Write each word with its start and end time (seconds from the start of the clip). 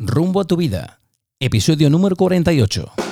Rumbo 0.00 0.40
a 0.40 0.44
tu 0.44 0.56
vida, 0.56 1.00
episodio 1.40 1.90
número 1.90 2.14
48. 2.14 3.07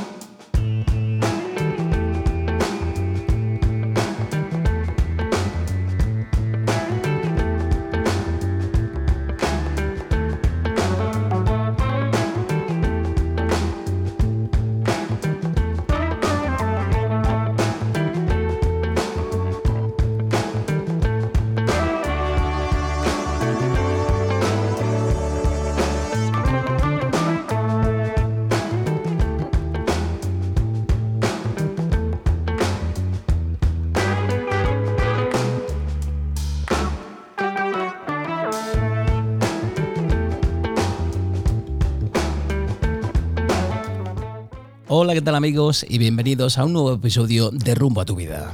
Amigos? 45.47 45.87
Y 45.89 45.99
bienvenidos 45.99 46.59
a 46.59 46.65
un 46.65 46.73
nuevo 46.73 46.93
episodio 46.93 47.51
de 47.53 47.77
Rumbo 47.77 48.01
a 48.01 48.05
tu 48.05 48.17
vida. 48.17 48.53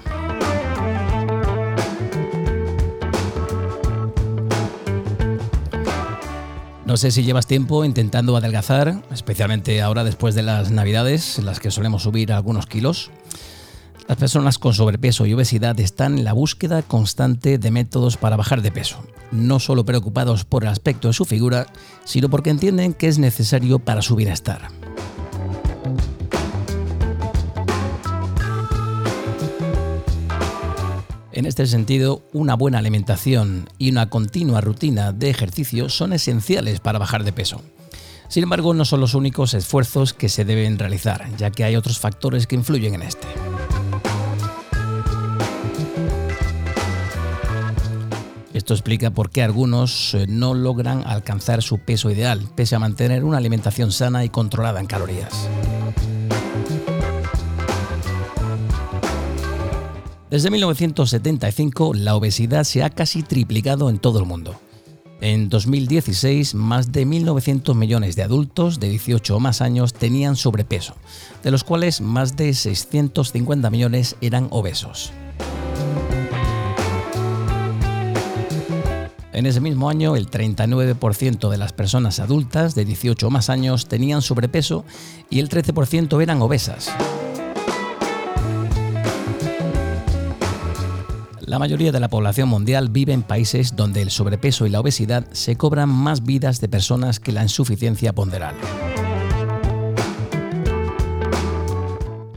No 6.84 6.98
sé 6.98 7.10
si 7.10 7.22
llevas 7.22 7.46
tiempo 7.46 7.86
intentando 7.86 8.36
adelgazar, 8.36 9.02
especialmente 9.10 9.80
ahora 9.80 10.04
después 10.04 10.34
de 10.34 10.42
las 10.42 10.70
navidades, 10.70 11.38
en 11.38 11.46
las 11.46 11.60
que 11.60 11.70
solemos 11.70 12.02
subir 12.02 12.30
algunos 12.30 12.66
kilos. 12.66 13.10
Las 14.06 14.18
personas 14.18 14.58
con 14.58 14.74
sobrepeso 14.74 15.24
y 15.24 15.32
obesidad 15.32 15.80
están 15.80 16.18
en 16.18 16.24
la 16.24 16.34
búsqueda 16.34 16.82
constante 16.82 17.56
de 17.56 17.70
métodos 17.70 18.18
para 18.18 18.36
bajar 18.36 18.60
de 18.60 18.70
peso, 18.70 19.02
no 19.30 19.60
solo 19.60 19.86
preocupados 19.86 20.44
por 20.44 20.64
el 20.64 20.68
aspecto 20.68 21.08
de 21.08 21.14
su 21.14 21.24
figura, 21.24 21.68
sino 22.04 22.28
porque 22.28 22.50
entienden 22.50 22.92
que 22.92 23.08
es 23.08 23.18
necesario 23.18 23.78
para 23.78 24.02
su 24.02 24.14
bienestar. 24.14 24.81
Este 31.52 31.66
sentido, 31.66 32.22
una 32.32 32.54
buena 32.54 32.78
alimentación 32.78 33.68
y 33.76 33.90
una 33.90 34.08
continua 34.08 34.62
rutina 34.62 35.12
de 35.12 35.28
ejercicio 35.28 35.90
son 35.90 36.14
esenciales 36.14 36.80
para 36.80 36.98
bajar 36.98 37.24
de 37.24 37.34
peso. 37.34 37.60
Sin 38.28 38.44
embargo, 38.44 38.72
no 38.72 38.86
son 38.86 39.00
los 39.00 39.12
únicos 39.12 39.52
esfuerzos 39.52 40.14
que 40.14 40.30
se 40.30 40.46
deben 40.46 40.78
realizar, 40.78 41.28
ya 41.36 41.50
que 41.50 41.64
hay 41.64 41.76
otros 41.76 41.98
factores 41.98 42.46
que 42.46 42.54
influyen 42.54 42.94
en 42.94 43.02
este. 43.02 43.28
Esto 48.54 48.72
explica 48.72 49.10
por 49.10 49.28
qué 49.28 49.42
algunos 49.42 50.14
eh, 50.14 50.24
no 50.26 50.54
logran 50.54 51.06
alcanzar 51.06 51.62
su 51.62 51.80
peso 51.80 52.10
ideal, 52.10 52.48
pese 52.54 52.76
a 52.76 52.78
mantener 52.78 53.24
una 53.24 53.36
alimentación 53.36 53.92
sana 53.92 54.24
y 54.24 54.30
controlada 54.30 54.80
en 54.80 54.86
calorías. 54.86 55.50
Desde 60.32 60.50
1975, 60.50 61.92
la 61.92 62.16
obesidad 62.16 62.64
se 62.64 62.82
ha 62.82 62.88
casi 62.88 63.22
triplicado 63.22 63.90
en 63.90 63.98
todo 63.98 64.18
el 64.18 64.24
mundo. 64.24 64.58
En 65.20 65.50
2016, 65.50 66.54
más 66.54 66.90
de 66.90 67.06
1.900 67.06 67.74
millones 67.74 68.16
de 68.16 68.22
adultos 68.22 68.80
de 68.80 68.88
18 68.88 69.36
o 69.36 69.40
más 69.40 69.60
años 69.60 69.92
tenían 69.92 70.36
sobrepeso, 70.36 70.96
de 71.42 71.50
los 71.50 71.64
cuales 71.64 72.00
más 72.00 72.34
de 72.34 72.54
650 72.54 73.68
millones 73.68 74.16
eran 74.22 74.48
obesos. 74.48 75.12
En 79.34 79.44
ese 79.44 79.60
mismo 79.60 79.90
año, 79.90 80.16
el 80.16 80.30
39% 80.30 81.50
de 81.50 81.58
las 81.58 81.74
personas 81.74 82.20
adultas 82.20 82.74
de 82.74 82.86
18 82.86 83.26
o 83.26 83.30
más 83.30 83.50
años 83.50 83.86
tenían 83.86 84.22
sobrepeso 84.22 84.86
y 85.28 85.40
el 85.40 85.50
13% 85.50 86.22
eran 86.22 86.40
obesas. 86.40 86.90
La 91.52 91.58
mayoría 91.58 91.92
de 91.92 92.00
la 92.00 92.08
población 92.08 92.48
mundial 92.48 92.88
vive 92.88 93.12
en 93.12 93.22
países 93.22 93.76
donde 93.76 94.00
el 94.00 94.10
sobrepeso 94.10 94.64
y 94.64 94.70
la 94.70 94.80
obesidad 94.80 95.26
se 95.32 95.56
cobran 95.56 95.90
más 95.90 96.24
vidas 96.24 96.62
de 96.62 96.68
personas 96.70 97.20
que 97.20 97.30
la 97.30 97.42
insuficiencia 97.42 98.14
ponderal. 98.14 98.54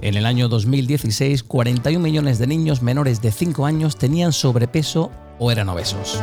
En 0.01 0.15
el 0.15 0.25
año 0.25 0.49
2016, 0.49 1.43
41 1.43 2.03
millones 2.03 2.39
de 2.39 2.47
niños 2.47 2.81
menores 2.81 3.21
de 3.21 3.31
5 3.31 3.65
años 3.65 3.95
tenían 3.95 4.33
sobrepeso 4.33 5.11
o 5.39 5.49
eran 5.49 5.69
obesos. 5.69 6.21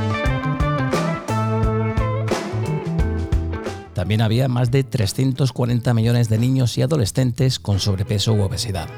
También 3.95 4.21
había 4.21 4.49
más 4.49 4.71
de 4.71 4.85
340 4.85 5.95
millones 5.95 6.29
de 6.29 6.37
niños 6.37 6.77
y 6.77 6.83
adolescentes 6.83 7.59
con 7.59 7.81
sobrepeso 7.81 8.35
u 8.35 8.43
obesidad. 8.43 8.91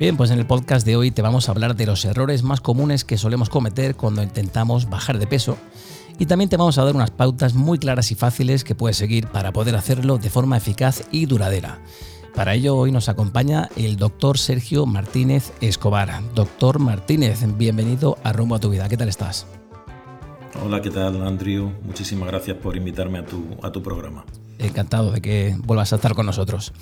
Bien, 0.00 0.16
pues 0.16 0.30
en 0.30 0.38
el 0.38 0.46
podcast 0.46 0.86
de 0.86 0.96
hoy 0.96 1.10
te 1.10 1.20
vamos 1.20 1.46
a 1.46 1.52
hablar 1.52 1.76
de 1.76 1.84
los 1.84 2.06
errores 2.06 2.42
más 2.42 2.62
comunes 2.62 3.04
que 3.04 3.18
solemos 3.18 3.50
cometer 3.50 3.96
cuando 3.96 4.22
intentamos 4.22 4.88
bajar 4.88 5.18
de 5.18 5.26
peso 5.26 5.58
y 6.18 6.24
también 6.24 6.48
te 6.48 6.56
vamos 6.56 6.78
a 6.78 6.84
dar 6.84 6.96
unas 6.96 7.10
pautas 7.10 7.52
muy 7.52 7.78
claras 7.78 8.10
y 8.10 8.14
fáciles 8.14 8.64
que 8.64 8.74
puedes 8.74 8.96
seguir 8.96 9.26
para 9.26 9.52
poder 9.52 9.76
hacerlo 9.76 10.16
de 10.16 10.30
forma 10.30 10.56
eficaz 10.56 11.06
y 11.12 11.26
duradera. 11.26 11.80
Para 12.34 12.54
ello 12.54 12.76
hoy 12.76 12.92
nos 12.92 13.10
acompaña 13.10 13.68
el 13.76 13.98
doctor 13.98 14.38
Sergio 14.38 14.86
Martínez 14.86 15.52
Escobar. 15.60 16.22
Doctor 16.34 16.78
Martínez, 16.78 17.40
bienvenido 17.58 18.16
a 18.24 18.32
Rumbo 18.32 18.54
a 18.54 18.58
tu 18.58 18.70
Vida. 18.70 18.88
¿Qué 18.88 18.96
tal 18.96 19.10
estás? 19.10 19.46
Hola, 20.64 20.80
¿qué 20.80 20.88
tal 20.88 21.22
Andrew? 21.26 21.72
Muchísimas 21.82 22.26
gracias 22.26 22.56
por 22.56 22.74
invitarme 22.74 23.18
a 23.18 23.26
tu, 23.26 23.44
a 23.62 23.70
tu 23.70 23.82
programa. 23.82 24.24
Encantado 24.58 25.12
de 25.12 25.20
que 25.20 25.58
vuelvas 25.62 25.92
a 25.92 25.96
estar 25.96 26.14
con 26.14 26.24
nosotros. 26.24 26.72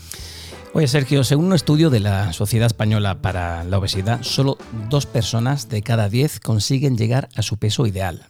Oye, 0.74 0.86
Sergio, 0.86 1.24
según 1.24 1.46
un 1.46 1.54
estudio 1.54 1.88
de 1.88 1.98
la 1.98 2.32
Sociedad 2.32 2.66
Española 2.66 3.22
para 3.22 3.64
la 3.64 3.78
Obesidad, 3.78 4.22
solo 4.22 4.58
dos 4.90 5.06
personas 5.06 5.68
de 5.68 5.82
cada 5.82 6.08
diez 6.10 6.40
consiguen 6.40 6.98
llegar 6.98 7.28
a 7.36 7.42
su 7.42 7.58
peso 7.58 7.86
ideal. 7.86 8.26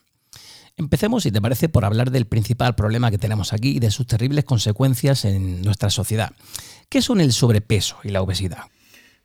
Empecemos, 0.77 1.25
si 1.25 1.33
te 1.33 1.41
parece, 1.41 1.69
por 1.69 1.85
hablar 1.85 2.13
del 2.13 2.27
principal 2.27 2.77
problema 2.77 3.11
que 3.11 3.19
tenemos 3.19 3.53
aquí 3.53 3.77
y 3.77 3.79
de 3.81 3.91
sus 3.91 4.07
terribles 4.07 4.45
consecuencias 4.45 5.25
en 5.25 5.63
nuestra 5.63 5.91
sociedad. 5.91 6.31
¿Qué 6.89 7.03
son 7.03 7.21
el 7.21 7.33
sobrepeso 7.33 7.97
y 8.05 8.11
la 8.11 8.23
obesidad? 8.23 8.67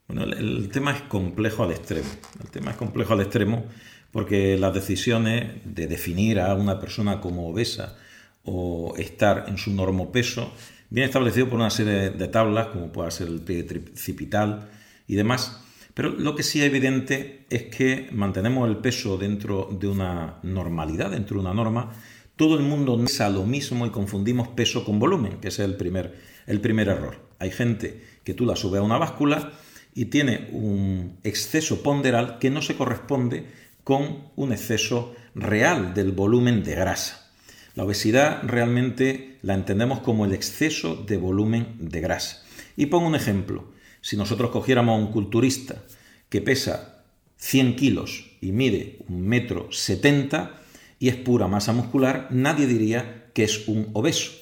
Bueno, 0.08 0.24
el, 0.24 0.68
tema 0.70 0.90
es 0.90 1.02
complejo 1.02 1.62
al 1.62 1.70
extremo. 1.70 2.08
El 2.42 2.50
tema 2.50 2.72
es 2.72 2.76
complejo 2.76 3.12
al 3.12 3.20
extremo 3.20 3.64
porque 4.10 4.58
las 4.58 4.74
decisiones 4.74 5.52
de 5.64 5.86
definir 5.86 6.40
a 6.40 6.54
una 6.54 6.80
persona 6.80 7.20
como 7.20 7.48
obesa 7.48 7.96
o 8.42 8.94
estar 8.98 9.44
en 9.46 9.56
su 9.56 9.72
normopeso 9.72 10.52
bien 10.90 11.06
establecido 11.06 11.48
por 11.48 11.58
una 11.58 11.70
serie 11.70 12.10
de 12.10 12.28
tablas, 12.28 12.68
como 12.68 12.92
puede 12.92 13.10
ser 13.10 13.28
el 13.28 13.40
pie 13.40 13.62
tricipital 13.62 14.70
y 15.06 15.14
demás. 15.14 15.60
Pero 15.94 16.10
lo 16.10 16.34
que 16.34 16.42
sí 16.42 16.60
es 16.60 16.66
evidente 16.66 17.46
es 17.50 17.64
que 17.64 18.08
mantenemos 18.12 18.68
el 18.68 18.78
peso 18.78 19.16
dentro 19.16 19.68
de 19.78 19.86
una 19.86 20.38
normalidad, 20.42 21.10
dentro 21.10 21.36
de 21.36 21.42
una 21.42 21.54
norma. 21.54 21.92
Todo 22.36 22.56
el 22.58 22.64
mundo 22.64 22.96
piensa 22.96 23.30
lo 23.30 23.44
mismo 23.44 23.86
y 23.86 23.90
confundimos 23.90 24.48
peso 24.48 24.84
con 24.84 24.98
volumen, 24.98 25.38
que 25.40 25.48
es 25.48 25.58
el 25.60 25.76
primer, 25.76 26.18
el 26.46 26.60
primer 26.60 26.88
error. 26.88 27.28
Hay 27.38 27.52
gente 27.52 28.02
que 28.24 28.34
tú 28.34 28.44
la 28.44 28.56
subes 28.56 28.80
a 28.80 28.84
una 28.84 28.98
báscula 28.98 29.52
y 29.94 30.06
tiene 30.06 30.48
un 30.52 31.18
exceso 31.22 31.82
ponderal 31.82 32.38
que 32.38 32.50
no 32.50 32.60
se 32.60 32.74
corresponde 32.74 33.46
con 33.84 34.30
un 34.34 34.52
exceso 34.52 35.14
real 35.36 35.94
del 35.94 36.10
volumen 36.10 36.64
de 36.64 36.74
grasa. 36.74 37.30
La 37.76 37.84
obesidad 37.84 38.42
realmente 38.44 39.33
la 39.44 39.54
entendemos 39.54 40.00
como 40.00 40.24
el 40.24 40.32
exceso 40.32 40.96
de 40.96 41.18
volumen 41.18 41.76
de 41.78 42.00
grasa. 42.00 42.42
Y 42.76 42.86
pongo 42.86 43.06
un 43.06 43.14
ejemplo. 43.14 43.72
Si 44.00 44.16
nosotros 44.16 44.50
cogiéramos 44.50 44.94
a 44.94 45.02
un 45.04 45.12
culturista 45.12 45.84
que 46.30 46.40
pesa 46.40 47.04
100 47.36 47.76
kilos 47.76 48.36
y 48.40 48.52
mide 48.52 48.98
un 49.06 49.20
metro 49.26 49.70
70 49.70 50.62
y 50.98 51.08
es 51.08 51.16
pura 51.16 51.46
masa 51.46 51.74
muscular, 51.74 52.28
nadie 52.30 52.66
diría 52.66 53.30
que 53.34 53.44
es 53.44 53.68
un 53.68 53.90
obeso. 53.92 54.32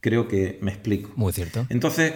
Creo 0.00 0.26
que 0.26 0.58
me 0.60 0.72
explico. 0.72 1.12
Muy 1.14 1.32
cierto. 1.32 1.64
Entonces, 1.68 2.12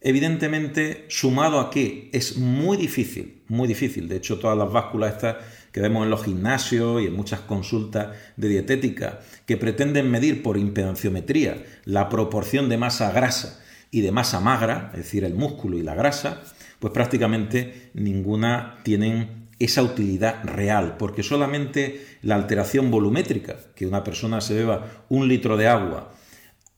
evidentemente, 0.00 1.04
sumado 1.08 1.60
a 1.60 1.70
que 1.70 2.08
es 2.14 2.38
muy 2.38 2.78
difícil, 2.78 3.42
muy 3.48 3.68
difícil, 3.68 4.08
de 4.08 4.16
hecho 4.16 4.38
todas 4.38 4.56
las 4.56 4.72
básculas 4.72 5.12
estas 5.12 5.36
que 5.72 5.80
vemos 5.80 6.04
en 6.04 6.10
los 6.10 6.24
gimnasios 6.24 7.02
y 7.02 7.06
en 7.06 7.16
muchas 7.16 7.40
consultas 7.40 8.16
de 8.36 8.48
dietética, 8.48 9.20
que 9.46 9.56
pretenden 9.56 10.10
medir 10.10 10.42
por 10.42 10.58
impedanciometría 10.58 11.64
la 11.84 12.08
proporción 12.08 12.68
de 12.68 12.76
masa 12.76 13.10
grasa 13.10 13.60
y 13.90 14.02
de 14.02 14.12
masa 14.12 14.40
magra, 14.40 14.90
es 14.92 15.00
decir, 15.00 15.24
el 15.24 15.34
músculo 15.34 15.78
y 15.78 15.82
la 15.82 15.94
grasa, 15.94 16.42
pues 16.78 16.92
prácticamente 16.92 17.90
ninguna 17.94 18.78
tienen 18.82 19.48
esa 19.58 19.82
utilidad 19.82 20.42
real, 20.44 20.96
porque 20.98 21.22
solamente 21.22 22.04
la 22.22 22.34
alteración 22.34 22.90
volumétrica, 22.90 23.56
que 23.74 23.86
una 23.86 24.02
persona 24.02 24.40
se 24.40 24.54
beba 24.54 25.04
un 25.08 25.28
litro 25.28 25.56
de 25.56 25.68
agua 25.68 26.12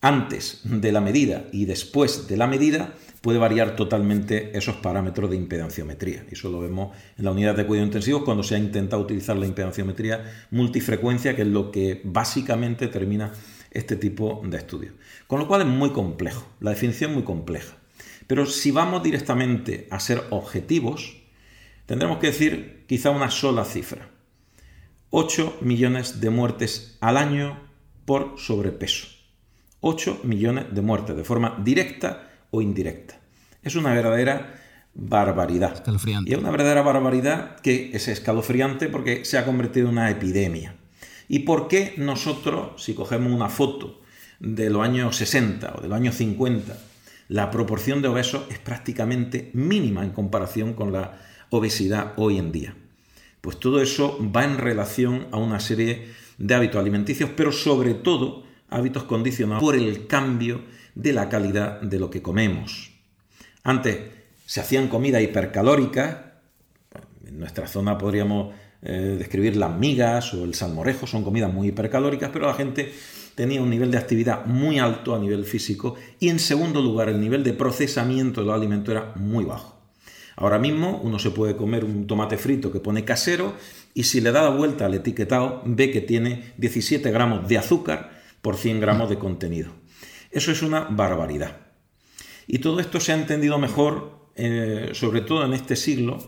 antes 0.05 0.61
de 0.65 0.93
la 0.93 1.01
medida 1.01 1.47
y 1.51 1.65
después 1.65 2.29
de 2.29 2.37
la 2.37 2.47
medida, 2.47 2.93
puede 3.23 3.39
variar 3.39 3.75
totalmente 3.75 4.55
esos 4.55 4.77
parámetros 4.77 5.31
de 5.31 5.37
impedanciometría. 5.37 6.27
Eso 6.31 6.51
lo 6.51 6.61
vemos 6.61 6.95
en 7.17 7.25
la 7.25 7.31
unidad 7.31 7.57
de 7.57 7.65
cuidado 7.65 7.87
intensivos 7.87 8.23
cuando 8.23 8.43
se 8.43 8.55
ha 8.55 8.59
intentado 8.59 9.01
utilizar 9.01 9.35
la 9.39 9.47
impedanciometría 9.47 10.47
multifrecuencia, 10.51 11.35
que 11.35 11.41
es 11.41 11.49
lo 11.49 11.71
que 11.71 12.03
básicamente 12.05 12.89
termina 12.89 13.33
este 13.71 13.97
tipo 13.97 14.43
de 14.45 14.59
estudios. 14.59 14.93
Con 15.27 15.41
lo 15.41 15.49
cual 15.49 15.63
es 15.63 15.69
muy 15.69 15.89
complejo, 15.89 16.47
la 16.61 16.73
definición 16.73 17.13
es 17.13 17.17
muy 17.17 17.25
compleja. 17.25 17.75
Pero 18.27 18.45
si 18.45 18.73
vamos 18.73 19.03
directamente 19.03 19.89
a 19.91 20.01
ser 20.01 20.23
objetivos, 20.29 21.17
tendremos 21.87 22.19
que 22.19 22.27
decir 22.27 22.85
quizá 22.87 23.09
una 23.09 23.31
sola 23.31 23.65
cifra. 23.65 24.11
8 25.09 25.61
millones 25.63 26.21
de 26.21 26.29
muertes 26.29 26.99
al 27.01 27.17
año 27.17 27.59
por 28.05 28.35
sobrepeso. 28.37 29.14
8 29.87 30.21
millones 30.25 30.65
de 30.73 30.81
muertes 30.81 31.15
de 31.15 31.25
forma 31.25 31.61
directa 31.63 32.31
o 32.51 32.63
indirecta. 32.63 33.21
Es 33.63 33.77
una 33.77 33.93
verdadera 33.93 34.55
barbaridad. 34.95 35.75
Escalofriante. 35.75 36.31
Y 36.31 36.33
es 36.33 36.41
una 36.41 36.51
verdadera 36.51 36.81
barbaridad 36.81 37.61
que 37.61 37.91
es 37.93 38.09
escalofriante 38.09 38.89
porque 38.89 39.27
se 39.27 39.37
ha 39.37 39.45
convertido 39.45 39.89
en 39.89 39.99
una 39.99 40.11
epidemia. 40.11 40.75
¿Y 41.29 41.41
por 41.41 41.69
qué 41.69 41.95
nosotros, 41.99 42.83
si 42.83 42.95
cogemos 42.95 43.31
una 43.31 43.51
foto 43.51 44.01
de 44.41 44.71
los 44.71 44.83
años 44.83 45.17
60 45.17 45.75
o 45.77 45.83
de 45.83 45.89
los 45.89 45.97
años 45.97 46.15
50, 46.15 46.79
la 47.29 47.51
proporción 47.51 48.01
de 48.01 48.09
obesos 48.09 48.45
es 48.51 48.59
prácticamente 48.59 49.51
mínima 49.53 50.03
en 50.03 50.11
comparación 50.11 50.73
con 50.73 50.93
la 50.93 51.21
obesidad 51.51 52.15
hoy 52.17 52.39
en 52.39 52.53
día? 52.53 52.75
Pues 53.43 53.61
todo 53.61 53.83
eso 53.83 54.19
va 54.35 54.45
en 54.45 54.57
relación 54.57 55.27
a 55.31 55.37
una 55.37 55.61
serie 55.61 56.09
de 56.39 56.55
hábitos 56.55 56.81
alimenticios, 56.81 57.29
pero 57.37 57.53
sobre 57.53 57.93
todo 57.93 58.45
hábitos 58.75 59.05
condicionados 59.05 59.63
por 59.63 59.77
el 59.77 60.07
cambio 60.07 60.63
de 60.95 61.13
la 61.13 61.29
calidad 61.29 61.81
de 61.81 61.99
lo 61.99 62.11
que 62.11 62.23
comemos. 62.23 62.91
Antes 63.63 63.99
se 64.47 64.61
hacían 64.61 64.89
comidas 64.89 65.23
hipercalóricas, 65.23 66.17
en 67.27 67.39
nuestra 67.39 67.67
zona 67.67 67.97
podríamos 67.97 68.55
eh, 68.83 69.17
describir 69.19 69.57
las 69.57 69.77
migas 69.77 70.35
o 70.35 70.45
el 70.45 70.55
salmorejo, 70.55 71.07
son 71.07 71.25
comidas 71.25 71.53
muy 71.53 71.69
hipercalóricas, 71.69 72.31
pero 72.33 72.47
la 72.47 72.55
gente 72.55 72.93
tenía 73.35 73.63
un 73.63 73.71
nivel 73.71 73.91
de 73.91 73.99
actividad 73.99 74.45
muy 74.47 74.79
alto 74.79 75.15
a 75.15 75.19
nivel 75.19 75.45
físico 75.45 75.97
y 76.21 76.29
en 76.29 76.39
segundo 76.39 76.83
lugar 76.83 77.09
el 77.09 77.21
nivel 77.21 77.43
de 77.43 77.53
procesamiento 77.53 78.41
de 78.41 78.47
los 78.47 78.55
alimentos 78.55 78.93
era 78.93 79.13
muy 79.17 79.45
bajo. 79.45 79.75
Ahora 80.37 80.59
mismo 80.59 81.01
uno 81.03 81.19
se 81.19 81.31
puede 81.31 81.57
comer 81.57 81.85
un 81.85 82.07
tomate 82.07 82.37
frito 82.37 82.71
que 82.71 82.81
pone 82.81 83.05
casero 83.05 83.55
y 83.95 84.05
si 84.05 84.21
le 84.21 84.33
da 84.33 84.43
la 84.43 84.51
vuelta 84.51 84.87
al 84.87 84.95
etiquetado 84.95 85.63
ve 85.65 85.91
que 85.91 86.01
tiene 86.01 86.53
17 86.59 87.11
gramos 87.11 87.49
de 87.49 87.59
azúcar 87.59 88.14
por 88.45 88.59
100 88.59 88.79
gramos 88.79 89.09
de 89.09 89.19
contenido. 89.19 89.73
Eso 90.31 90.53
es 90.53 90.61
una 90.61 90.81
barbaridad. 90.83 91.61
Y 92.47 92.59
todo 92.59 92.79
esto 92.79 93.01
se 93.01 93.13
ha 93.13 93.15
entendido 93.15 93.59
mejor, 93.59 94.29
eh, 94.37 94.91
sobre 94.93 95.23
todo 95.23 95.47
en 95.47 95.55
este 95.55 95.77
siglo 95.77 96.19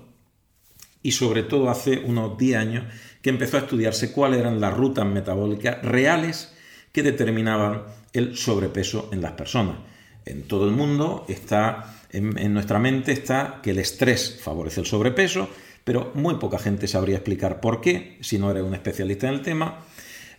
y 1.03 1.13
sobre 1.13 1.43
todo 1.43 1.69
hace 1.69 1.99
unos 1.99 2.39
10 2.39 2.57
años, 2.57 2.85
que 3.21 3.29
empezó 3.29 3.59
a 3.59 3.61
estudiarse 3.61 4.13
cuáles 4.13 4.41
eran 4.41 4.63
las 4.63 4.75
rutas 4.75 5.05
metabólicas 5.05 5.83
reales 5.83 6.57
que 6.91 7.03
determinaban 7.03 7.83
el 8.15 8.35
sobrepeso 8.35 9.11
en 9.13 9.21
las 9.21 9.33
personas. 9.33 9.77
En 10.25 10.45
todo 10.45 10.65
el 10.65 10.73
mundo 10.73 11.27
está, 11.29 11.99
en, 12.13 12.55
nuestra 12.55 12.79
mente 12.79 13.13
está 13.13 13.61
que 13.63 13.73
el 13.73 13.79
estrés 13.79 14.41
favorece 14.43 14.81
el 14.81 14.87
sobrepeso, 14.87 15.51
pero 15.85 16.13
muy 16.15 16.37
poca 16.37 16.59
gente 16.59 16.89
sabría 16.89 17.17
explicar 17.17 17.61
por 17.61 17.83
qué, 17.83 18.17
si 18.23 18.39
no 18.39 18.51
eres 18.51 18.63
un 18.63 18.75
especialista 18.75 19.29
en 19.29 19.35
el 19.35 19.43
tema. 19.43 19.85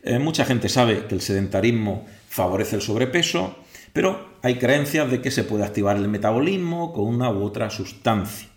Eh, 0.04 0.20
mucha 0.20 0.46
gente 0.46 0.70
sabe 0.70 1.06
que 1.08 1.16
el 1.16 1.22
sedentarismo 1.22 2.06
favorece 2.30 2.76
el 2.76 2.82
sobrepeso, 2.82 3.56
pero 3.94 4.38
hay 4.42 4.56
creencias 4.56 5.10
de 5.10 5.22
que 5.22 5.32
se 5.32 5.44
puede 5.44 5.64
activar 5.64 5.98
el 5.98 6.08
metabolismo 6.08 6.94
con 6.94 7.06
una 7.06 7.32
u 7.32 7.44
otra 7.44 7.70
sustancia. 7.70 8.48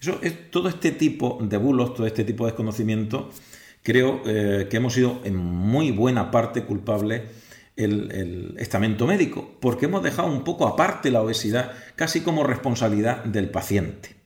Eso 0.00 0.18
es, 0.22 0.50
todo 0.50 0.68
este 0.68 0.92
tipo 0.92 1.38
de 1.42 1.56
bulos, 1.58 1.94
todo 1.94 2.06
este 2.06 2.24
tipo 2.24 2.44
de 2.44 2.52
desconocimiento, 2.52 3.30
creo 3.82 4.22
eh, 4.26 4.66
que 4.70 4.78
hemos 4.78 4.94
sido 4.94 5.20
en 5.24 5.36
muy 5.36 5.90
buena 5.90 6.30
parte 6.30 6.64
culpables 6.64 7.22
el, 7.76 8.10
el, 8.12 8.54
estamento 8.58 9.06
médico, 9.06 9.56
porque 9.60 9.86
hemos 9.86 10.02
dejado 10.02 10.28
un 10.28 10.44
poco 10.44 10.66
aparte 10.66 11.10
la 11.10 11.22
obesidad 11.22 11.72
casi 11.96 12.20
como 12.22 12.44
responsabilidad 12.44 13.24
del 13.24 13.50
paciente. 13.50 14.16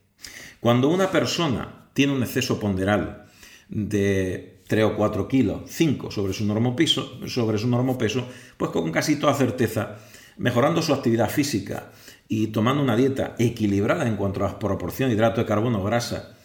Cuando 0.59 0.89
una 0.89 1.11
persona 1.11 1.89
tiene 1.93 2.13
un 2.13 2.23
exceso 2.23 2.59
ponderal 2.59 3.25
de 3.69 4.54
3 4.67 4.83
o 4.85 4.95
4 4.95 5.27
kilos, 5.27 5.61
5 5.67 6.11
sobre 6.11 6.33
su 6.33 6.45
normopeso, 6.45 7.19
sobre 7.27 7.57
su 7.57 7.67
normopeso, 7.67 8.27
pues 8.57 8.71
con 8.71 8.91
casi 8.91 9.17
toda 9.17 9.33
certeza, 9.33 9.97
mejorando 10.37 10.81
su 10.81 10.93
actividad 10.93 11.29
física 11.29 11.91
y 12.27 12.47
tomando 12.47 12.81
una 12.81 12.95
dieta 12.95 13.35
equilibrada 13.37 14.07
en 14.07 14.15
cuanto 14.15 14.43
a 14.43 14.49
la 14.49 14.59
proporción 14.59 15.09
de 15.09 15.15
hidrato 15.15 15.41
de 15.41 15.47
carbono, 15.47 15.83
grasa 15.83 16.35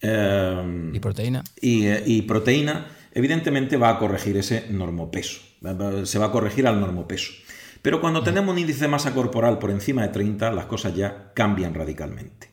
eh, 0.00 0.90
y 0.92 1.00
proteína. 1.00 1.44
Eh, 1.60 2.02
y, 2.06 2.22
proteína, 2.22 2.86
evidentemente 3.12 3.76
va 3.76 3.90
a 3.90 3.98
corregir 3.98 4.36
ese 4.36 4.66
normopeso, 4.70 5.40
se 6.04 6.18
va 6.18 6.26
a 6.26 6.32
corregir 6.32 6.66
al 6.66 6.80
normopeso. 6.80 7.32
Pero 7.82 8.00
cuando 8.00 8.22
tenemos 8.22 8.52
un 8.52 8.58
índice 8.58 8.82
de 8.82 8.88
masa 8.88 9.14
corporal 9.14 9.58
por 9.58 9.70
encima 9.70 10.02
de 10.02 10.08
30, 10.08 10.50
las 10.52 10.66
cosas 10.66 10.94
ya 10.94 11.32
cambian 11.34 11.74
radicalmente. 11.74 12.50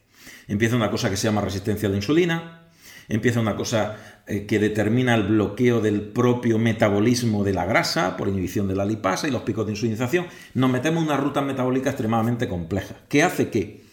Empieza 0.47 0.77
una 0.77 0.89
cosa 0.89 1.09
que 1.09 1.17
se 1.17 1.27
llama 1.27 1.41
resistencia 1.41 1.89
a 1.89 1.91
la 1.91 1.97
insulina, 1.97 2.66
empieza 3.09 3.39
una 3.39 3.55
cosa 3.55 3.97
eh, 4.27 4.45
que 4.45 4.59
determina 4.59 5.15
el 5.15 5.23
bloqueo 5.23 5.81
del 5.81 6.01
propio 6.01 6.59
metabolismo 6.59 7.43
de 7.43 7.53
la 7.53 7.65
grasa 7.65 8.17
por 8.17 8.27
inhibición 8.27 8.67
de 8.67 8.75
la 8.75 8.85
lipasa 8.85 9.27
y 9.27 9.31
los 9.31 9.43
picos 9.43 9.65
de 9.65 9.73
insulinización, 9.73 10.27
nos 10.53 10.69
metemos 10.69 11.01
en 11.01 11.09
una 11.09 11.17
ruta 11.17 11.41
metabólica 11.41 11.89
extremadamente 11.89 12.47
compleja, 12.47 12.95
que 13.07 13.23
hace 13.23 13.49
que 13.49 13.83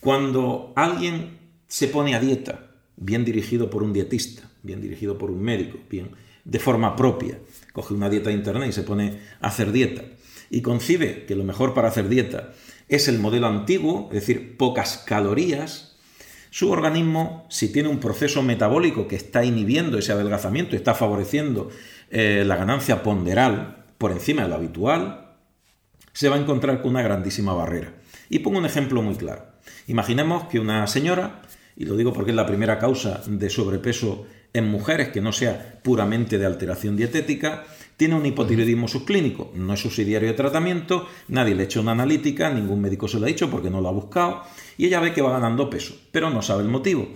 cuando 0.00 0.72
alguien 0.76 1.38
se 1.68 1.88
pone 1.88 2.14
a 2.14 2.20
dieta, 2.20 2.70
bien 2.96 3.24
dirigido 3.24 3.70
por 3.70 3.82
un 3.82 3.92
dietista, 3.92 4.50
bien 4.62 4.80
dirigido 4.80 5.18
por 5.18 5.30
un 5.30 5.42
médico, 5.42 5.78
bien 5.88 6.10
de 6.44 6.58
forma 6.58 6.94
propia, 6.94 7.38
coge 7.72 7.94
una 7.94 8.08
dieta 8.08 8.30
de 8.30 8.36
internet 8.36 8.68
y 8.68 8.72
se 8.72 8.82
pone 8.82 9.20
a 9.40 9.48
hacer 9.48 9.72
dieta, 9.72 10.02
y 10.48 10.62
concibe 10.62 11.26
que 11.26 11.34
lo 11.34 11.44
mejor 11.44 11.74
para 11.74 11.88
hacer 11.88 12.08
dieta 12.08 12.52
es 12.88 13.08
el 13.08 13.18
modelo 13.18 13.48
antiguo, 13.48 14.08
es 14.12 14.20
decir, 14.20 14.56
pocas 14.56 14.98
calorías, 14.98 15.85
su 16.50 16.70
organismo, 16.70 17.46
si 17.48 17.72
tiene 17.72 17.88
un 17.88 17.98
proceso 17.98 18.42
metabólico 18.42 19.08
que 19.08 19.16
está 19.16 19.44
inhibiendo 19.44 19.98
ese 19.98 20.12
adelgazamiento 20.12 20.76
está 20.76 20.94
favoreciendo 20.94 21.70
eh, 22.10 22.44
la 22.46 22.56
ganancia 22.56 23.02
ponderal 23.02 23.84
por 23.98 24.12
encima 24.12 24.42
de 24.42 24.48
lo 24.48 24.54
habitual, 24.54 25.34
se 26.12 26.28
va 26.28 26.36
a 26.36 26.40
encontrar 26.40 26.80
con 26.80 26.92
una 26.92 27.02
grandísima 27.02 27.52
barrera. 27.52 27.94
Y 28.28 28.40
pongo 28.40 28.58
un 28.58 28.66
ejemplo 28.66 29.02
muy 29.02 29.16
claro. 29.16 29.44
Imaginemos 29.86 30.44
que 30.44 30.60
una 30.60 30.86
señora, 30.86 31.42
y 31.76 31.84
lo 31.84 31.96
digo 31.96 32.12
porque 32.12 32.30
es 32.30 32.36
la 32.36 32.46
primera 32.46 32.78
causa 32.78 33.22
de 33.26 33.50
sobrepeso 33.50 34.26
en 34.52 34.68
mujeres 34.68 35.08
que 35.08 35.20
no 35.20 35.32
sea 35.32 35.80
puramente 35.82 36.38
de 36.38 36.46
alteración 36.46 36.96
dietética, 36.96 37.64
tiene 37.96 38.14
un 38.14 38.26
hipotiroidismo 38.26 38.88
subclínico, 38.88 39.52
no 39.54 39.74
es 39.74 39.80
subsidiario 39.80 40.28
de 40.28 40.34
tratamiento, 40.34 41.06
nadie 41.28 41.54
le 41.54 41.62
ha 41.62 41.64
hecho 41.64 41.80
una 41.80 41.92
analítica, 41.92 42.50
ningún 42.50 42.80
médico 42.80 43.08
se 43.08 43.18
lo 43.18 43.24
ha 43.24 43.28
dicho 43.28 43.50
porque 43.50 43.70
no 43.70 43.80
lo 43.80 43.88
ha 43.88 43.92
buscado, 43.92 44.42
y 44.76 44.86
ella 44.86 45.00
ve 45.00 45.12
que 45.12 45.22
va 45.22 45.32
ganando 45.32 45.70
peso, 45.70 45.96
pero 46.12 46.30
no 46.30 46.42
sabe 46.42 46.62
el 46.62 46.68
motivo. 46.68 47.08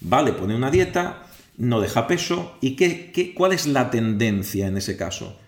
Vale, 0.00 0.32
pone 0.32 0.54
una 0.54 0.70
dieta, 0.70 1.24
no 1.56 1.80
deja 1.80 2.06
peso, 2.06 2.56
¿y 2.60 2.76
qué, 2.76 3.12
qué, 3.12 3.34
cuál 3.34 3.52
es 3.52 3.66
la 3.66 3.90
tendencia 3.90 4.66
en 4.66 4.76
ese 4.76 4.96
caso? 4.96 5.38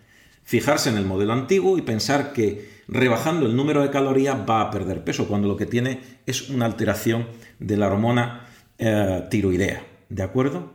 Fijarse 0.45 0.91
en 0.91 0.97
el 0.97 1.07
modelo 1.07 1.33
antiguo 1.33 1.77
y 1.77 1.83
pensar 1.83 2.33
que 2.33 2.77
rebajando 2.89 3.47
el 3.47 3.57
número 3.57 3.83
de 3.83 3.91
calorías 3.91 4.39
va 4.49 4.61
a 4.61 4.71
perder 4.71 5.03
peso, 5.03 5.27
cuando 5.27 5.49
lo 5.49 5.57
que 5.57 5.67
tiene 5.67 6.01
es 6.27 6.49
una 6.51 6.67
alteración 6.67 7.27
de 7.59 7.77
la 7.77 7.89
hormona 7.89 8.47
eh, 8.79 9.27
tiroidea. 9.31 9.85
¿De 10.09 10.23
acuerdo? 10.23 10.73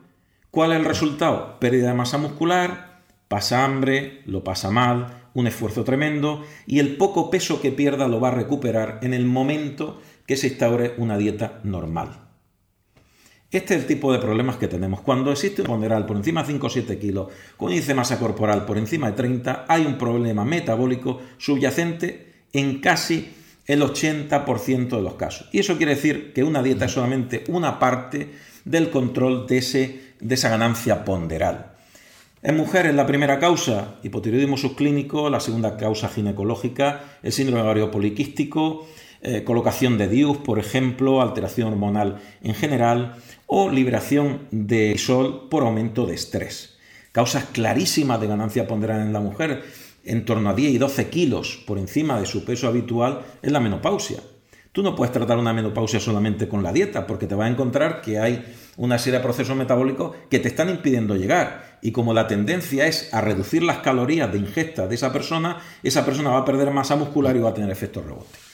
¿Cuál 0.50 0.74
es 0.74 0.80
el 0.80 0.86
resultado? 0.86 1.60
Pérdida 1.60 1.88
de 1.88 1.94
masa 1.94 2.18
muscular, 2.18 3.00
pasa 3.30 3.64
hambre, 3.64 4.22
lo 4.26 4.44
pasa 4.44 4.70
mal, 4.72 5.22
un 5.34 5.48
esfuerzo 5.48 5.84
tremendo 5.84 6.44
y 6.68 6.80
el 6.80 6.98
poco 6.98 7.30
peso 7.30 7.62
que 7.62 7.72
pierda 7.72 8.10
lo 8.10 8.20
va 8.20 8.30
a 8.30 8.36
recuperar 8.36 9.00
en 9.02 9.14
el 9.14 9.26
momento 9.26 10.02
que 10.26 10.38
se 10.38 10.48
instaure 10.48 10.96
una 10.98 11.18
dieta 11.18 11.60
normal. 11.64 12.32
Este 13.52 13.76
es 13.76 13.82
el 13.82 13.88
tipo 13.88 14.14
de 14.14 14.20
problemas 14.20 14.56
que 14.56 14.70
tenemos. 14.70 15.02
Cuando 15.02 15.30
existe 15.30 15.62
un 15.62 15.68
ponderal 15.68 16.06
por 16.06 16.16
encima 16.16 16.42
de 16.42 16.54
5 16.54 16.68
o 16.68 16.70
7 16.70 16.98
kilos, 16.98 17.28
con 17.58 17.70
índice 17.70 17.90
de 17.90 17.96
masa 17.96 18.18
corporal 18.18 18.66
por 18.66 18.78
encima 18.78 19.08
de 19.08 19.18
30, 19.18 19.66
hay 19.68 19.86
un 19.86 19.98
problema 19.98 20.46
metabólico 20.46 21.20
subyacente 21.38 22.46
en 22.54 22.80
casi 22.80 23.30
el 23.68 23.82
80% 23.82 24.90
de 24.90 25.02
los 25.02 25.16
casos. 25.16 25.50
Y 25.52 25.60
eso 25.60 25.76
quiere 25.76 25.96
decir 25.96 26.32
que 26.34 26.46
una 26.46 26.64
dieta 26.64 26.86
es 26.86 26.94
solamente 26.94 27.44
una 27.50 27.78
parte 27.78 28.32
del 28.64 28.90
control 28.90 29.48
de, 29.48 29.58
ese, 29.58 30.00
de 30.22 30.36
esa 30.36 30.50
ganancia 30.50 31.04
ponderal. 31.04 31.74
En 32.44 32.58
mujeres, 32.58 32.96
la 32.96 33.06
primera 33.06 33.38
causa, 33.38 33.96
hipotiroidismo 34.02 34.58
subclínico, 34.58 35.30
la 35.30 35.40
segunda 35.40 35.78
causa 35.78 36.10
ginecológica, 36.10 37.18
el 37.22 37.32
síndrome 37.32 37.62
ovario 37.62 37.92
poliquístico, 37.92 38.88
eh, 39.24 39.44
colocación 39.44 40.00
de 40.00 40.08
DIUs, 40.08 40.38
por 40.38 40.58
ejemplo, 40.58 41.22
alteración 41.22 41.68
hormonal 41.68 42.20
en 42.42 42.56
general 42.56 43.18
o 43.46 43.70
liberación 43.70 44.48
de 44.50 44.98
sol 44.98 45.48
por 45.50 45.62
aumento 45.62 46.08
de 46.08 46.16
estrés. 46.16 46.78
Causas 47.12 47.46
clarísimas 47.46 48.20
de 48.20 48.28
ganancia 48.28 48.68
ponderal 48.68 49.02
en 49.02 49.14
la 49.14 49.20
mujer, 49.20 49.64
en 50.06 50.26
torno 50.26 50.50
a 50.50 50.56
10 50.56 50.74
y 50.74 50.78
12 50.80 51.10
kilos 51.10 51.64
por 51.68 51.78
encima 51.78 52.20
de 52.20 52.26
su 52.26 52.44
peso 52.44 52.68
habitual, 52.68 53.22
es 53.44 53.52
la 53.52 53.60
menopausia. 53.60 54.18
Tú 54.72 54.82
no 54.82 54.96
puedes 54.96 55.12
tratar 55.12 55.38
una 55.38 55.54
menopausia 55.54 56.00
solamente 56.00 56.48
con 56.48 56.64
la 56.64 56.72
dieta, 56.72 57.06
porque 57.06 57.28
te 57.28 57.36
vas 57.36 57.48
a 57.48 57.52
encontrar 57.52 58.02
que 58.02 58.18
hay 58.18 58.44
una 58.78 58.98
serie 58.98 59.20
de 59.20 59.24
procesos 59.24 59.56
metabólicos 59.56 60.16
que 60.30 60.40
te 60.40 60.48
están 60.48 60.70
impidiendo 60.70 61.16
llegar. 61.16 61.78
Y 61.82 61.92
como 61.92 62.14
la 62.14 62.26
tendencia 62.26 62.88
es 62.88 63.14
a 63.14 63.20
reducir 63.20 63.62
las 63.64 63.80
calorías 63.80 64.32
de 64.32 64.40
ingesta 64.40 64.88
de 64.88 64.96
esa 64.96 65.12
persona, 65.12 65.58
esa 65.84 66.06
persona 66.06 66.30
va 66.30 66.40
a 66.40 66.46
perder 66.46 66.72
masa 66.72 66.96
muscular 66.96 67.36
y 67.36 67.40
va 67.40 67.50
a 67.50 67.54
tener 67.54 67.70
efectos 67.70 68.06
rebote. 68.06 68.51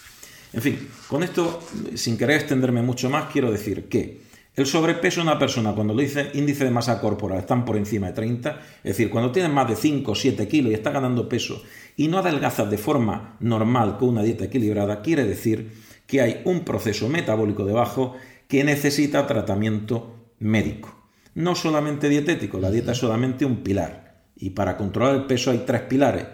En 0.54 0.62
fin, 0.62 0.88
con 1.08 1.24
esto, 1.24 1.60
sin 1.96 2.18
querer 2.18 2.38
extenderme 2.38 2.82
mucho 2.82 3.10
más, 3.10 3.32
quiero 3.32 3.52
decir 3.52 3.90
que 3.90 4.22
el 4.56 4.66
sobrepeso 4.66 5.22
de 5.22 5.28
una 5.28 5.38
persona, 5.38 5.74
cuando 5.74 5.94
lo 5.94 6.02
dice 6.02 6.32
índice 6.34 6.64
de 6.64 6.72
masa 6.72 7.00
corporal, 7.00 7.40
están 7.40 7.64
por 7.64 7.78
encima 7.78 8.08
de 8.08 8.14
30, 8.14 8.62
es 8.78 8.84
decir, 8.84 9.10
cuando 9.10 9.32
tienes 9.32 9.52
más 9.52 9.70
de 9.70 9.76
5 9.76 10.12
o 10.12 10.16
7 10.16 10.48
kilos 10.48 10.72
y 10.72 10.76
estás 10.76 10.94
ganando 10.94 11.30
peso 11.30 11.62
y 11.96 12.08
no 12.08 12.18
adelgazas 12.18 12.70
de 12.70 12.78
forma 12.78 13.38
normal 13.40 13.98
con 13.98 14.10
una 14.10 14.24
dieta 14.24 14.46
equilibrada, 14.46 15.02
quiere 15.02 15.26
decir 15.26 15.72
que 16.08 16.22
hay 16.22 16.42
un 16.46 16.62
proceso 16.62 17.08
metabólico 17.10 17.66
debajo 17.66 18.16
que 18.48 18.64
necesita 18.64 19.28
tratamiento 19.28 20.32
médico. 20.40 20.96
No 21.36 21.54
solamente 21.54 22.10
dietético, 22.10 22.60
la 22.60 22.72
dieta 22.72 22.94
es 22.94 22.98
solamente 22.98 23.46
un 23.46 23.58
pilar. 23.58 24.24
Y 24.36 24.52
para 24.52 24.78
controlar 24.78 25.16
el 25.16 25.26
peso 25.26 25.52
hay 25.52 25.64
tres 25.68 25.82
pilares. 25.82 26.26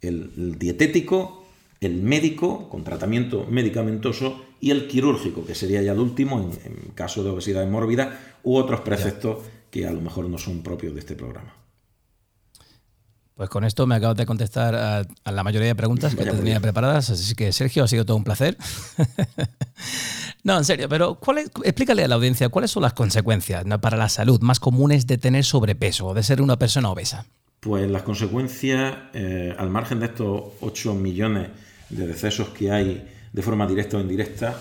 El, 0.00 0.58
dietético, 0.58 1.41
el 1.82 2.02
médico, 2.02 2.68
con 2.68 2.84
tratamiento 2.84 3.46
medicamentoso, 3.50 4.40
y 4.60 4.70
el 4.70 4.86
quirúrgico, 4.86 5.44
que 5.44 5.54
sería 5.54 5.82
ya 5.82 5.92
el 5.92 5.98
último 5.98 6.38
en, 6.64 6.92
caso 6.94 7.24
de 7.24 7.30
obesidad 7.30 7.66
mórbida, 7.66 8.36
u 8.44 8.56
otros 8.56 8.80
preceptos 8.82 9.38
que 9.70 9.86
a 9.86 9.92
lo 9.92 10.00
mejor 10.00 10.28
no 10.28 10.38
son 10.38 10.62
propios 10.62 10.94
de 10.94 11.00
este 11.00 11.16
programa. 11.16 11.54
Pues 13.34 13.50
con 13.50 13.64
esto 13.64 13.86
me 13.88 13.96
acabo 13.96 14.14
de 14.14 14.26
contestar 14.26 14.74
a, 14.76 15.32
la 15.32 15.42
mayoría 15.42 15.68
de 15.68 15.74
preguntas 15.74 16.14
que 16.14 16.24
te 16.24 16.30
tenía 16.30 16.60
preparadas, 16.60 17.10
así 17.10 17.34
que 17.34 17.50
Sergio, 17.52 17.82
ha 17.82 17.88
sido 17.88 18.04
todo 18.04 18.16
un 18.16 18.22
placer. 18.22 18.56
no, 20.44 20.58
en 20.58 20.64
serio, 20.64 20.88
pero 20.88 21.18
explícale 21.64 22.04
a 22.04 22.08
la 22.08 22.14
audiencia 22.14 22.48
cuáles 22.50 22.70
son 22.70 22.84
las 22.84 22.92
consecuencias 22.92 23.64
para 23.80 23.96
la 23.96 24.08
salud 24.08 24.40
más 24.42 24.60
comunes 24.60 25.08
de 25.08 25.18
tener 25.18 25.44
sobrepeso 25.44 26.08
o 26.08 26.14
de 26.14 26.22
ser 26.22 26.40
una 26.40 26.58
persona 26.58 26.90
obesa. 26.90 27.26
Pues 27.58 27.90
las 27.90 28.02
consecuencias, 28.02 28.94
eh, 29.14 29.54
al 29.58 29.70
margen 29.70 29.98
de 29.98 30.06
estos 30.06 30.42
8 30.60 30.94
millones 30.94 31.48
de 31.92 32.06
decesos 32.06 32.48
que 32.48 32.70
hay 32.70 33.08
de 33.32 33.42
forma 33.42 33.66
directa 33.66 33.96
o 33.96 34.00
indirecta, 34.00 34.58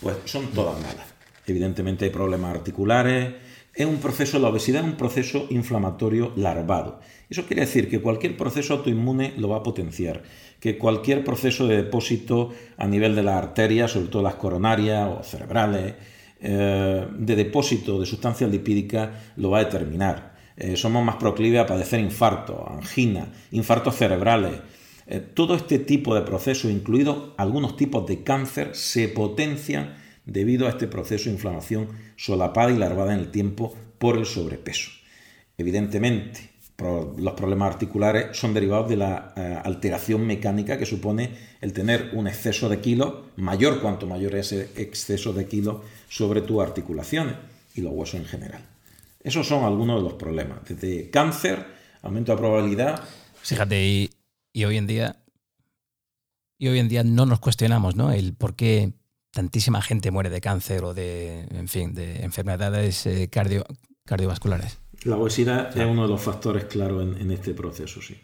pues 0.00 0.16
son 0.24 0.46
todas 0.48 0.80
malas. 0.80 1.06
Evidentemente 1.46 2.04
hay 2.04 2.10
problemas 2.10 2.54
articulares, 2.54 3.34
es 3.74 3.86
un 3.86 3.98
proceso, 3.98 4.38
la 4.38 4.48
obesidad 4.48 4.82
es 4.82 4.88
un 4.88 4.96
proceso 4.96 5.46
inflamatorio 5.50 6.32
larvado. 6.36 7.00
Eso 7.28 7.44
quiere 7.44 7.62
decir 7.62 7.90
que 7.90 8.00
cualquier 8.00 8.36
proceso 8.36 8.74
autoinmune 8.74 9.34
lo 9.36 9.50
va 9.50 9.58
a 9.58 9.62
potenciar, 9.62 10.22
que 10.60 10.78
cualquier 10.78 11.24
proceso 11.24 11.66
de 11.66 11.76
depósito 11.76 12.52
a 12.78 12.86
nivel 12.86 13.14
de 13.14 13.22
las 13.22 13.36
arterias, 13.36 13.90
sobre 13.90 14.08
todo 14.08 14.22
las 14.22 14.36
coronarias 14.36 15.08
o 15.08 15.22
cerebrales, 15.22 15.94
eh, 16.40 17.06
de 17.18 17.36
depósito 17.36 18.00
de 18.00 18.06
sustancias 18.06 18.50
lipídicas, 18.50 19.10
lo 19.36 19.50
va 19.50 19.58
a 19.58 19.64
determinar. 19.64 20.36
Eh, 20.56 20.76
somos 20.76 21.04
más 21.04 21.16
proclives 21.16 21.60
a 21.60 21.66
padecer 21.66 22.00
infarto, 22.00 22.66
angina, 22.66 23.28
infartos 23.52 23.96
cerebrales. 23.96 24.54
Eh, 25.06 25.20
todo 25.20 25.54
este 25.54 25.78
tipo 25.78 26.14
de 26.14 26.22
procesos, 26.22 26.70
incluidos 26.70 27.30
algunos 27.36 27.76
tipos 27.76 28.06
de 28.06 28.22
cáncer, 28.22 28.74
se 28.74 29.08
potencian 29.08 29.94
debido 30.24 30.66
a 30.66 30.70
este 30.70 30.88
proceso 30.88 31.26
de 31.26 31.36
inflamación 31.36 31.88
solapada 32.16 32.72
y 32.72 32.76
larvada 32.76 33.14
en 33.14 33.20
el 33.20 33.30
tiempo 33.30 33.74
por 33.98 34.16
el 34.16 34.26
sobrepeso. 34.26 34.90
Evidentemente, 35.56 36.50
los 36.78 37.32
problemas 37.34 37.72
articulares 37.72 38.36
son 38.36 38.52
derivados 38.52 38.88
de 38.88 38.96
la 38.96 39.32
eh, 39.34 39.58
alteración 39.64 40.26
mecánica 40.26 40.76
que 40.76 40.84
supone 40.84 41.30
el 41.60 41.72
tener 41.72 42.10
un 42.12 42.26
exceso 42.26 42.68
de 42.68 42.80
kilos, 42.80 43.14
mayor 43.36 43.80
cuanto 43.80 44.06
mayor 44.06 44.34
es 44.34 44.52
ese 44.52 44.82
exceso 44.82 45.32
de 45.32 45.46
kilos 45.46 45.78
sobre 46.08 46.42
tus 46.42 46.62
articulaciones 46.62 47.34
y 47.74 47.80
los 47.80 47.92
huesos 47.92 48.20
en 48.20 48.26
general. 48.26 48.60
Esos 49.22 49.46
son 49.46 49.64
algunos 49.64 50.02
de 50.02 50.08
los 50.08 50.18
problemas, 50.18 50.58
desde 50.68 51.10
cáncer, 51.10 51.64
aumento 52.02 52.32
de 52.32 52.38
probabilidad. 52.38 53.02
Fíjate, 53.42 53.84
y, 53.84 54.10
hoy 54.64 54.76
en 54.76 54.86
día 54.86 55.22
y 56.58 56.68
hoy 56.68 56.78
en 56.78 56.88
día 56.88 57.04
no 57.04 57.26
nos 57.26 57.40
cuestionamos, 57.40 57.96
¿no? 57.96 58.12
El 58.12 58.34
por 58.34 58.56
qué 58.56 58.94
tantísima 59.30 59.82
gente 59.82 60.10
muere 60.10 60.30
de 60.30 60.40
cáncer 60.40 60.84
o 60.84 60.94
de, 60.94 61.40
en 61.50 61.68
fin, 61.68 61.94
de 61.94 62.24
enfermedades 62.24 63.04
eh, 63.06 63.28
cardiovasculares. 63.28 64.78
La 65.04 65.16
obesidad 65.16 65.76
es 65.76 65.86
uno 65.86 66.02
de 66.04 66.08
los 66.08 66.22
factores 66.22 66.64
claros 66.64 67.02
en, 67.20 67.30
este 67.30 67.52
proceso, 67.52 68.00
sí. 68.00 68.18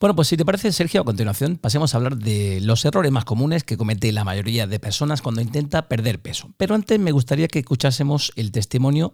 Bueno, 0.00 0.14
pues 0.14 0.28
si 0.28 0.36
te 0.36 0.44
parece, 0.44 0.70
Sergio, 0.70 1.00
a 1.00 1.04
continuación 1.04 1.56
pasemos 1.56 1.92
a 1.92 1.96
hablar 1.96 2.18
de 2.18 2.60
los 2.60 2.84
errores 2.84 3.10
más 3.10 3.24
comunes 3.24 3.64
que 3.64 3.76
comete 3.76 4.12
la 4.12 4.22
mayoría 4.22 4.68
de 4.68 4.78
personas 4.78 5.22
cuando 5.22 5.40
intenta 5.40 5.88
perder 5.88 6.20
peso. 6.20 6.50
Pero 6.56 6.76
antes 6.76 7.00
me 7.00 7.10
gustaría 7.10 7.48
que 7.48 7.58
escuchásemos 7.58 8.32
el 8.36 8.52
testimonio 8.52 9.12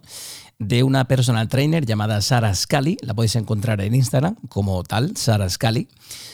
de 0.59 0.83
una 0.83 1.05
personal 1.05 1.47
trainer 1.47 1.87
llamada 1.87 2.21
Sara 2.21 2.53
Scali, 2.53 2.97
la 3.01 3.15
podéis 3.15 3.35
encontrar 3.35 3.81
en 3.81 3.95
Instagram 3.95 4.35
como 4.47 4.83
tal, 4.83 5.17
Sara 5.17 5.49
Scali, 5.49 5.87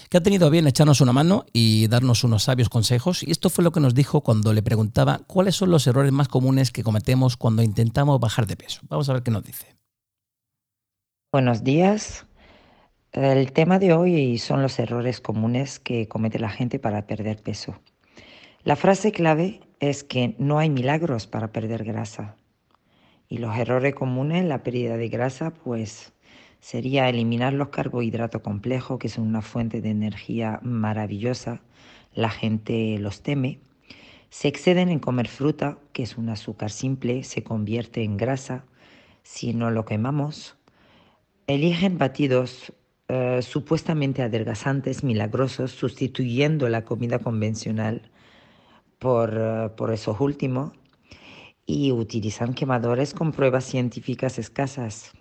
que 0.10 0.18
ha 0.18 0.24
tenido 0.24 0.50
bien 0.50 0.68
echarnos 0.68 1.00
una 1.00 1.14
mano 1.14 1.46
y 1.54 1.88
darnos 1.88 2.26
unos 2.26 2.44
sabios 2.44 2.68
consejos. 2.68 3.24
Y 3.24 3.32
esto 3.32 3.50
fue 3.50 3.64
lo 3.64 3.72
que 3.72 3.80
nos 3.80 3.96
dijo 3.96 4.20
cuando 4.20 4.52
le 4.52 4.62
preguntaba 4.62 5.22
cuáles 5.28 5.56
son 5.56 5.72
los 5.72 5.88
errores 5.88 6.12
más 6.12 6.28
comunes 6.28 6.72
que 6.72 6.84
cometemos 6.84 7.38
cuando 7.38 7.64
intentamos 7.64 8.20
bajar 8.20 8.48
de 8.48 8.58
peso. 8.58 8.82
Vamos 8.90 9.08
a 9.08 9.14
ver 9.14 9.24
qué 9.24 9.32
nos 9.32 9.44
dice. 9.44 9.78
Buenos 11.32 11.64
días. 11.64 12.26
El 13.14 13.52
tema 13.52 13.78
de 13.78 13.92
hoy 13.92 14.38
son 14.38 14.62
los 14.62 14.80
errores 14.80 15.20
comunes 15.20 15.80
que 15.80 16.08
comete 16.08 16.40
la 16.40 16.50
gente 16.50 16.80
para 16.80 17.08
perder 17.08 17.44
peso. 17.44 17.76
La 18.64 18.78
frase 18.78 19.12
clave 19.12 19.60
es 19.82 20.06
que 20.06 20.34
no 20.38 20.60
hay 20.60 20.70
milagros 20.70 21.28
para 21.28 21.52
perder 21.52 21.84
grasa. 21.84 22.38
Y 23.28 23.40
los 23.40 23.54
errores 23.58 23.96
comunes, 23.96 24.46
la 24.46 24.64
pérdida 24.64 24.96
de 24.96 25.10
grasa, 25.10 25.54
pues 25.54 26.14
sería 26.62 27.10
eliminar 27.10 27.52
los 27.52 27.68
carbohidratos 27.68 28.44
complejos, 28.44 28.98
que 28.98 29.10
son 29.10 29.28
una 29.28 29.42
fuente 29.42 29.82
de 29.82 29.90
energía 29.90 30.62
maravillosa. 30.64 31.62
La 32.14 32.30
gente 32.30 32.98
los 32.98 33.24
teme. 33.24 33.60
Se 34.30 34.48
exceden 34.48 34.88
en 34.88 35.00
comer 35.00 35.28
fruta, 35.28 35.80
que 35.92 36.04
es 36.04 36.18
un 36.18 36.30
azúcar 36.30 36.72
simple, 36.72 37.26
se 37.26 37.44
convierte 37.44 38.04
en 38.06 38.16
grasa 38.16 38.64
si 39.22 39.54
no 39.54 39.70
lo 39.70 39.84
quemamos. 39.84 40.56
Eligen 41.48 41.98
batidos 41.98 42.72
eh, 43.14 43.42
supuestamente 43.42 44.22
adelgazantes 44.22 45.04
milagrosos, 45.04 45.72
sustituyendo 45.72 46.70
la 46.70 46.86
comida 46.86 47.20
convencional 47.20 48.10
por, 49.00 49.38
eh, 49.38 49.70
por 49.76 49.92
esos 49.92 50.22
últimos. 50.22 50.72
Y 51.66 51.92
utilizan 51.92 52.54
quemadores 52.54 53.14
con 53.14 53.34
pruebas 53.34 53.66
científicas 53.66 54.40
escasas 54.40 55.12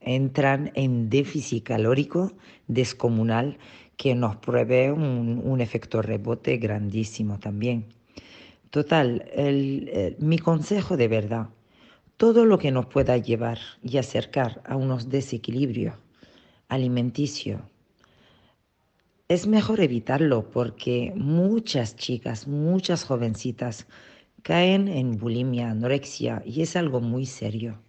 entran 0.00 0.70
en 0.76 1.10
déficit 1.10 1.64
calórico 1.64 2.34
descomunal 2.68 3.58
que 3.96 4.14
nos 4.14 4.36
pruebe 4.36 4.92
un, 4.92 5.60
efecto 5.60 6.02
rebote 6.02 6.56
grandísimo 6.58 7.40
también. 7.40 7.86
Total, 8.70 9.24
mi 10.20 10.38
consejo 10.38 10.96
de 10.96 11.08
verdad, 11.08 11.48
todo 12.16 12.44
lo 12.44 12.58
que 12.58 12.70
nos 12.70 12.86
pueda 12.86 13.16
llevar 13.16 13.58
y 13.82 13.98
acercar 13.98 14.62
a 14.64 14.76
unos 14.76 15.08
desequilibrios 15.08 15.96
alimenticios, 16.68 17.60
es 19.28 19.46
mejor 19.46 19.80
evitarlo 19.80 20.48
porque 20.50 21.12
muchas 21.16 21.96
chicas, 21.96 22.46
muchas 22.46 23.04
jovencitas 23.04 23.86
caen 24.42 24.88
en 24.88 25.18
bulimia, 25.18 25.70
anorexia 25.70 26.42
y 26.46 26.62
es 26.62 26.76
algo 26.76 27.00
muy 27.00 27.26
serio 27.26 27.82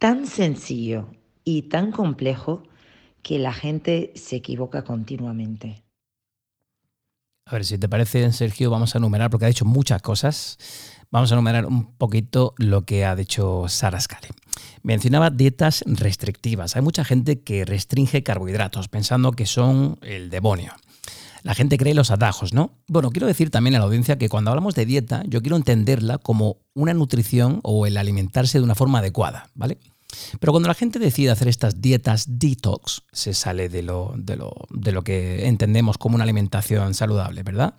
tan 0.00 0.26
sencillo 0.26 1.10
y 1.44 1.62
tan 1.62 1.92
complejo 1.92 2.62
que 3.22 3.38
la 3.38 3.52
gente 3.52 4.12
se 4.16 4.36
equivoca 4.36 4.82
continuamente. 4.82 5.84
A 7.44 7.52
ver, 7.52 7.66
si 7.66 7.76
te 7.76 7.88
parece, 7.88 8.32
Sergio, 8.32 8.70
vamos 8.70 8.94
a 8.94 8.98
enumerar, 8.98 9.28
porque 9.28 9.44
ha 9.44 9.48
dicho 9.48 9.66
muchas 9.66 10.00
cosas. 10.00 10.56
Vamos 11.10 11.30
a 11.30 11.34
enumerar 11.34 11.66
un 11.66 11.96
poquito 11.96 12.54
lo 12.56 12.86
que 12.86 13.04
ha 13.04 13.14
dicho 13.14 13.68
Sara 13.68 14.00
Scale. 14.00 14.28
Mencionaba 14.82 15.30
dietas 15.30 15.84
restrictivas. 15.86 16.76
Hay 16.76 16.82
mucha 16.82 17.04
gente 17.04 17.40
que 17.40 17.64
restringe 17.64 18.22
carbohidratos 18.22 18.88
pensando 18.88 19.32
que 19.32 19.46
son 19.46 19.98
el 20.02 20.30
demonio. 20.30 20.72
La 21.42 21.54
gente 21.54 21.78
cree 21.78 21.94
los 21.94 22.10
atajos, 22.10 22.52
¿no? 22.52 22.78
Bueno, 22.86 23.10
quiero 23.10 23.26
decir 23.26 23.50
también 23.50 23.74
a 23.74 23.78
la 23.78 23.86
audiencia 23.86 24.18
que 24.18 24.28
cuando 24.28 24.50
hablamos 24.50 24.74
de 24.74 24.84
dieta, 24.84 25.22
yo 25.26 25.40
quiero 25.40 25.56
entenderla 25.56 26.18
como 26.18 26.58
una 26.74 26.92
nutrición 26.92 27.60
o 27.62 27.86
el 27.86 27.96
alimentarse 27.96 28.58
de 28.58 28.64
una 28.64 28.74
forma 28.74 28.98
adecuada, 28.98 29.48
¿vale? 29.54 29.78
Pero 30.38 30.52
cuando 30.52 30.68
la 30.68 30.74
gente 30.74 30.98
decide 30.98 31.30
hacer 31.30 31.48
estas 31.48 31.80
dietas 31.80 32.26
detox, 32.38 33.02
se 33.12 33.32
sale 33.32 33.68
de 33.68 33.82
lo, 33.82 34.12
de 34.16 34.36
lo, 34.36 34.52
de 34.70 34.92
lo 34.92 35.02
que 35.02 35.46
entendemos 35.46 35.98
como 35.98 36.16
una 36.16 36.24
alimentación 36.24 36.94
saludable, 36.94 37.42
¿verdad? 37.42 37.74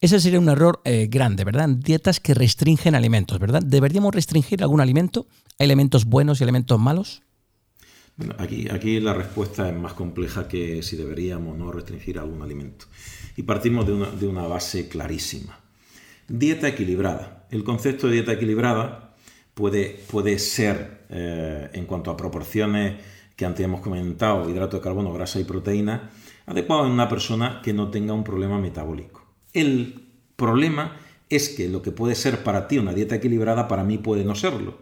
Ese 0.00 0.20
sería 0.20 0.38
un 0.38 0.48
error 0.48 0.80
eh, 0.84 1.08
grande, 1.10 1.44
¿verdad? 1.44 1.68
Dietas 1.68 2.20
que 2.20 2.34
restringen 2.34 2.94
alimentos, 2.94 3.38
¿verdad? 3.38 3.62
¿Deberíamos 3.64 4.14
restringir 4.14 4.62
algún 4.62 4.80
alimento? 4.80 5.26
¿Hay 5.58 5.66
elementos 5.66 6.04
buenos 6.04 6.40
y 6.40 6.44
elementos 6.44 6.78
malos? 6.78 7.22
Bueno, 8.16 8.34
aquí, 8.38 8.68
aquí 8.70 8.98
la 8.98 9.14
respuesta 9.14 9.68
es 9.68 9.76
más 9.76 9.92
compleja 9.92 10.48
que 10.48 10.82
si 10.82 10.96
deberíamos 10.96 11.56
no 11.56 11.70
restringir 11.70 12.18
algún 12.18 12.42
alimento. 12.42 12.86
Y 13.36 13.44
partimos 13.44 13.86
de 13.86 13.92
una, 13.92 14.10
de 14.10 14.26
una 14.26 14.42
base 14.42 14.88
clarísima. 14.88 15.60
Dieta 16.26 16.68
equilibrada. 16.68 17.46
El 17.50 17.62
concepto 17.62 18.08
de 18.08 18.14
dieta 18.14 18.32
equilibrada 18.32 19.14
puede, 19.54 20.00
puede 20.10 20.38
ser, 20.38 21.06
eh, 21.10 21.70
en 21.72 21.86
cuanto 21.86 22.10
a 22.10 22.16
proporciones 22.16 23.00
que 23.36 23.46
antes 23.46 23.64
hemos 23.64 23.80
comentado, 23.80 24.50
hidrato 24.50 24.78
de 24.78 24.82
carbono, 24.82 25.12
grasa 25.12 25.38
y 25.38 25.44
proteína, 25.44 26.10
adecuado 26.46 26.86
en 26.86 26.92
una 26.92 27.08
persona 27.08 27.60
que 27.62 27.72
no 27.72 27.88
tenga 27.88 28.14
un 28.14 28.24
problema 28.24 28.58
metabólico. 28.58 29.27
El 29.52 30.04
problema 30.36 30.96
es 31.30 31.48
que 31.50 31.68
lo 31.68 31.82
que 31.82 31.92
puede 31.92 32.14
ser 32.14 32.42
para 32.42 32.68
ti 32.68 32.78
una 32.78 32.92
dieta 32.92 33.16
equilibrada, 33.16 33.68
para 33.68 33.84
mí 33.84 33.98
puede 33.98 34.24
no 34.24 34.34
serlo. 34.34 34.78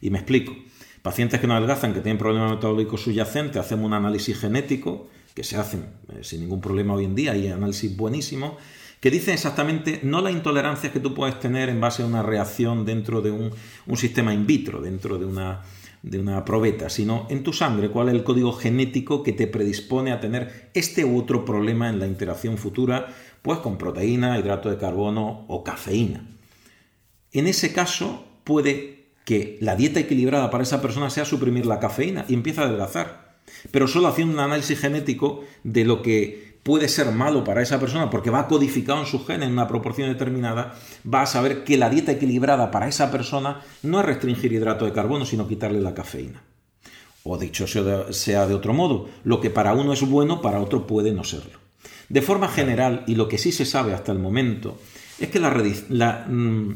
Y 0.00 0.10
me 0.10 0.18
explico. 0.18 0.54
Pacientes 1.02 1.40
que 1.40 1.46
no 1.46 1.54
adelgazan, 1.54 1.92
que 1.94 2.00
tienen 2.00 2.18
problemas 2.18 2.52
metabólicos 2.52 3.02
subyacentes, 3.02 3.56
hacemos 3.56 3.86
un 3.86 3.92
análisis 3.92 4.38
genético, 4.38 5.08
que 5.34 5.42
se 5.42 5.56
hacen 5.56 5.86
eh, 6.10 6.18
sin 6.22 6.40
ningún 6.40 6.60
problema 6.60 6.94
hoy 6.94 7.04
en 7.04 7.14
día, 7.14 7.32
hay 7.32 7.48
análisis 7.48 7.96
buenísimos, 7.96 8.52
que 9.00 9.10
dicen 9.10 9.34
exactamente 9.34 9.98
no 10.04 10.20
las 10.20 10.32
intolerancias 10.32 10.92
que 10.92 11.00
tú 11.00 11.12
puedes 11.12 11.40
tener 11.40 11.68
en 11.68 11.80
base 11.80 12.04
a 12.04 12.06
una 12.06 12.22
reacción 12.22 12.84
dentro 12.84 13.20
de 13.20 13.32
un, 13.32 13.50
un 13.86 13.96
sistema 13.96 14.32
in 14.32 14.46
vitro, 14.46 14.80
dentro 14.80 15.18
de 15.18 15.24
una, 15.24 15.62
de 16.02 16.20
una 16.20 16.44
probeta, 16.44 16.88
sino 16.88 17.26
en 17.30 17.42
tu 17.42 17.52
sangre, 17.52 17.90
cuál 17.90 18.08
es 18.08 18.14
el 18.14 18.22
código 18.22 18.52
genético 18.52 19.22
que 19.22 19.32
te 19.32 19.48
predispone 19.48 20.12
a 20.12 20.20
tener 20.20 20.70
este 20.74 21.04
u 21.04 21.18
otro 21.18 21.44
problema 21.44 21.88
en 21.88 21.98
la 21.98 22.06
interacción 22.06 22.58
futura, 22.58 23.14
pues 23.42 23.58
con 23.58 23.76
proteína, 23.76 24.38
hidrato 24.38 24.70
de 24.70 24.78
carbono 24.78 25.44
o 25.48 25.62
cafeína. 25.64 26.26
En 27.32 27.46
ese 27.46 27.72
caso, 27.72 28.24
puede 28.44 29.08
que 29.24 29.58
la 29.60 29.76
dieta 29.76 30.00
equilibrada 30.00 30.50
para 30.50 30.62
esa 30.62 30.80
persona 30.80 31.10
sea 31.10 31.24
suprimir 31.24 31.66
la 31.66 31.80
cafeína 31.80 32.24
y 32.28 32.34
empieza 32.34 32.62
a 32.62 32.64
adelgazar. 32.66 33.38
Pero 33.70 33.88
solo 33.88 34.08
haciendo 34.08 34.34
un 34.34 34.40
análisis 34.40 34.78
genético 34.78 35.44
de 35.64 35.84
lo 35.84 36.02
que 36.02 36.52
puede 36.62 36.88
ser 36.88 37.10
malo 37.10 37.42
para 37.42 37.62
esa 37.62 37.80
persona 37.80 38.08
porque 38.10 38.30
va 38.30 38.46
codificado 38.46 39.00
en 39.00 39.06
su 39.06 39.24
gen 39.24 39.42
en 39.42 39.52
una 39.52 39.66
proporción 39.66 40.08
determinada, 40.08 40.74
va 41.12 41.22
a 41.22 41.26
saber 41.26 41.64
que 41.64 41.76
la 41.76 41.90
dieta 41.90 42.12
equilibrada 42.12 42.70
para 42.70 42.88
esa 42.88 43.10
persona 43.10 43.62
no 43.82 44.00
es 44.00 44.06
restringir 44.06 44.52
hidrato 44.52 44.84
de 44.84 44.92
carbono, 44.92 45.24
sino 45.24 45.48
quitarle 45.48 45.80
la 45.80 45.94
cafeína. 45.94 46.42
O 47.24 47.38
dicho 47.38 47.66
sea 47.66 48.46
de 48.46 48.54
otro 48.54 48.74
modo, 48.74 49.08
lo 49.24 49.40
que 49.40 49.50
para 49.50 49.74
uno 49.74 49.92
es 49.92 50.08
bueno, 50.08 50.40
para 50.40 50.60
otro 50.60 50.86
puede 50.86 51.12
no 51.12 51.24
serlo. 51.24 51.61
De 52.12 52.20
forma 52.20 52.46
general, 52.48 53.04
y 53.06 53.14
lo 53.14 53.26
que 53.26 53.38
sí 53.38 53.52
se 53.52 53.64
sabe 53.64 53.94
hasta 53.94 54.12
el 54.12 54.18
momento, 54.18 54.78
es 55.18 55.30
que 55.30 55.40
la, 55.40 56.26
mm, 56.28 56.74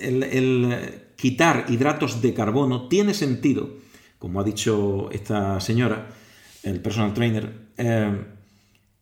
el 0.00 1.02
quitar 1.14 1.66
hidratos 1.68 2.22
de 2.22 2.32
carbono 2.32 2.88
tiene 2.88 3.12
sentido, 3.12 3.68
como 4.18 4.40
ha 4.40 4.44
dicho 4.44 5.10
esta 5.12 5.60
señora, 5.60 6.08
el 6.62 6.80
personal 6.80 7.12
trainer, 7.12 7.52
eh, 7.76 8.16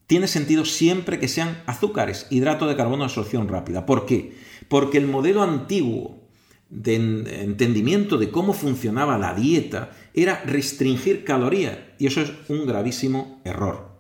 tiene 0.09 0.27
sentido 0.27 0.65
siempre 0.65 1.21
que 1.21 1.29
sean 1.29 1.63
azúcares, 1.67 2.27
hidrato 2.29 2.67
de 2.67 2.75
carbono 2.75 3.05
de 3.05 3.11
absorción 3.11 3.47
rápida. 3.47 3.87
¿Por 3.87 4.07
qué? 4.07 4.37
Porque 4.67 4.99
el 4.99 5.07
modelo 5.07 5.45
antiguo 5.45 6.27
de 6.69 6.97
entendimiento 6.97 8.19
de 8.19 8.33
cómo 8.33 8.55
funcionaba 8.55 9.19
la 9.19 9.35
dieta 9.35 9.93
era 10.15 10.43
restringir 10.45 11.23
calorías 11.23 11.79
y 12.01 12.09
eso 12.09 12.23
es 12.23 12.33
un 12.49 12.67
gravísimo 12.67 13.41
error. 13.45 13.96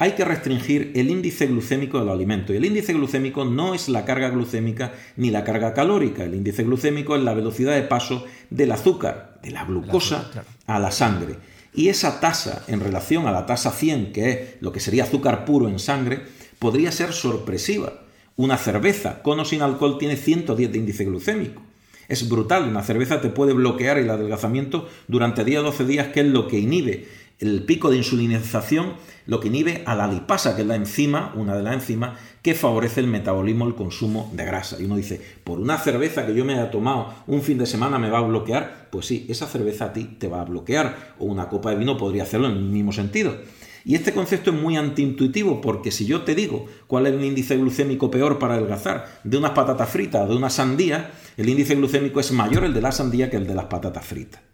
Hay 0.00 0.12
que 0.12 0.24
restringir 0.24 0.92
el 0.94 1.10
índice 1.10 1.48
glucémico 1.48 1.98
del 1.98 2.10
alimento 2.10 2.52
y 2.52 2.56
el 2.56 2.64
índice 2.64 2.92
glucémico 2.92 3.44
no 3.44 3.74
es 3.74 3.88
la 3.88 4.04
carga 4.04 4.30
glucémica 4.30 4.92
ni 5.16 5.30
la 5.32 5.42
carga 5.42 5.74
calórica. 5.74 6.22
El 6.22 6.36
índice 6.36 6.62
glucémico 6.62 7.16
es 7.16 7.22
la 7.24 7.34
velocidad 7.34 7.74
de 7.74 7.82
paso 7.82 8.24
del 8.48 8.70
azúcar, 8.70 9.40
de 9.42 9.50
la 9.50 9.64
glucosa, 9.64 10.30
a 10.66 10.78
la 10.78 10.92
sangre. 10.92 11.34
Y 11.74 11.88
esa 11.88 12.20
tasa 12.20 12.64
en 12.68 12.78
relación 12.78 13.26
a 13.26 13.32
la 13.32 13.44
tasa 13.44 13.72
100, 13.72 14.12
que 14.12 14.30
es 14.30 14.38
lo 14.60 14.70
que 14.70 14.78
sería 14.78 15.02
azúcar 15.02 15.44
puro 15.44 15.68
en 15.68 15.80
sangre, 15.80 16.20
podría 16.60 16.92
ser 16.92 17.12
sorpresiva. 17.12 17.94
Una 18.36 18.56
cerveza 18.56 19.20
con 19.20 19.40
o 19.40 19.44
sin 19.44 19.62
alcohol 19.62 19.98
tiene 19.98 20.16
110 20.16 20.70
de 20.70 20.78
índice 20.78 21.06
glucémico. 21.06 21.60
Es 22.06 22.28
brutal, 22.28 22.68
una 22.68 22.84
cerveza 22.84 23.20
te 23.20 23.30
puede 23.30 23.52
bloquear 23.52 23.98
el 23.98 24.08
adelgazamiento 24.08 24.88
durante 25.08 25.44
10 25.44 25.58
o 25.58 25.62
12 25.64 25.84
días, 25.84 26.08
que 26.08 26.20
es 26.20 26.26
lo 26.26 26.46
que 26.46 26.60
inhibe 26.60 27.17
el 27.38 27.62
pico 27.62 27.90
de 27.90 27.98
insulinización, 27.98 28.94
lo 29.26 29.38
que 29.38 29.48
inhibe 29.48 29.82
a 29.86 29.94
la 29.94 30.08
lipasa, 30.08 30.56
que 30.56 30.62
es 30.62 30.68
la 30.68 30.74
enzima, 30.74 31.32
una 31.36 31.56
de 31.56 31.62
las 31.62 31.74
enzimas, 31.74 32.18
que 32.42 32.54
favorece 32.54 33.00
el 33.00 33.06
metabolismo, 33.06 33.66
el 33.66 33.74
consumo 33.74 34.30
de 34.34 34.44
grasa. 34.44 34.76
Y 34.80 34.84
uno 34.84 34.96
dice, 34.96 35.20
por 35.44 35.60
una 35.60 35.78
cerveza 35.78 36.26
que 36.26 36.34
yo 36.34 36.44
me 36.44 36.54
haya 36.54 36.70
tomado 36.70 37.14
un 37.26 37.42
fin 37.42 37.58
de 37.58 37.66
semana 37.66 37.98
me 37.98 38.10
va 38.10 38.18
a 38.18 38.22
bloquear, 38.22 38.88
pues 38.90 39.06
sí, 39.06 39.26
esa 39.28 39.46
cerveza 39.46 39.86
a 39.86 39.92
ti 39.92 40.04
te 40.18 40.28
va 40.28 40.40
a 40.40 40.44
bloquear, 40.44 41.14
o 41.18 41.26
una 41.26 41.48
copa 41.48 41.70
de 41.70 41.76
vino 41.76 41.96
podría 41.96 42.24
hacerlo 42.24 42.48
en 42.48 42.56
el 42.56 42.62
mismo 42.62 42.92
sentido. 42.92 43.36
Y 43.84 43.94
este 43.94 44.12
concepto 44.12 44.50
es 44.50 44.60
muy 44.60 44.76
antiintuitivo 44.76 45.60
porque 45.60 45.90
si 45.90 46.04
yo 46.04 46.22
te 46.22 46.34
digo 46.34 46.66
cuál 46.86 47.06
es 47.06 47.14
el 47.14 47.24
índice 47.24 47.56
glucémico 47.56 48.10
peor 48.10 48.38
para 48.38 48.54
adelgazar 48.54 49.20
de 49.24 49.36
unas 49.36 49.52
patatas 49.52 49.88
fritas 49.88 50.28
de 50.28 50.36
una 50.36 50.50
sandía, 50.50 51.12
el 51.36 51.48
índice 51.48 51.76
glucémico 51.76 52.20
es 52.20 52.32
mayor 52.32 52.64
el 52.64 52.74
de 52.74 52.82
la 52.82 52.92
sandía 52.92 53.30
que 53.30 53.36
el 53.36 53.46
de 53.46 53.54
las 53.54 53.66
patatas 53.66 54.04
fritas. 54.04 54.47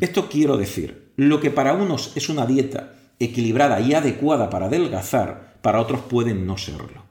Esto 0.00 0.28
quiero 0.28 0.56
decir, 0.56 1.12
lo 1.16 1.38
que 1.38 1.50
para 1.50 1.72
unos 1.72 2.16
es 2.16 2.28
una 2.28 2.46
dieta 2.46 2.94
equilibrada 3.20 3.80
y 3.80 3.94
adecuada 3.94 4.50
para 4.50 4.66
adelgazar, 4.66 5.58
para 5.62 5.80
otros 5.80 6.00
pueden 6.00 6.46
no 6.46 6.58
serlo. 6.58 7.06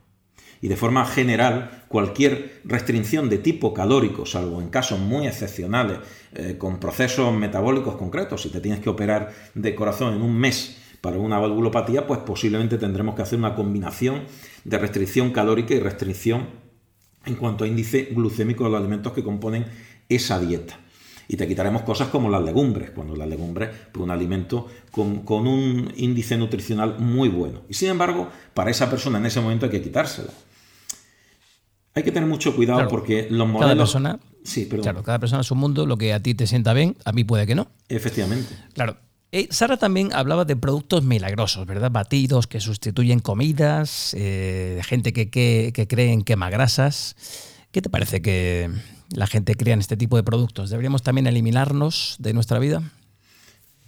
Y 0.60 0.68
de 0.68 0.76
forma 0.76 1.06
general, 1.06 1.84
cualquier 1.88 2.60
restricción 2.64 3.30
de 3.30 3.38
tipo 3.38 3.72
calórico, 3.72 4.26
salvo 4.26 4.60
en 4.60 4.68
casos 4.68 4.98
muy 4.98 5.26
excepcionales, 5.26 5.98
eh, 6.34 6.56
con 6.58 6.78
procesos 6.78 7.32
metabólicos 7.32 7.96
concretos, 7.96 8.42
si 8.42 8.50
te 8.50 8.60
tienes 8.60 8.80
que 8.80 8.90
operar 8.90 9.32
de 9.54 9.74
corazón 9.74 10.14
en 10.14 10.22
un 10.22 10.36
mes 10.36 10.76
para 11.00 11.16
una 11.18 11.38
valvulopatía, 11.38 12.06
pues 12.06 12.20
posiblemente 12.20 12.76
tendremos 12.76 13.14
que 13.14 13.22
hacer 13.22 13.38
una 13.38 13.54
combinación 13.54 14.24
de 14.64 14.78
restricción 14.78 15.30
calórica 15.30 15.74
y 15.74 15.80
restricción 15.80 16.48
en 17.24 17.36
cuanto 17.36 17.64
a 17.64 17.68
índice 17.68 18.08
glucémico 18.10 18.64
de 18.64 18.70
los 18.70 18.80
alimentos 18.80 19.12
que 19.12 19.22
componen 19.22 19.64
esa 20.08 20.40
dieta 20.40 20.80
y 21.30 21.36
te 21.36 21.46
quitaremos 21.46 21.82
cosas 21.82 22.08
como 22.08 22.30
las 22.30 22.42
legumbres, 22.42 22.90
cuando 22.90 23.14
las 23.14 23.28
legumbres, 23.28 23.68
pues 23.92 24.02
un 24.02 24.10
alimento 24.10 24.66
con, 24.90 25.22
un 25.28 25.92
índice 25.96 26.38
nutricional 26.38 26.98
muy 26.98 27.28
bueno. 27.28 27.62
Y 27.68 27.74
sin 27.74 27.90
embargo, 27.90 28.30
para 28.54 28.70
esa 28.70 28.88
persona 28.88 29.18
en 29.18 29.26
ese 29.26 29.38
momento 29.40 29.66
hay 29.66 29.72
que 29.72 29.82
quitársela. 29.82 30.30
Hay 31.94 32.02
que 32.02 32.12
tener 32.12 32.28
mucho 32.28 32.56
cuidado 32.56 32.88
porque 32.88 33.28
los 33.30 33.46
modelos... 33.46 33.60
Cada 33.60 33.76
persona, 33.76 34.20
sí, 34.42 34.66
Claro, 34.66 35.02
cada 35.02 35.18
persona 35.18 35.42
es 35.42 35.50
un 35.50 35.58
mundo, 35.58 35.84
lo 35.84 35.98
que 35.98 36.14
a 36.14 36.22
ti 36.22 36.34
te 36.34 36.46
sienta 36.46 36.72
bien, 36.72 36.96
a 37.04 37.12
mí 37.12 37.24
puede 37.24 37.46
que 37.46 37.54
no. 37.54 37.68
Efectivamente. 37.90 38.54
Claro. 38.72 38.96
Eh, 39.30 39.48
Sara 39.50 39.76
también 39.76 40.14
hablaba 40.14 40.46
de 40.46 40.56
productos 40.56 41.04
milagrosos, 41.04 41.66
¿verdad? 41.66 41.90
Batidos 41.90 42.46
que 42.46 42.60
sustituyen 42.60 43.18
comidas, 43.18 44.14
eh, 44.16 44.80
gente 44.84 45.12
que, 45.12 45.28
que, 45.28 45.72
que 45.74 45.86
cree 45.86 46.12
en 46.12 46.22
quemagrasas. 46.22 47.16
¿Qué 47.70 47.82
te 47.82 47.90
parece 47.90 48.22
que, 48.22 48.70
la 49.10 49.26
gente 49.26 49.54
crea 49.54 49.74
en 49.74 49.80
este 49.80 49.96
tipo 49.96 50.16
de 50.16 50.22
productos? 50.22 50.70
¿Deberíamos 50.70 51.02
también 51.02 51.26
eliminarnos 51.26 52.16
de 52.18 52.32
nuestra 52.32 52.58
vida? 52.58 52.82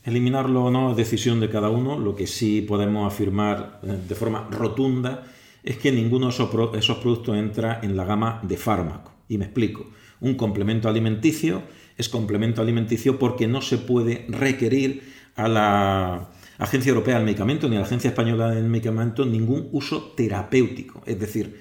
Eliminarlo 0.02 0.64
o 0.64 0.70
no 0.70 0.92
es 0.92 0.96
decisión 0.96 1.40
de 1.40 1.50
cada 1.50 1.68
uno. 1.68 1.98
Lo 1.98 2.16
que 2.16 2.26
sí 2.26 2.62
podemos 2.62 3.12
afirmar 3.12 3.80
eh, 3.82 3.98
de 4.08 4.14
forma 4.14 4.48
rotunda 4.50 5.24
es 5.62 5.76
que 5.76 5.92
ninguno 5.92 6.26
de 6.26 6.78
esos, 6.78 6.98
productos 6.98 7.36
entra 7.36 7.80
en 7.82 7.96
la 7.96 8.04
gama 8.04 8.40
de 8.42 8.56
fármaco. 8.56 9.12
Y 9.28 9.38
me 9.38 9.44
explico. 9.44 9.90
Un 10.20 10.34
complemento 10.34 10.88
alimenticio 10.88 11.62
es 11.96 12.08
complemento 12.08 12.62
alimenticio 12.62 13.18
porque 13.18 13.46
no 13.46 13.60
se 13.60 13.76
puede 13.78 14.26
requerir 14.28 15.02
a 15.36 15.48
la 15.48 16.30
Agencia 16.58 16.90
Europea 16.90 17.16
del 17.16 17.24
Medicamento 17.24 17.68
ni 17.68 17.76
a 17.76 17.80
la 17.80 17.86
Agencia 17.86 18.08
Española 18.08 18.50
del 18.50 18.64
Medicamento 18.64 19.24
ningún 19.26 19.68
uso 19.72 20.12
terapéutico. 20.16 21.02
Es 21.06 21.20
decir, 21.20 21.60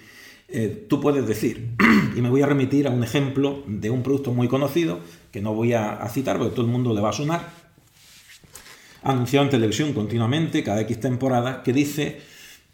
eh, 0.51 0.85
tú 0.89 0.99
puedes 0.99 1.27
decir, 1.27 1.75
y 2.15 2.21
me 2.21 2.29
voy 2.29 2.41
a 2.41 2.47
remitir 2.47 2.87
a 2.87 2.91
un 2.91 3.03
ejemplo 3.03 3.63
de 3.67 3.89
un 3.89 4.01
producto 4.03 4.33
muy 4.33 4.47
conocido, 4.47 4.99
que 5.31 5.41
no 5.41 5.53
voy 5.53 5.73
a, 5.73 6.07
citar 6.09 6.37
porque 6.37 6.55
todo 6.55 6.65
el 6.65 6.71
mundo 6.71 6.93
le 6.93 7.01
va 7.01 7.09
a 7.09 7.13
sonar, 7.13 7.49
anunciado 9.03 9.45
en 9.45 9.51
televisión 9.51 9.93
continuamente, 9.93 10.63
cada 10.63 10.81
X 10.81 10.99
temporada, 10.99 11.61
que 11.63 11.73
dice 11.73 12.21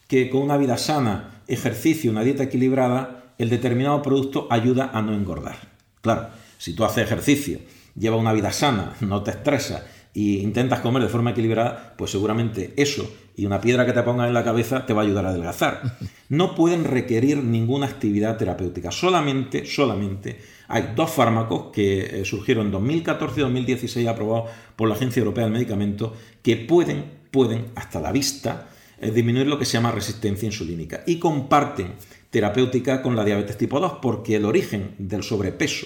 que 0.07 0.29
con 0.29 0.41
una 0.41 0.57
vida 0.57 0.77
sana, 0.77 1.41
ejercicio, 1.47 2.11
una 2.11 2.23
dieta 2.23 2.43
equilibrada, 2.43 3.33
el 3.37 3.49
determinado 3.49 4.01
producto 4.01 4.47
ayuda 4.49 4.91
a 4.93 5.01
no 5.01 5.13
engordar. 5.13 5.57
Claro, 6.01 6.29
si 6.57 6.73
tú 6.73 6.85
haces 6.85 7.03
ejercicio, 7.03 7.59
llevas 7.95 8.21
una 8.21 8.31
vida 8.31 8.51
sana, 8.51 8.95
no 9.01 9.21
te 9.23 9.31
estresas 9.31 9.83
y 10.15 10.37
intentas 10.37 10.79
comer 10.79 11.03
de 11.03 11.09
forma 11.09 11.31
equilibrada, 11.31 11.93
pues 11.97 12.09
seguramente 12.09 12.73
eso 12.77 13.07
y 13.35 13.45
una 13.45 13.59
piedra 13.59 13.85
que 13.85 13.91
te 13.91 14.01
pongas 14.01 14.29
en 14.29 14.33
la 14.33 14.45
cabeza 14.45 14.85
te 14.85 14.93
va 14.93 15.01
a 15.01 15.05
ayudar 15.05 15.25
a 15.25 15.29
adelgazar. 15.29 15.81
No 16.27 16.55
pueden 16.55 16.85
requerir 16.85 17.37
ninguna 17.37 17.85
actividad 17.85 18.35
terapéutica. 18.35 18.89
Solamente, 18.89 19.63
solamente 19.67 20.39
hay 20.67 20.93
dos 20.95 21.11
fármacos 21.11 21.71
que 21.71 21.99
eh, 21.99 22.25
surgieron 22.25 22.65
en 22.65 22.71
2014 22.71 23.39
y 23.39 23.43
2016 23.43 24.07
aprobados 24.07 24.49
por 24.75 24.89
la 24.89 24.95
Agencia 24.95 25.19
Europea 25.19 25.43
del 25.43 25.53
Medicamento 25.53 26.15
que 26.41 26.57
pueden, 26.57 27.05
pueden 27.29 27.67
hasta 27.75 28.01
la 28.01 28.11
vista, 28.11 28.69
eh, 28.99 29.11
disminuir 29.11 29.45
lo 29.45 29.59
que 29.59 29.65
se 29.65 29.73
llama 29.73 29.91
resistencia 29.91 30.47
insulínica. 30.47 31.03
Y 31.05 31.19
comparten 31.19 31.93
terapéutica 32.31 33.03
con 33.03 33.15
la 33.15 33.23
diabetes 33.23 33.55
tipo 33.55 33.79
2 33.79 33.99
porque 34.01 34.37
el 34.37 34.45
origen 34.45 34.95
del 34.97 35.21
sobrepeso 35.21 35.85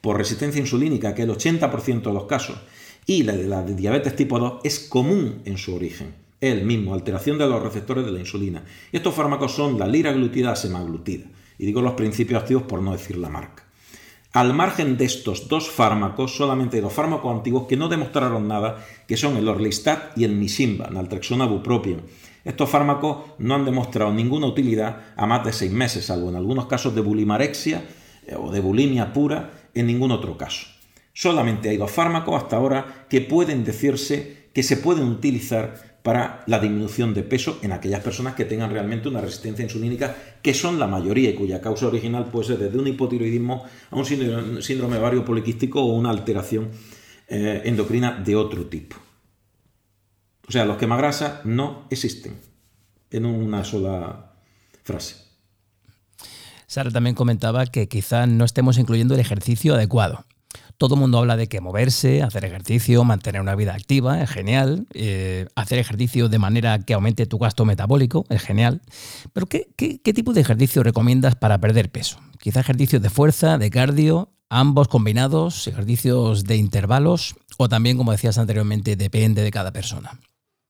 por 0.00 0.18
resistencia 0.18 0.60
insulínica, 0.60 1.14
que 1.14 1.22
el 1.22 1.30
80% 1.30 2.02
de 2.02 2.12
los 2.12 2.24
casos, 2.24 2.58
y 3.06 3.22
la 3.22 3.34
de 3.34 3.46
la 3.46 3.62
diabetes 3.62 4.16
tipo 4.16 4.38
2 4.38 4.60
es 4.64 4.80
común 4.80 5.40
en 5.44 5.58
su 5.58 5.74
origen. 5.74 6.14
El 6.40 6.64
mismo, 6.64 6.92
alteración 6.92 7.38
de 7.38 7.46
los 7.46 7.62
receptores 7.62 8.04
de 8.04 8.12
la 8.12 8.18
insulina. 8.18 8.64
Estos 8.92 9.14
fármacos 9.14 9.52
son 9.52 9.78
la 9.78 9.86
liraglutida, 9.86 10.54
semaglutida. 10.56 11.26
Y 11.58 11.64
digo 11.64 11.80
los 11.80 11.94
principios 11.94 12.42
activos 12.42 12.64
por 12.64 12.82
no 12.82 12.92
decir 12.92 13.16
la 13.16 13.30
marca. 13.30 13.64
Al 14.32 14.52
margen 14.52 14.98
de 14.98 15.06
estos 15.06 15.48
dos 15.48 15.70
fármacos, 15.70 16.36
solamente 16.36 16.80
dos 16.82 16.92
fármacos 16.92 17.34
antiguos 17.34 17.66
que 17.66 17.78
no 17.78 17.88
demostraron 17.88 18.46
nada, 18.46 18.84
que 19.08 19.16
son 19.16 19.36
el 19.38 19.48
Orlistat 19.48 20.18
y 20.18 20.24
el 20.24 20.38
Nisimba, 20.38 20.90
naltrexona 20.90 21.46
bupropion. 21.46 22.02
Estos 22.44 22.68
fármacos 22.68 23.18
no 23.38 23.54
han 23.54 23.64
demostrado 23.64 24.12
ninguna 24.12 24.46
utilidad 24.46 25.14
a 25.16 25.26
más 25.26 25.42
de 25.44 25.54
seis 25.54 25.72
meses, 25.72 26.04
salvo 26.04 26.28
en 26.28 26.36
algunos 26.36 26.66
casos 26.66 26.94
de 26.94 27.00
bulimarexia 27.00 27.84
eh, 28.26 28.34
o 28.36 28.50
de 28.50 28.60
bulimia 28.60 29.12
pura, 29.14 29.52
en 29.74 29.86
ningún 29.86 30.10
otro 30.10 30.36
caso. 30.36 30.75
Solamente 31.16 31.70
hay 31.70 31.78
dos 31.78 31.90
fármacos 31.90 32.42
hasta 32.42 32.56
ahora 32.56 33.06
que 33.08 33.22
pueden 33.22 33.64
decirse 33.64 34.50
que 34.52 34.62
se 34.62 34.76
pueden 34.76 35.04
utilizar 35.04 35.98
para 36.02 36.44
la 36.46 36.58
disminución 36.58 37.14
de 37.14 37.22
peso 37.22 37.58
en 37.62 37.72
aquellas 37.72 38.02
personas 38.02 38.34
que 38.34 38.44
tengan 38.44 38.70
realmente 38.70 39.08
una 39.08 39.22
resistencia 39.22 39.64
insulínica, 39.64 40.14
que 40.42 40.52
son 40.52 40.78
la 40.78 40.86
mayoría 40.86 41.30
y 41.30 41.34
cuya 41.34 41.62
causa 41.62 41.86
original 41.86 42.26
puede 42.26 42.48
ser 42.48 42.58
desde 42.58 42.78
un 42.78 42.86
hipotiroidismo 42.86 43.64
a 43.90 43.96
un 43.96 44.04
síndrome 44.04 44.98
ovario 44.98 45.24
poliquístico 45.24 45.80
o 45.82 45.94
una 45.94 46.10
alteración 46.10 46.68
eh, 47.28 47.62
endocrina 47.64 48.20
de 48.22 48.36
otro 48.36 48.66
tipo. 48.66 48.96
O 50.46 50.52
sea, 50.52 50.66
los 50.66 50.76
quemagrasas 50.76 51.46
no 51.46 51.86
existen 51.88 52.38
en 53.10 53.24
una 53.24 53.64
sola 53.64 54.34
frase. 54.82 55.16
Sara 56.66 56.90
también 56.90 57.16
comentaba 57.16 57.64
que 57.64 57.88
quizá 57.88 58.26
no 58.26 58.44
estemos 58.44 58.76
incluyendo 58.76 59.14
el 59.14 59.20
ejercicio 59.20 59.76
adecuado. 59.76 60.26
Todo 60.78 60.94
el 60.94 61.00
mundo 61.00 61.18
habla 61.18 61.36
de 61.36 61.48
que 61.48 61.60
moverse, 61.60 62.22
hacer 62.22 62.44
ejercicio, 62.44 63.04
mantener 63.04 63.40
una 63.40 63.54
vida 63.54 63.74
activa, 63.74 64.22
es 64.22 64.30
genial. 64.30 64.86
Eh, 64.92 65.46
hacer 65.54 65.78
ejercicio 65.78 66.28
de 66.28 66.38
manera 66.38 66.78
que 66.80 66.94
aumente 66.94 67.26
tu 67.26 67.38
gasto 67.38 67.64
metabólico, 67.64 68.26
es 68.28 68.42
genial. 68.42 68.82
Pero 69.32 69.46
¿qué, 69.46 69.68
qué 69.76 70.12
tipo 70.12 70.32
de 70.32 70.42
ejercicio 70.42 70.82
recomiendas 70.82 71.34
para 71.34 71.58
perder 71.58 71.90
peso? 71.90 72.18
Quizá 72.38 72.60
ejercicios 72.60 73.02
de 73.02 73.10
fuerza, 73.10 73.58
de 73.58 73.70
cardio, 73.70 74.30
ambos 74.48 74.88
combinados, 74.88 75.66
ejercicios 75.66 76.44
de 76.44 76.56
intervalos, 76.56 77.36
o 77.58 77.68
también, 77.68 77.96
como 77.96 78.12
decías 78.12 78.38
anteriormente, 78.38 78.96
depende 78.96 79.42
de 79.42 79.50
cada 79.50 79.72
persona 79.72 80.20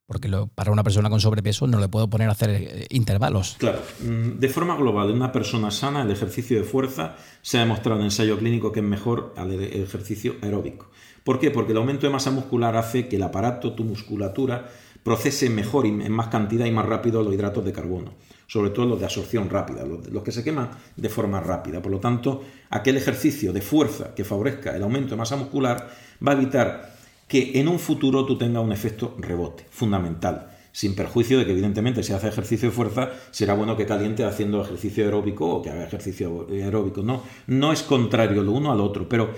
porque 0.07 0.31
para 0.55 0.71
una 0.71 0.85
persona 0.85 1.11
con 1.11 1.21
sobrepeso 1.21 1.67
no 1.67 1.81
le 1.81 1.89
puedo 1.89 2.09
poner 2.09 2.29
a 2.29 2.33
hacer 2.33 2.51
eh, 2.51 2.87
intervalos. 2.91 3.57
Claro, 3.59 3.81
mm, 4.01 4.39
de 4.39 4.49
forma 4.49 4.77
global, 4.77 5.11
en 5.11 5.17
una 5.17 5.33
persona 5.33 5.71
sana 5.71 6.03
el 6.03 6.11
ejercicio 6.11 6.59
de 6.59 6.65
fuerza 6.65 7.17
se 7.43 7.59
ha 7.59 7.61
demostrado 7.61 8.01
en 8.01 8.07
ensayo 8.07 8.39
clínico 8.39 8.71
que 8.71 8.81
es 8.81 8.87
mejor 8.87 9.35
al 9.37 9.53
e-, 9.53 9.83
ejercicio 9.83 10.37
aeróbico. 10.43 10.91
¿Por 11.25 11.41
qué? 11.41 11.51
Porque 11.51 11.73
el 11.73 11.79
aumento 11.79 12.07
de 12.07 12.13
masa 12.13 12.31
muscular 12.31 12.77
hace 12.77 13.09
que 13.09 13.17
el 13.17 13.23
aparato, 13.25 13.73
tu 13.73 13.83
musculatura, 13.83 14.71
procese 15.03 15.51
mejor 15.51 15.87
y 15.87 15.89
en 15.89 16.13
más 16.13 16.29
cantidad 16.29 16.67
y 16.67 16.71
más 16.71 16.87
rápido 16.87 17.23
los 17.23 17.35
hidratos 17.35 17.65
de 17.65 17.73
carbono, 17.73 18.15
sobre 18.47 18.71
todo 18.71 18.87
los 18.87 18.99
de 18.99 19.07
absorción 19.07 19.51
rápida, 19.51 19.85
los 19.85 20.23
que 20.23 20.33
se 20.33 20.43
queman 20.43 20.71
de 20.97 21.09
forma 21.09 21.41
rápida. 21.41 21.83
Por 21.83 21.93
lo 21.93 22.01
tanto, 22.01 22.43
aquel 22.71 22.97
ejercicio 22.97 23.53
de 23.53 23.61
fuerza 23.61 24.15
que 24.15 24.25
favorezca 24.25 24.75
el 24.75 24.83
aumento 24.83 25.11
de 25.11 25.17
masa 25.17 25.37
muscular 25.37 25.89
va 26.25 26.33
a 26.33 26.35
evitar 26.35 26.96
que 27.29 27.59
en 27.59 27.69
un 27.69 27.79
futuro 27.79 28.25
tú 28.25 28.39
tengas 28.39 28.63
un 28.63 28.73
efecto 28.73 29.17
rebote, 29.19 29.67
fundamental. 29.71 30.53
Sin 30.73 30.95
perjuicio 30.95 31.39
de 31.39 31.47
que, 31.47 31.53
evidentemente, 31.53 32.03
si 32.03 32.13
hace 32.13 32.29
ejercicio 32.29 32.69
de 32.69 32.75
fuerza, 32.75 33.11
será 33.31 33.55
bueno 33.55 33.77
que 33.77 33.87
caliente 33.87 34.25
haciendo 34.25 34.63
ejercicio 34.63 35.05
aeróbico 35.05 35.47
o 35.49 35.63
que 35.63 35.71
haga 35.71 35.85
ejercicio 35.85 36.47
aeróbico. 36.51 37.03
No, 37.03 37.23
no 37.47 37.73
es 37.73 37.83
contrario 37.83 38.43
lo 38.43 38.53
uno 38.53 38.71
al 38.71 38.81
otro, 38.81 39.09
pero 39.09 39.31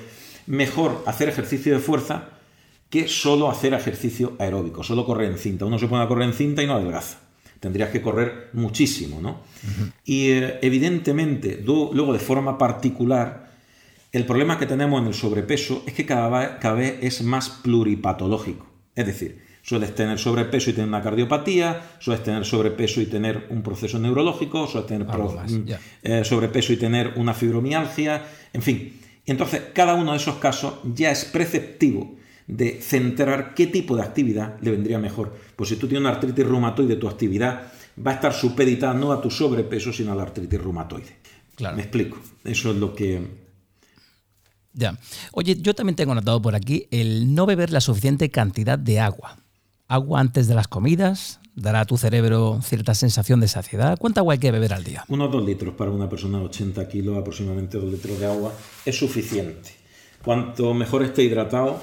mejor 0.49 1.03
hacer 1.07 1.29
ejercicio 1.29 1.73
de 1.73 1.79
fuerza 1.79 2.31
que 2.91 3.07
solo 3.07 3.51
hacer 3.51 3.75
ejercicio 3.75 4.33
aeróbico, 4.39 4.83
solo 4.83 5.05
correr 5.05 5.31
en 5.31 5.39
cinta. 5.39 5.65
Uno 5.65 5.79
se 5.79 5.87
pone 5.87 6.03
a 6.03 6.09
correr 6.09 6.29
en 6.29 6.35
cinta 6.35 6.63
y 6.63 6.67
no 6.67 6.75
adelgaza. 6.75 7.19
Tendrías 7.61 7.91
que 7.91 8.01
correr 8.01 8.51
muchísimo, 8.53 9.21
¿no? 9.21 9.41
Y 10.05 10.31
eh, 10.31 10.59
evidentemente, 10.63 11.63
luego 11.65 12.13
de 12.13 12.19
forma 12.19 12.57
particular, 12.57 13.48
el 14.13 14.25
problema 14.25 14.59
que 14.59 14.67
tenemos 14.67 15.01
en 15.01 15.09
el 15.09 15.15
sobrepeso 15.15 15.83
es 15.87 15.93
que 15.93 16.07
cada 16.07 16.75
vez, 16.75 16.99
es 17.03 17.23
más 17.23 17.51
pluripatológico. 17.51 18.67
Es 18.95 19.07
decir, 19.07 19.43
sueles 19.63 19.95
tener 19.95 20.19
sobrepeso 20.19 20.71
y 20.71 20.73
tener 20.73 20.89
una 20.89 21.03
cardiopatía, 21.03 21.97
sueles 21.99 22.23
tener 22.23 22.45
sobrepeso 22.45 23.01
y 23.01 23.07
tener 23.07 23.47
un 23.51 23.63
proceso 23.63 23.99
neurológico, 23.99 24.67
sueles 24.67 24.89
tener 24.89 25.07
mm, 25.07 25.67
eh, 26.03 26.25
sobrepeso 26.25 26.73
y 26.73 26.79
tener 26.79 27.13
una 27.17 27.35
fibromialgia, 27.35 28.25
en 28.53 28.63
fin. 28.63 29.01
Entonces, 29.27 29.63
cada 29.75 29.95
uno 29.95 30.13
de 30.13 30.17
esos 30.17 30.37
casos 30.37 30.81
ya 30.95 31.11
es 31.11 31.27
preceptivo 31.27 32.17
de 32.47 32.81
centrar 32.81 33.53
qué 33.55 33.67
tipo 33.67 33.95
de 33.95 34.03
actividad 34.03 34.57
le 34.63 34.71
vendría 34.71 34.99
mejor. 34.99 35.37
Pues 35.55 35.69
si 35.69 35.77
tú 35.77 35.87
tienes 35.87 36.01
una 36.01 36.15
artritis 36.15 36.47
reumatoide, 36.47 36.97
tu 36.97 37.07
actividad 37.07 37.73
va 38.05 38.13
a 38.13 38.15
estar 38.15 38.33
supeditada 38.33 38.95
no 38.95 39.13
a 39.13 39.21
tu 39.21 39.31
sobrepeso, 39.31 39.93
sino 39.93 40.13
a 40.13 40.15
la 40.15 40.23
artritis 40.23 40.59
reumatoide. 40.59 41.19
Claro. 41.55 41.77
Me 41.77 41.83
explico. 41.83 42.17
Eso 42.43 42.71
es 42.71 42.77
lo 42.77 42.95
que, 42.95 43.21
ya. 44.79 44.99
Oye, 45.33 45.57
yo 45.61 45.75
también 45.75 45.97
tengo 45.97 46.15
notado 46.15 46.41
por 46.41 46.55
aquí 46.55 46.87
el 46.91 47.35
no 47.35 47.45
beber 47.45 47.71
la 47.71 47.81
suficiente 47.81 48.31
cantidad 48.31 48.79
de 48.79 49.01
agua. 49.01 49.37
Agua 49.89 50.21
antes 50.21 50.49
de 50.49 50.55
las 50.55 50.69
comidas 50.69 51.41
dará 51.55 51.81
a 51.81 51.85
tu 51.85 51.97
cerebro 51.97 52.61
cierta 52.63 52.95
sensación 52.95 53.41
de 53.41 53.49
saciedad. 53.49 53.99
¿Cuánta 53.99 54.21
agua 54.21 54.35
hay 54.35 54.39
que 54.39 54.53
beber 54.53 54.73
al 54.73 54.85
día? 54.85 55.05
Unos 55.09 55.31
dos 55.33 55.45
litros 55.45 55.75
para 55.75 55.91
una 55.91 56.09
persona 56.09 56.39
de 56.39 56.45
80 56.45 56.89
kilos, 56.89 57.19
aproximadamente 57.19 57.79
dos 57.79 57.91
litros 57.91 58.19
de 58.19 58.27
agua, 58.27 58.53
es 58.85 58.97
suficiente. 58.97 59.71
Cuanto 60.25 60.73
mejor 60.75 61.03
esté 61.03 61.25
hidratado, 61.25 61.81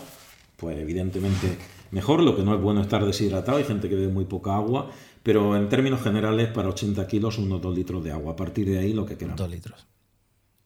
pues 0.58 0.78
evidentemente 0.78 1.58
mejor. 1.92 2.22
Lo 2.22 2.36
que 2.36 2.44
no 2.44 2.56
es 2.56 2.62
bueno 2.62 2.82
estar 2.82 3.06
deshidratado. 3.06 3.58
Hay 3.58 3.64
gente 3.64 3.90
que 3.90 3.96
bebe 3.96 4.12
muy 4.12 4.26
poca 4.26 4.56
agua, 4.56 4.90
pero 5.24 5.56
en 5.58 5.68
términos 5.70 6.02
generales, 6.02 6.50
para 6.50 6.70
80 6.70 7.08
kilos, 7.08 7.38
unos 7.38 7.62
dos 7.62 7.76
litros 7.76 8.04
de 8.04 8.12
agua. 8.12 8.34
A 8.34 8.36
partir 8.36 8.70
de 8.70 8.80
ahí, 8.80 8.94
lo 8.94 9.06
que 9.06 9.18
queramos. 9.18 9.40
Dos 9.40 9.50
litros. 9.50 9.88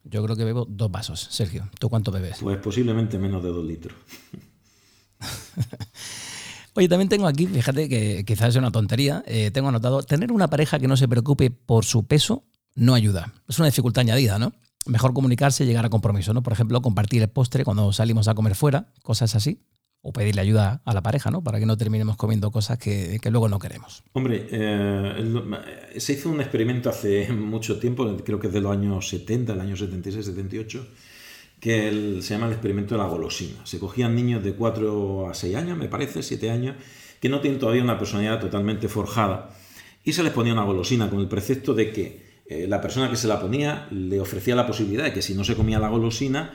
Yo 0.04 0.24
creo 0.24 0.36
que 0.36 0.44
bebo 0.44 0.66
dos 0.70 0.92
vasos. 0.92 1.28
Sergio, 1.30 1.70
¿tú 1.80 1.90
cuánto 1.90 2.12
bebes? 2.12 2.38
Pues 2.42 2.58
posiblemente 2.58 3.18
menos 3.18 3.44
de 3.44 3.50
dos 3.50 3.66
litros. 3.66 3.98
Oye, 6.76 6.88
también 6.88 7.10
tengo 7.10 7.28
aquí, 7.28 7.48
fíjate 7.48 7.90
que 7.90 8.24
quizás 8.26 8.50
es 8.50 8.56
una 8.56 8.72
tontería, 8.72 9.24
eh, 9.28 9.52
tengo 9.52 9.70
anotado, 9.70 10.04
tener 10.04 10.32
una 10.32 10.50
pareja 10.50 10.80
que 10.80 10.88
no 10.88 10.96
se 10.96 11.08
preocupe 11.08 11.52
por 11.52 11.84
su 11.84 12.06
peso 12.06 12.46
no 12.76 12.94
ayuda. 12.94 13.34
Es 13.48 13.60
una 13.60 13.66
dificultad 13.66 14.02
añadida, 14.02 14.40
¿no? 14.40 14.54
Mejor 14.86 15.14
comunicarse 15.14 15.64
y 15.64 15.68
llegar 15.68 15.86
a 15.86 15.90
compromiso, 15.90 16.34
¿no? 16.34 16.42
Por 16.42 16.54
ejemplo, 16.54 16.82
compartir 16.82 17.22
el 17.22 17.30
postre 17.30 17.66
cuando 17.66 17.92
salimos 17.92 18.28
a 18.28 18.36
comer 18.36 18.56
fuera, 18.56 18.94
cosas 19.04 19.36
así 19.36 19.60
o 20.02 20.14
pedirle 20.14 20.42
ayuda 20.42 20.82
a 20.86 20.94
la 20.94 21.02
pareja, 21.02 21.30
¿no? 21.30 21.44
Para 21.44 21.60
que 21.60 21.66
no 21.66 21.78
terminemos 21.78 22.16
comiendo 22.16 22.52
cosas 22.52 22.78
que, 22.78 23.20
luego 23.30 23.50
no 23.50 23.60
queremos. 23.60 24.04
Hombre, 24.14 24.48
eh, 24.50 25.94
se 25.98 26.14
hizo 26.14 26.30
un 26.30 26.40
experimento 26.40 26.90
hace 26.90 27.32
mucho 27.34 27.80
tiempo, 27.80 28.16
creo 28.24 28.40
que 28.40 28.48
es 28.48 28.54
de 28.54 28.62
los 28.62 28.72
años 28.72 29.10
70, 29.10 29.54
el 29.54 29.60
año 29.60 29.76
76, 29.76 30.26
78, 30.26 30.88
que 31.60 32.20
se 32.22 32.34
llama 32.34 32.48
el 32.48 32.54
experimento 32.54 32.96
de 32.96 33.02
la 33.02 33.08
golosina. 33.08 33.66
Se 33.66 33.80
cogían 33.80 34.16
niños 34.16 34.44
de 34.44 34.54
4 34.54 35.30
a 35.30 35.34
6 35.34 35.56
años, 35.56 35.78
me 35.78 35.90
parece, 35.90 36.24
7 36.24 36.50
años, 36.50 36.76
que 37.20 37.28
no 37.28 37.42
tienen 37.42 37.60
todavía 37.60 37.84
una 37.84 37.98
personalidad 37.98 38.40
totalmente 38.40 38.88
forjada, 38.88 39.50
y 40.06 40.14
se 40.14 40.24
les 40.24 40.32
ponía 40.32 40.54
una 40.54 40.64
golosina 40.64 41.10
con 41.10 41.20
el 41.20 41.28
precepto 41.28 41.74
de 41.74 41.92
que 41.92 42.30
eh, 42.48 42.68
la 42.68 42.80
persona 42.80 43.10
que 43.10 43.18
se 43.18 43.28
la 43.28 43.40
ponía 43.42 43.88
le 43.92 44.22
ofrecía 44.22 44.56
la 44.56 44.66
posibilidad 44.66 45.04
de 45.04 45.14
que 45.14 45.22
si 45.22 45.36
no 45.36 45.44
se 45.44 45.56
comía 45.56 45.78
la 45.78 45.90
golosina, 45.90 46.54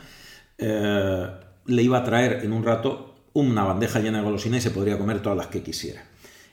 eh, 0.57 1.27
le 1.67 1.83
iba 1.83 1.99
a 1.99 2.05
traer 2.05 2.45
en 2.45 2.53
un 2.53 2.65
rato 2.65 3.14
una 3.35 3.65
bandeja 3.65 4.01
llena 4.01 4.19
de 4.19 4.25
golosinas 4.25 4.61
y 4.61 4.63
se 4.63 4.71
podría 4.71 4.99
comer 4.99 5.21
todas 5.21 5.37
las 5.37 5.49
que 5.49 5.63
quisiera. 5.63 6.05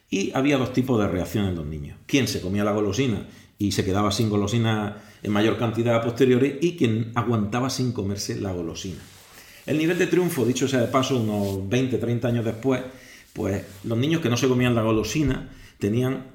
Y 0.10 0.32
había 0.34 0.58
dos 0.58 0.74
tipos 0.74 1.00
de 1.00 1.08
reacciones 1.08 1.52
en 1.52 1.56
los 1.56 1.66
niños. 1.66 1.98
Quien 2.06 2.28
se 2.28 2.42
comía 2.42 2.66
la 2.66 2.74
golosina 2.74 3.28
y 3.58 3.72
se 3.72 3.86
quedaba 3.86 4.12
sin 4.12 4.30
golosina 4.30 4.98
en 5.24 5.32
mayor 5.32 5.58
cantidad 5.58 5.96
a 5.96 6.16
y 6.60 6.76
quien 6.76 7.12
aguantaba 7.16 7.70
sin 7.70 7.94
comerse 7.94 8.42
la 8.42 8.52
golosina. 8.52 9.00
El 9.66 9.78
nivel 9.78 9.98
de 10.00 10.08
triunfo, 10.08 10.44
dicho 10.44 10.68
sea 10.68 10.82
de 10.82 10.88
paso, 10.88 11.20
unos 11.20 11.70
20, 11.70 11.98
30 11.98 12.28
años 12.28 12.44
después, 12.44 12.82
pues 13.32 13.64
los 13.84 13.98
niños 13.98 14.22
que 14.22 14.30
no 14.30 14.36
se 14.36 14.48
comían 14.48 14.76
la 14.76 14.82
golosina 14.82 15.50
tenían 15.78 16.26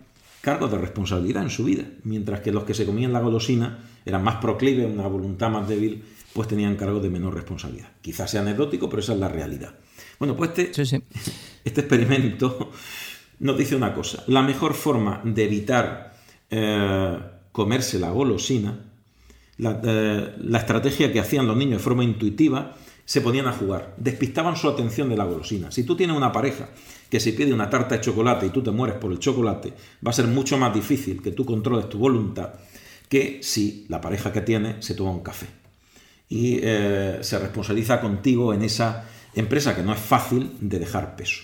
cargos 0.41 0.71
de 0.71 0.79
responsabilidad 0.79 1.43
en 1.43 1.51
su 1.51 1.65
vida, 1.65 1.85
mientras 2.05 2.41
que 2.41 2.53
los 2.53 2.63
que 2.63 2.75
se 2.75 2.87
comían 2.87 3.13
la 3.13 3.21
golosina 3.21 3.81
eran 4.05 4.23
más 4.23 4.37
proclives, 4.37 4.87
una 4.89 5.09
voluntad 5.09 5.51
más 5.51 5.69
débil, 5.69 6.05
pues 6.33 6.47
tenían 6.47 6.77
cargos 6.77 7.03
de 7.03 7.11
menor 7.11 7.35
responsabilidad. 7.35 7.89
Quizás 8.01 8.31
sea 8.31 8.43
anecdótico, 8.43 8.89
pero 8.89 9.03
esa 9.03 9.15
es 9.15 9.19
la 9.19 9.29
realidad. 9.29 9.75
Bueno, 10.19 10.37
pues 10.37 10.51
este, 10.57 11.03
este 11.65 11.81
experimento 11.81 12.71
nos 13.41 13.59
dice 13.59 13.77
una 13.77 13.95
cosa. 13.95 14.25
La 14.27 14.43
mejor 14.43 14.75
forma 14.75 15.21
de 15.25 15.45
evitar 15.45 16.15
eh, 16.51 17.19
comerse 17.53 17.99
la 17.99 18.11
golosina, 18.11 18.79
la, 19.59 19.81
eh, 19.83 20.35
la, 20.39 20.59
estrategia 20.59 21.13
que 21.13 21.21
hacían 21.21 21.47
los 21.47 21.57
niños 21.57 21.79
de 21.79 21.85
forma 21.85 22.05
intuitiva, 22.05 22.77
se 23.05 23.21
ponían 23.21 23.47
a 23.47 23.53
jugar, 23.53 23.95
despistaban 23.99 24.57
su 24.57 24.69
atención 24.69 25.09
de 25.09 25.17
la 25.17 25.25
golosina. 25.25 25.71
Si 25.71 25.85
tú 25.85 25.97
tienes 25.97 26.17
una 26.17 26.33
pareja 26.33 26.71
que 27.09 27.21
se 27.21 27.33
pide 27.33 27.53
una 27.53 27.71
tarta 27.71 27.95
de 27.95 28.01
chocolate 28.01 28.47
y 28.47 28.51
tú 28.51 28.63
te 28.63 28.73
mueres 28.73 28.99
por 28.99 29.13
el 29.13 29.21
chocolate, 29.21 29.73
va 30.05 30.11
a 30.11 30.13
ser 30.15 30.27
mucho 30.27 30.59
más 30.59 30.75
difícil 30.75 31.23
que 31.23 31.31
tú 31.31 31.47
controles 31.47 31.89
tu 31.89 31.99
voluntad 31.99 32.55
que 33.09 33.41
si 33.43 33.87
la 33.89 34.01
pareja 34.01 34.33
que 34.33 34.41
tiene 34.41 34.83
se 34.83 34.95
toma 34.95 35.11
un 35.11 35.23
café. 35.23 35.47
Y 36.29 36.59
eh, 36.61 37.19
se 37.21 37.39
responsabiliza 37.39 38.01
contigo 38.01 38.53
en 38.53 38.63
esa 38.63 39.09
empresa 39.37 39.77
que 39.77 39.83
no 39.83 39.93
es 39.93 40.01
fácil 40.01 40.51
de 40.61 40.79
dejar 40.79 41.15
peso. 41.15 41.43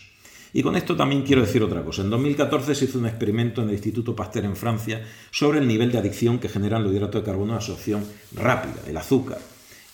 Y 0.54 0.62
con 0.62 0.76
esto 0.76 0.96
también 0.96 1.22
quiero 1.22 1.42
decir 1.42 1.62
otra 1.62 1.82
cosa. 1.82 2.02
En 2.02 2.10
2014 2.10 2.74
se 2.74 2.84
hizo 2.84 2.98
un 2.98 3.06
experimento 3.06 3.62
en 3.62 3.68
el 3.68 3.74
Instituto 3.74 4.14
Pasteur 4.14 4.44
en 4.44 4.56
Francia 4.56 5.02
sobre 5.30 5.60
el 5.60 5.66
nivel 5.66 5.90
de 5.92 5.98
adicción 5.98 6.38
que 6.38 6.48
generan 6.48 6.82
los 6.82 6.92
hidratos 6.92 7.22
de 7.22 7.26
carbono 7.26 7.52
de 7.52 7.58
absorción 7.58 8.04
rápida, 8.34 8.82
el 8.86 8.96
azúcar. 8.96 9.38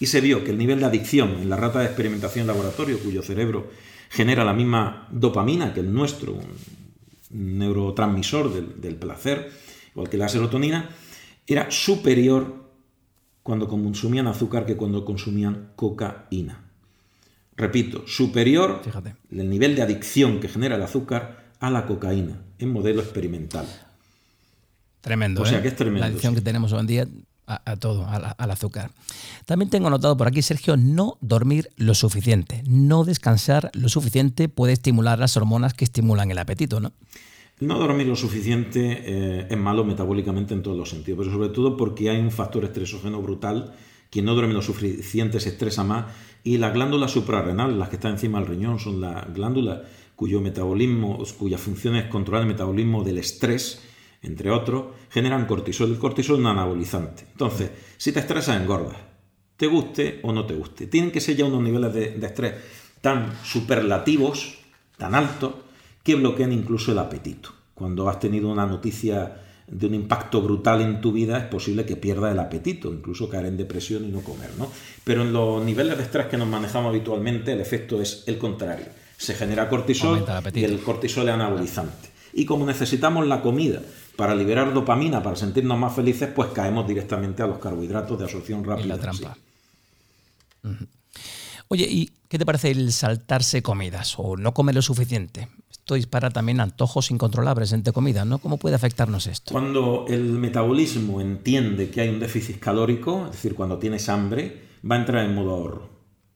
Y 0.01 0.07
se 0.07 0.21
vio 0.21 0.43
que 0.43 0.51
el 0.51 0.59
nivel 0.59 0.81
de 0.81 0.87
adicción 0.87 1.37
en 1.41 1.49
la 1.49 1.57
rata 1.57 1.81
de 1.81 1.87
experimentación 1.87 2.43
en 2.43 2.49
laboratorio, 2.49 2.99
cuyo 2.99 3.23
cerebro 3.23 3.71
genera 4.11 4.45
la 4.45 4.53
misma 4.53 5.07
dopamina 5.11 5.73
que 5.73 5.81
el 5.81 5.93
nuestro, 5.93 6.33
un 6.33 7.59
neurotransmisor 7.59 8.53
del, 8.53 8.81
del 8.81 8.97
placer, 8.97 9.53
igual 9.93 10.09
que 10.09 10.17
la 10.17 10.29
serotonina, 10.29 10.91
era 11.47 11.71
superior 11.71 12.69
cuando 13.43 13.69
consumían 13.69 14.27
azúcar 14.27 14.67
que 14.67 14.77
cuando 14.77 15.05
consumían 15.05 15.73
cocaína. 15.77 16.68
Repito, 17.59 18.07
superior 18.07 18.81
el 19.33 19.51
nivel 19.51 19.75
de 19.75 19.83
adicción 19.83 20.39
que 20.39 20.49
genera 20.49 20.77
el 20.77 20.83
azúcar 20.83 21.49
a 21.59 21.71
la 21.71 21.87
cocaína 21.87 22.41
en 22.61 22.73
modelo 22.73 23.03
experimental. 23.03 23.67
Tremendo. 25.01 25.43
O 25.43 25.47
sea 25.47 25.59
¿eh? 25.59 25.63
que 25.63 25.69
es 25.69 25.77
tremendo. 25.77 26.01
La 26.01 26.07
adicción 26.07 26.37
que 26.37 26.41
tenemos 26.41 26.73
hoy 26.73 26.81
en 26.81 26.87
día 26.87 27.09
a, 27.47 27.77
todo, 27.77 28.07
al 28.07 28.51
azúcar. 28.51 28.91
También 29.45 29.71
tengo 29.71 29.91
notado 29.91 30.17
por 30.17 30.29
aquí, 30.29 30.41
Sergio, 30.43 30.77
no 30.77 31.17
dormir 31.21 31.71
lo 31.77 31.95
suficiente. 31.95 32.63
No 32.69 33.05
descansar 33.05 33.71
lo 33.75 33.89
suficiente 33.89 34.49
puede 34.49 34.75
estimular 34.75 35.19
las 35.19 35.37
hormonas 35.37 35.75
que 35.75 35.85
estimulan 35.85 36.31
el 36.31 36.39
apetito, 36.39 36.79
¿no? 36.79 36.93
No 37.59 37.79
dormir 37.79 38.07
lo 38.07 38.15
suficiente 38.15 39.03
eh, 39.05 39.47
es 39.51 39.59
malo 39.59 39.85
metabólicamente 39.85 40.55
en 40.55 40.63
todos 40.63 40.77
los 40.77 40.91
sentidos, 40.91 41.19
pero 41.19 41.33
sobre 41.33 41.49
todo 41.49 41.77
porque 41.77 42.09
hay 42.09 42.21
un 42.21 42.31
factor 42.31 42.65
estresógeno 42.65 43.21
brutal. 43.21 43.75
Quien 44.11 44.25
no 44.27 44.35
duerme 44.35 44.55
lo 44.55 44.63
suficiente 44.63 45.41
se 45.41 45.51
estresa 45.51 45.83
más 45.85 46.07
y 46.45 46.59
las 46.59 46.73
glándulas 46.73 47.11
suprarrenales, 47.11 47.77
las 47.77 47.89
que 47.89 47.97
están 47.97 48.13
encima 48.13 48.39
del 48.39 48.49
riñón, 48.49 48.79
son 48.79 49.01
las 49.01 49.33
glándulas 49.33 49.81
cuyo 50.17 50.41
metabolismo, 50.41 51.23
cuya 51.39 51.59
función 51.59 51.97
es 51.97 52.07
controlar 52.07 52.43
el 52.43 52.49
metabolismo 52.49 53.05
del 53.05 53.19
estrés, 53.19 53.83
entre 54.23 54.51
otros, 54.51 54.87
generan 55.11 55.47
cortisol. 55.47 55.91
El 55.91 55.99
cortisol 55.99 56.37
es 56.37 56.41
un 56.41 56.47
anabolizante. 56.47 57.25
Entonces, 57.31 57.71
si 57.97 58.13
te 58.13 58.21
estresas, 58.21 58.61
engordas. 58.61 58.97
Te 59.57 59.67
guste 59.67 60.21
o 60.23 60.33
no 60.33 60.45
te 60.45 60.55
guste. 60.55 60.87
Tienen 60.87 61.11
que 61.11 61.21
ser 61.21 61.37
ya 61.37 61.45
unos 61.45 61.63
niveles 61.63 61.93
de, 61.93 62.11
de 62.11 62.27
estrés 62.27 62.55
tan 63.01 63.33
superlativos, 63.45 64.59
tan 64.97 65.15
altos, 65.15 65.55
que 66.03 66.17
bloquean 66.17 66.53
incluso 66.53 66.93
el 66.93 66.99
apetito. 66.99 67.51
Cuando 67.75 68.09
has 68.09 68.19
tenido 68.19 68.49
una 68.49 68.67
noticia 68.67 69.48
de 69.71 69.87
un 69.87 69.95
impacto 69.95 70.41
brutal 70.43 70.81
en 70.81 71.01
tu 71.01 71.13
vida, 71.13 71.39
es 71.39 71.45
posible 71.45 71.85
que 71.85 71.97
pierdas 71.97 72.33
el 72.33 72.39
apetito, 72.39 72.93
incluso 72.93 73.29
caer 73.29 73.47
en 73.47 73.57
depresión 73.57 74.05
y 74.05 74.09
no 74.09 74.21
comer. 74.21 74.51
¿no? 74.59 74.71
Pero 75.05 75.23
en 75.23 75.33
los 75.33 75.65
niveles 75.65 75.97
de 75.97 76.05
estrés 76.05 76.27
que 76.27 76.37
nos 76.37 76.49
manejamos 76.49 76.91
habitualmente, 76.91 77.53
el 77.53 77.61
efecto 77.61 78.01
es 78.01 78.25
el 78.27 78.39
contrario. 78.39 78.87
Se 79.17 79.35
genera 79.35 79.69
cortisol 79.69 80.25
y 80.55 80.65
el 80.65 80.81
cortisol 80.81 81.29
es 81.29 81.35
anabolizante. 81.35 82.09
Y 82.33 82.45
como 82.45 82.67
necesitamos 82.67 83.27
la 83.27 83.41
comida 83.41 83.81
para 84.17 84.35
liberar 84.35 84.73
dopamina, 84.73 85.23
para 85.23 85.37
sentirnos 85.37 85.79
más 85.79 85.95
felices, 85.95 86.31
pues 86.35 86.51
caemos 86.51 86.87
directamente 86.87 87.43
a 87.43 87.47
los 87.47 87.59
carbohidratos 87.59 88.19
de 88.19 88.25
absorción 88.25 88.65
rápida. 88.65 88.85
Y 88.85 88.89
la 88.89 88.99
trampa. 88.99 89.37
Oye, 91.69 91.87
¿y 91.89 92.11
qué 92.29 92.39
te 92.39 92.47
parece 92.47 92.71
el 92.71 92.93
saltarse 92.93 93.63
comidas 93.63 94.15
o 94.19 94.37
no 94.37 94.55
comer 94.55 94.75
lo 94.75 94.83
suficiente? 94.83 95.49
Esto 95.71 95.95
dispara 95.95 96.31
también 96.31 96.61
antojos 96.61 97.11
incontrolables 97.11 97.73
entre 97.73 97.93
comidas, 97.93 98.27
¿no? 98.27 98.39
¿Cómo 98.39 98.57
puede 98.57 98.77
afectarnos 98.77 99.27
esto? 99.27 99.53
Cuando 99.53 100.07
el 100.09 100.25
metabolismo 100.25 101.21
entiende 101.21 101.91
que 101.91 102.01
hay 102.01 102.09
un 102.09 102.21
déficit 102.21 102.59
calórico, 102.59 103.27
es 103.27 103.33
decir, 103.33 103.55
cuando 103.55 103.79
tienes 103.79 104.09
hambre, 104.09 104.69
va 104.91 104.97
a 104.97 104.99
entrar 104.99 105.25
en 105.25 105.35
modo 105.35 105.51
ahorro. 105.51 105.91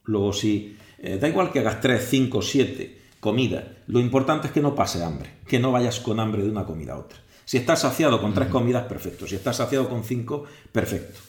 Luego, 0.05 0.35
si 0.35 0.77
eh, 0.99 1.19
da 1.19 1.29
igual 1.29 1.51
que 1.51 1.61
hagas 1.61 1.81
3, 1.81 2.07
5, 2.09 2.43
7 2.43 3.03
comidas, 3.21 3.65
lo 3.87 4.01
importante 4.01 4.49
es 4.49 4.53
que 4.53 4.61
no 4.61 4.75
pase 4.75 5.03
hambre, 5.03 5.31
que 5.47 5.59
no 5.59 5.73
vayas 5.73 6.01
con 6.01 6.21
hambre 6.21 6.43
de 6.43 6.51
una 6.51 6.67
comida 6.67 6.93
a 6.95 6.99
otra. 6.99 7.19
Si 7.45 7.57
estás 7.57 7.81
saciado 7.81 8.21
con 8.21 8.35
tres 8.35 8.49
comidas, 8.49 8.87
perfecto. 8.87 9.27
Si 9.27 9.35
estás 9.35 9.57
saciado 9.57 9.89
con 9.89 10.05
cinco, 10.05 10.45
perfecto. 10.71 11.21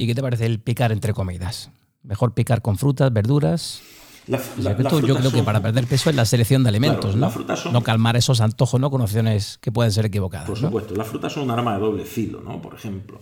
¿Y 0.00 0.06
qué 0.06 0.14
te 0.14 0.22
parece 0.22 0.46
el 0.46 0.60
picar 0.60 0.92
entre 0.92 1.12
comidas? 1.12 1.70
¿Mejor 2.02 2.32
picar 2.32 2.62
con 2.62 2.78
frutas, 2.78 3.12
verduras? 3.12 3.82
La, 4.28 4.40
la, 4.56 4.72
yo 4.78 5.14
creo 5.16 5.30
que 5.30 5.42
para 5.42 5.60
perder 5.60 5.86
peso 5.86 6.08
es 6.08 6.16
la 6.16 6.24
selección 6.24 6.62
de 6.62 6.70
alimentos, 6.70 7.14
Claro, 7.16 7.34
¿no? 7.46 7.56
son- 7.56 7.72
No 7.74 7.82
calmar 7.82 8.16
esos 8.16 8.40
antojos, 8.40 8.80
¿no? 8.80 8.90
Con 8.90 9.02
opciones 9.02 9.58
que 9.60 9.70
pueden 9.70 9.92
ser 9.92 10.06
equivocadas. 10.06 10.46
Por 10.46 10.58
¿no? 10.58 10.68
supuesto, 10.68 10.94
las 10.94 11.06
frutas 11.06 11.34
son 11.34 11.42
un 11.42 11.50
arma 11.50 11.74
de 11.74 11.80
doble 11.80 12.06
filo, 12.06 12.40
¿no? 12.40 12.62
Por 12.62 12.74
ejemplo, 12.74 13.20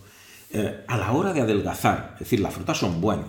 eh, 0.51 0.85
a 0.87 0.95
la 0.95 1.11
hora 1.11 1.33
de 1.33 1.41
adelgazar, 1.41 2.11
es 2.13 2.19
decir, 2.19 2.39
las 2.39 2.53
frutas 2.53 2.77
son 2.77 3.01
buenas. 3.01 3.25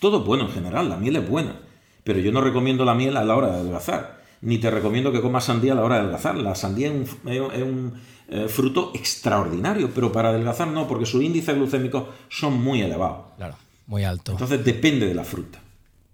Todo 0.00 0.18
es 0.18 0.26
bueno 0.26 0.46
en 0.46 0.50
general, 0.50 0.88
la 0.88 0.96
miel 0.96 1.14
es 1.14 1.28
buena. 1.28 1.60
Pero 2.02 2.18
yo 2.18 2.32
no 2.32 2.40
recomiendo 2.40 2.84
la 2.84 2.94
miel 2.94 3.16
a 3.16 3.24
la 3.24 3.36
hora 3.36 3.46
de 3.48 3.54
adelgazar. 3.60 4.17
Ni 4.40 4.58
te 4.58 4.70
recomiendo 4.70 5.12
que 5.12 5.20
comas 5.20 5.44
sandía 5.44 5.72
a 5.72 5.76
la 5.76 5.82
hora 5.82 5.96
de 5.96 6.00
adelgazar. 6.02 6.36
La 6.36 6.54
sandía 6.54 6.88
es 6.88 6.92
un, 6.92 7.30
es 7.32 7.62
un, 7.62 7.94
eh, 8.28 8.46
fruto 8.48 8.92
extraordinario, 8.94 9.90
pero 9.94 10.12
para 10.12 10.28
adelgazar 10.28 10.68
no, 10.68 10.86
porque 10.86 11.06
sus 11.06 11.22
índices 11.22 11.56
glucémicos 11.56 12.04
son 12.28 12.62
muy 12.62 12.82
elevados. 12.82 13.32
Claro, 13.36 13.56
muy 13.86 14.04
alto. 14.04 14.32
Entonces 14.32 14.62
depende 14.64 15.06
de 15.06 15.14
la 15.14 15.24
fruta. 15.24 15.60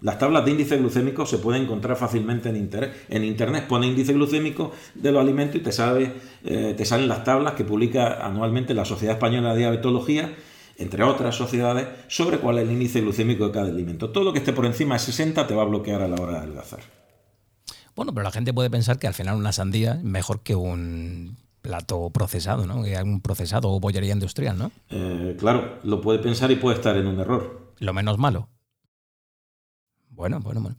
Las 0.00 0.18
tablas 0.18 0.44
de 0.44 0.50
índice 0.50 0.76
glucémico 0.76 1.24
se 1.26 1.38
pueden 1.38 1.62
encontrar 1.62 1.96
fácilmente 1.96 2.50
en 2.50 2.56
internet. 2.56 3.06
En 3.08 3.24
internet 3.24 3.66
pone 3.66 3.86
índice 3.86 4.12
glucémico 4.12 4.72
de 4.94 5.10
los 5.10 5.20
alimentos 5.20 5.56
y 5.56 5.60
te, 5.60 5.72
sabe, 5.72 6.12
eh, 6.44 6.74
te 6.76 6.84
salen 6.84 7.08
las 7.08 7.24
tablas 7.24 7.54
que 7.54 7.64
publica 7.64 8.24
anualmente 8.24 8.74
la 8.74 8.84
Sociedad 8.84 9.14
Española 9.14 9.52
de 9.52 9.60
Diabetología, 9.60 10.34
entre 10.76 11.02
otras 11.04 11.34
sociedades, 11.34 11.88
sobre 12.06 12.38
cuál 12.38 12.58
es 12.58 12.64
el 12.64 12.72
índice 12.72 13.00
glucémico 13.00 13.46
de 13.46 13.52
cada 13.52 13.68
alimento. 13.68 14.10
Todo 14.10 14.24
lo 14.24 14.32
que 14.32 14.40
esté 14.40 14.52
por 14.52 14.66
encima 14.66 14.94
de 14.94 15.00
60 15.00 15.46
te 15.46 15.54
va 15.54 15.62
a 15.62 15.66
bloquear 15.66 16.02
a 16.02 16.08
la 16.08 16.20
hora 16.20 16.32
de 16.32 16.38
adelgazar. 16.38 16.80
Bueno, 17.96 18.12
pero 18.12 18.24
la 18.24 18.30
gente 18.30 18.52
puede 18.52 18.70
pensar 18.70 18.98
que 18.98 19.06
al 19.06 19.14
final 19.14 19.36
una 19.36 19.52
sandía 19.52 19.92
es 19.92 20.02
mejor 20.02 20.42
que 20.42 20.56
un 20.56 21.36
plato 21.62 22.10
procesado, 22.10 22.66
¿no? 22.66 22.82
Que 22.82 23.00
un 23.02 23.20
procesado 23.20 23.70
o 23.70 23.80
bollería 23.80 24.12
industrial, 24.12 24.58
¿no? 24.58 24.70
Eh, 24.90 25.36
claro, 25.38 25.78
lo 25.84 26.00
puede 26.00 26.18
pensar 26.18 26.50
y 26.50 26.56
puede 26.56 26.76
estar 26.76 26.96
en 26.96 27.06
un 27.06 27.18
error. 27.20 27.72
Lo 27.78 27.92
menos 27.92 28.18
malo. 28.18 28.48
Bueno, 30.10 30.40
bueno, 30.40 30.60
bueno. 30.60 30.76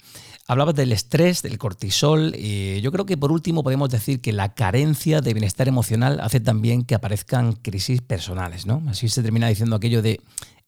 Hablabas 0.47 0.75
del 0.75 0.91
estrés, 0.91 1.41
del 1.41 1.57
cortisol, 1.57 2.35
y 2.37 2.79
yo 2.81 2.91
creo 2.91 3.05
que 3.05 3.17
por 3.17 3.31
último 3.31 3.63
podemos 3.63 3.89
decir 3.89 4.21
que 4.21 4.31
la 4.31 4.53
carencia 4.53 5.21
de 5.21 5.33
bienestar 5.33 5.67
emocional 5.67 6.19
hace 6.21 6.39
también 6.39 6.83
que 6.83 6.95
aparezcan 6.95 7.53
crisis 7.53 8.01
personales, 8.01 8.65
¿no? 8.65 8.83
Así 8.87 9.09
se 9.09 9.23
termina 9.23 9.47
diciendo 9.47 9.75
aquello 9.75 10.01
de 10.01 10.21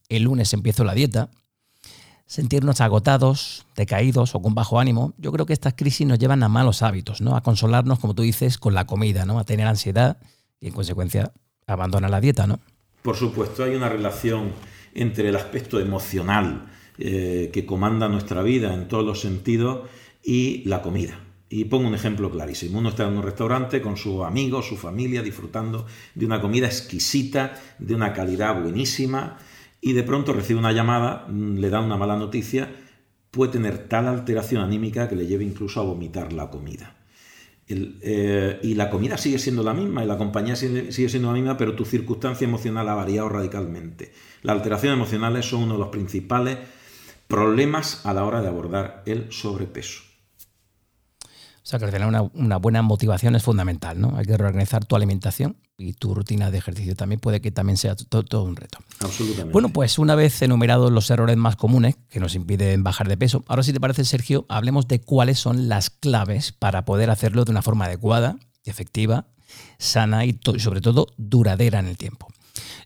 el 0.10 0.24
lunes 0.24 0.52
empiezo 0.54 0.84
la 0.84 0.96
dieta, 0.96 1.30
sentirnos 2.28 2.82
agotados, 2.82 3.66
decaídos 3.76 4.36
o 4.36 4.42
con 4.42 4.54
bajo 4.54 4.80
ánimo. 4.80 5.14
Yo 5.18 5.32
creo 5.32 5.46
que 5.46 5.54
estas 5.54 5.74
crisis 5.74 6.06
nos 6.06 6.20
llevan 6.20 6.44
a 6.44 6.50
malos 6.50 6.84
hábitos, 6.84 7.22
¿no? 7.22 7.36
A 7.36 7.42
consolarnos, 7.42 8.00
como 8.00 8.14
tú 8.14 8.22
dices, 8.22 8.58
con 8.58 8.74
la 8.74 8.86
comida, 8.86 9.26
¿no? 9.26 9.40
A 9.40 9.46
tener 9.46 9.66
ansiedad 9.66 10.18
y 10.60 10.68
en 10.68 10.74
consecuencia 10.74 11.32
abandonar 11.66 12.12
la 12.12 12.22
dieta, 12.22 12.46
¿no? 12.46 12.60
Por 13.02 13.16
supuesto, 13.16 13.64
hay 13.64 13.76
una 13.76 13.90
relación 13.90 14.52
entre 14.94 15.30
el 15.30 15.36
aspecto 15.36 15.80
emocional 15.80 16.68
eh, 16.98 17.50
que 17.54 17.66
comanda 17.66 18.10
nuestra 18.10 18.42
vida 18.42 18.74
en 18.74 18.88
todos 18.88 19.06
los 19.06 19.22
sentidos 19.22 19.88
y 20.24 20.64
la 20.66 20.82
comida. 20.82 21.20
Y 21.50 21.66
pongo 21.66 21.88
un 21.88 21.96
ejemplo 21.96 22.30
clarísimo. 22.30 22.80
Uno 22.80 22.90
está 22.90 23.08
en 23.08 23.16
un 23.16 23.24
restaurante 23.24 23.82
con 23.82 23.96
sus 23.96 24.26
amigos, 24.26 24.68
su 24.68 24.76
familia, 24.76 25.22
disfrutando 25.22 25.86
de 26.14 26.26
una 26.26 26.42
comida 26.42 26.66
exquisita, 26.66 27.54
de 27.80 27.96
una 27.96 28.12
calidad 28.12 28.62
buenísima, 28.62 29.38
y 29.82 29.94
de 29.94 30.04
pronto 30.04 30.34
recibe 30.34 30.60
una 30.60 30.72
llamada, 30.72 31.26
mm, 31.28 31.58
le 31.58 31.70
da 31.70 31.80
una 31.80 31.98
mala 31.98 32.16
noticia, 32.16 32.70
puede 33.32 33.52
tener 33.52 33.88
tal 33.88 34.08
alteración 34.08 34.62
anímica 34.62 35.08
que 35.08 35.16
le 35.16 35.28
lleve 35.28 35.44
incluso 35.44 35.80
a 35.80 35.84
vomitar 35.84 36.34
la 36.34 36.50
comida. 36.50 36.96
Eh, 37.70 38.60
y 38.64 38.76
la 38.76 38.90
comida 38.90 39.18
sigue 39.18 39.40
siendo 39.40 39.62
la 39.62 39.74
misma 39.74 40.02
y 40.02 40.08
la 40.08 40.18
compañía 40.18 40.56
sigue, 40.56 40.94
sigue 40.94 41.10
siendo 41.10 41.28
la 41.28 41.34
misma, 41.34 41.58
pero 41.58 41.76
tu 41.76 41.84
circunstancia 41.84 42.46
emocional 42.46 42.88
ha 42.88 42.96
variado 42.96 43.28
radicalmente. 43.28 44.14
Las 44.42 44.56
alteraciones 44.56 44.96
emocionales 44.96 45.46
son 45.46 45.64
uno 45.64 45.74
de 45.74 45.80
los 45.80 45.90
principales 45.90 46.58
problemas 47.28 48.06
a 48.06 48.14
la 48.14 48.24
hora 48.24 48.42
de 48.42 48.48
abordar 48.48 49.04
el 49.06 49.32
sobrepeso. 49.32 50.07
O 51.68 51.70
sea, 51.70 51.80
que 51.80 51.88
final 51.88 52.08
una, 52.08 52.22
una 52.22 52.56
buena 52.56 52.82
motivación 52.82 53.36
es 53.36 53.44
fundamental, 53.44 54.00
¿no? 54.00 54.16
Hay 54.16 54.24
que 54.24 54.38
reorganizar 54.38 54.86
tu 54.86 54.96
alimentación 54.96 55.58
y 55.78 55.92
tu 55.92 56.16
rutina 56.16 56.50
de 56.50 56.60
ejercicio 56.60 56.96
también 56.96 57.20
puede 57.20 57.42
que 57.42 57.52
también 57.52 57.76
sea 57.76 57.94
todo, 57.98 58.24
todo 58.24 58.44
un 58.44 58.56
reto. 58.56 58.78
Absolutamente. 59.02 59.52
Bueno, 59.52 59.68
pues 59.68 60.00
una 60.00 60.16
vez 60.16 60.42
enumerados 60.42 60.94
los 60.94 61.10
errores 61.12 61.36
más 61.36 61.58
comunes 61.58 61.98
que 62.10 62.22
nos 62.22 62.36
impiden 62.36 62.86
bajar 62.86 63.10
de 63.10 63.18
peso, 63.18 63.44
ahora 63.50 63.64
si 63.64 63.74
te 63.74 63.82
parece, 63.82 64.06
Sergio, 64.06 64.46
hablemos 64.48 64.88
de 64.88 65.02
cuáles 65.02 65.40
son 65.40 65.68
las 65.68 65.90
claves 65.90 66.54
para 66.54 66.86
poder 66.86 67.10
hacerlo 67.10 67.44
de 67.44 67.52
una 67.52 67.62
forma 67.62 67.84
adecuada, 67.84 68.38
efectiva, 68.64 69.28
sana 69.78 70.24
y 70.24 70.40
sobre 70.60 70.80
todo 70.80 71.08
duradera 71.18 71.80
en 71.80 71.88
el 71.88 71.98
tiempo. 71.98 72.30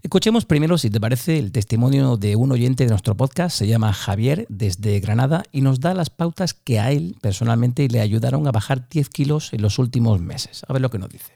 Escuchemos 0.03 0.45
primero, 0.45 0.79
si 0.79 0.89
te 0.89 0.99
parece, 0.99 1.37
el 1.37 1.51
testimonio 1.51 2.17
de 2.17 2.35
un 2.35 2.51
oyente 2.51 2.85
de 2.85 2.89
nuestro 2.89 3.15
podcast, 3.15 3.55
se 3.55 3.67
llama 3.67 3.93
Javier 3.93 4.47
desde 4.49 4.99
Granada 4.99 5.43
y 5.51 5.61
nos 5.61 5.79
da 5.79 5.93
las 5.93 6.09
pautas 6.09 6.55
que 6.55 6.79
a 6.79 6.91
él 6.91 7.15
personalmente 7.21 7.87
le 7.87 7.99
ayudaron 7.99 8.47
a 8.47 8.51
bajar 8.51 8.89
10 8.89 9.09
kilos 9.09 9.53
en 9.53 9.61
los 9.61 9.77
últimos 9.77 10.19
meses. 10.19 10.63
A 10.67 10.73
ver 10.73 10.81
lo 10.81 10.89
que 10.89 10.97
nos 10.97 11.09
dice. 11.09 11.33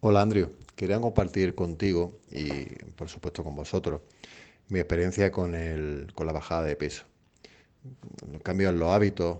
Hola 0.00 0.22
Andrew, 0.22 0.52
quería 0.74 0.98
compartir 0.98 1.54
contigo 1.54 2.18
y 2.30 2.64
por 2.96 3.10
supuesto 3.10 3.44
con 3.44 3.54
vosotros 3.54 4.00
mi 4.68 4.78
experiencia 4.78 5.30
con, 5.30 5.54
el, 5.54 6.12
con 6.14 6.26
la 6.26 6.32
bajada 6.32 6.62
de 6.62 6.76
peso. 6.76 7.04
Los 8.32 8.40
cambios 8.40 8.72
en 8.72 8.78
los 8.78 8.88
hábitos 8.88 9.38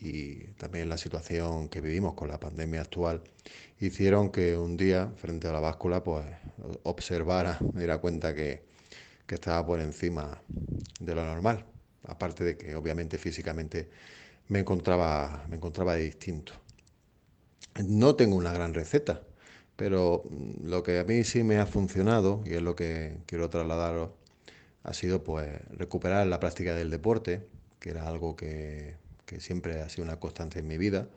y 0.00 0.48
también 0.58 0.90
la 0.90 0.98
situación 0.98 1.70
que 1.70 1.80
vivimos 1.80 2.12
con 2.12 2.28
la 2.28 2.38
pandemia 2.38 2.82
actual 2.82 3.22
hicieron 3.80 4.30
que 4.30 4.56
un 4.56 4.76
día 4.76 5.12
frente 5.16 5.48
a 5.48 5.52
la 5.52 5.60
báscula 5.60 6.02
pues 6.04 6.26
observara, 6.84 7.64
me 7.72 7.80
diera 7.80 7.98
cuenta 7.98 8.34
que, 8.34 8.62
que 9.26 9.34
estaba 9.36 9.64
por 9.66 9.80
encima 9.80 10.42
de 11.00 11.14
lo 11.14 11.24
normal, 11.24 11.64
aparte 12.04 12.44
de 12.44 12.56
que 12.56 12.74
obviamente 12.76 13.18
físicamente 13.18 13.88
me 14.48 14.60
encontraba, 14.60 15.44
me 15.48 15.56
encontraba 15.56 15.94
distinto. 15.96 16.52
No 17.86 18.16
tengo 18.16 18.36
una 18.36 18.52
gran 18.52 18.74
receta, 18.74 19.22
pero 19.76 20.24
lo 20.64 20.82
que 20.82 20.98
a 20.98 21.04
mí 21.04 21.22
sí 21.24 21.44
me 21.44 21.58
ha 21.58 21.66
funcionado, 21.66 22.42
y 22.44 22.54
es 22.54 22.62
lo 22.62 22.74
que 22.74 23.18
quiero 23.26 23.48
trasladaros, 23.50 24.10
ha 24.82 24.94
sido 24.94 25.22
pues 25.24 25.48
recuperar 25.70 26.26
la 26.26 26.40
práctica 26.40 26.74
del 26.74 26.90
deporte, 26.90 27.46
que 27.78 27.90
era 27.90 28.08
algo 28.08 28.36
que, 28.36 28.96
que 29.26 29.40
siempre 29.40 29.80
ha 29.82 29.88
sido 29.88 30.04
una 30.04 30.18
constante 30.18 30.60
en 30.60 30.68
mi 30.68 30.78
vida. 30.78 31.08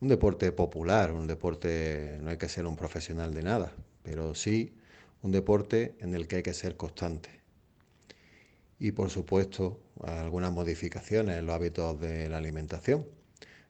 Un 0.00 0.08
deporte 0.08 0.52
popular, 0.52 1.12
un 1.12 1.26
deporte, 1.26 2.18
no 2.22 2.30
hay 2.30 2.36
que 2.36 2.48
ser 2.48 2.66
un 2.66 2.76
profesional 2.76 3.34
de 3.34 3.42
nada, 3.42 3.72
pero 4.02 4.34
sí 4.34 4.72
un 5.22 5.32
deporte 5.32 5.96
en 5.98 6.14
el 6.14 6.28
que 6.28 6.36
hay 6.36 6.42
que 6.42 6.54
ser 6.54 6.76
constante. 6.76 7.30
Y 8.78 8.92
por 8.92 9.10
supuesto, 9.10 9.80
algunas 10.04 10.52
modificaciones 10.52 11.38
en 11.38 11.46
los 11.46 11.54
hábitos 11.54 12.00
de 12.00 12.28
la 12.28 12.38
alimentación. 12.38 13.06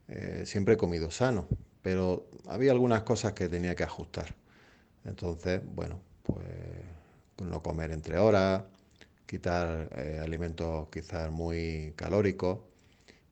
Eh, 0.08 0.42
siempre 0.44 0.74
he 0.74 0.76
comido 0.76 1.10
sano, 1.10 1.48
pero 1.82 2.26
había 2.46 2.72
algunas 2.72 3.02
cosas 3.02 3.32
que 3.32 3.48
tenía 3.48 3.74
que 3.74 3.84
ajustar. 3.84 4.34
Entonces, 5.04 5.62
bueno, 5.74 6.00
pues 6.22 6.44
no 7.42 7.62
comer 7.62 7.92
entre 7.92 8.18
horas, 8.18 8.64
quitar 9.26 9.88
eh, 9.96 10.20
alimentos 10.22 10.88
quizás 10.90 11.30
muy 11.30 11.92
calóricos 11.96 12.60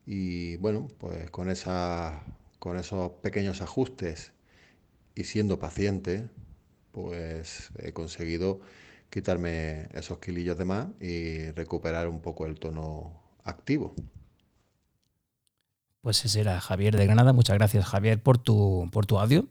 y 0.05 0.57
bueno, 0.57 0.87
pues 0.99 1.29
con, 1.31 1.49
esa, 1.49 2.21
con 2.67 2.77
esos 2.77 3.11
pequeños 3.21 3.61
ajustes 3.61 4.33
y 5.15 5.23
siendo 5.23 5.57
paciente, 5.57 6.27
pues 6.91 7.69
he 7.79 7.93
conseguido 7.93 8.59
quitarme 9.09 9.87
esos 9.93 10.19
kilillos 10.19 10.57
de 10.57 10.65
más 10.65 10.87
y 10.99 11.49
recuperar 11.51 12.09
un 12.09 12.19
poco 12.19 12.45
el 12.45 12.59
tono 12.59 13.23
activo. 13.45 13.95
Pues 16.01 16.25
ese 16.25 16.41
era 16.41 16.59
Javier 16.59 16.97
de 16.97 17.05
Granada. 17.05 17.31
Muchas 17.31 17.57
gracias, 17.57 17.85
Javier, 17.85 18.21
por 18.21 18.37
tu, 18.37 18.89
por 18.91 19.05
tu 19.05 19.17
audio. 19.17 19.47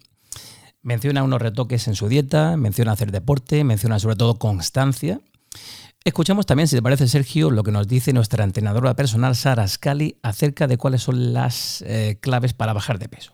Menciona 0.82 1.22
unos 1.22 1.40
retoques 1.40 1.88
en 1.88 1.94
su 1.94 2.08
dieta, 2.08 2.58
menciona 2.58 2.92
hacer 2.92 3.12
deporte, 3.12 3.64
menciona 3.64 3.98
sobre 3.98 4.16
todo 4.16 4.38
constancia. 4.38 5.20
Escuchamos 6.06 6.46
también, 6.46 6.68
si 6.68 6.76
te 6.76 6.82
parece, 6.82 7.08
Sergio, 7.08 7.50
lo 7.50 7.64
que 7.64 7.72
nos 7.72 7.88
dice 7.88 8.12
nuestra 8.12 8.44
entrenadora 8.44 8.94
personal, 8.94 9.34
Sara 9.34 9.66
Scali, 9.66 10.18
acerca 10.22 10.68
de 10.68 10.78
cuáles 10.78 11.02
son 11.02 11.32
las 11.32 11.82
eh, 11.82 12.18
claves 12.20 12.54
para 12.54 12.72
bajar 12.72 13.00
de 13.00 13.08
peso. 13.08 13.32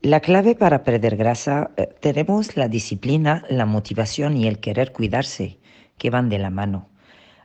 La 0.00 0.20
clave 0.20 0.54
para 0.54 0.84
perder 0.84 1.16
grasa 1.16 1.72
eh, 1.76 1.88
tenemos 2.00 2.56
la 2.56 2.68
disciplina, 2.68 3.42
la 3.50 3.66
motivación 3.66 4.36
y 4.36 4.46
el 4.46 4.60
querer 4.60 4.92
cuidarse, 4.92 5.58
que 5.98 6.08
van 6.08 6.28
de 6.28 6.38
la 6.38 6.50
mano. 6.50 6.88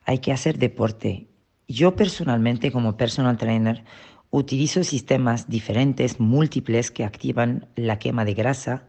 Hay 0.04 0.20
que 0.20 0.32
hacer 0.32 0.60
deporte. 0.60 1.28
Yo 1.68 1.96
personalmente, 1.96 2.72
como 2.72 2.96
personal 2.96 3.38
trainer, 3.38 3.86
utilizo 4.30 4.84
sistemas 4.84 5.50
diferentes, 5.50 6.20
múltiples, 6.20 6.92
que 6.92 7.04
activan 7.04 7.70
la 7.76 7.98
quema 7.98 8.24
de 8.24 8.36
grasa 8.36 8.88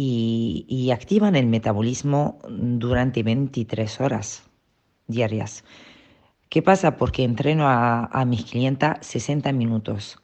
y, 0.00 0.90
activan 0.92 1.34
el 1.34 1.46
metabolismo 1.46 2.38
durante 2.48 3.24
23 3.24 4.00
horas 4.00 4.44
diarias. 5.08 5.64
¿Qué 6.48 6.62
pasa? 6.62 6.96
Porque 6.96 7.24
entreno 7.24 7.64
a, 7.66 8.24
mis 8.24 8.44
clientes 8.44 8.90
60 9.00 9.52
minutos, 9.52 10.18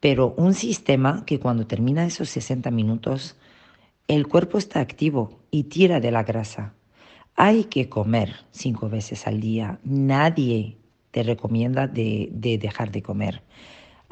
pero 0.00 0.34
un 0.38 0.54
sistema 0.54 1.24
que 1.26 1.38
cuando 1.38 1.66
termina 1.66 2.06
esos 2.06 2.30
60 2.30 2.70
minutos, 2.70 3.36
el 4.08 4.26
cuerpo 4.26 4.56
está 4.56 4.80
activo 4.80 5.40
y 5.50 5.64
tira 5.64 6.00
de 6.00 6.10
la 6.10 6.22
grasa. 6.22 6.74
Hay 7.36 7.64
que 7.64 7.88
comer 7.88 8.34
cinco 8.50 8.88
veces 8.88 9.26
al 9.26 9.40
día. 9.40 9.78
Nadie 9.84 10.78
te 11.10 11.22
recomienda 11.22 11.86
de, 11.86 12.30
dejar 12.32 12.90
de 12.90 13.02
comer. 13.02 13.42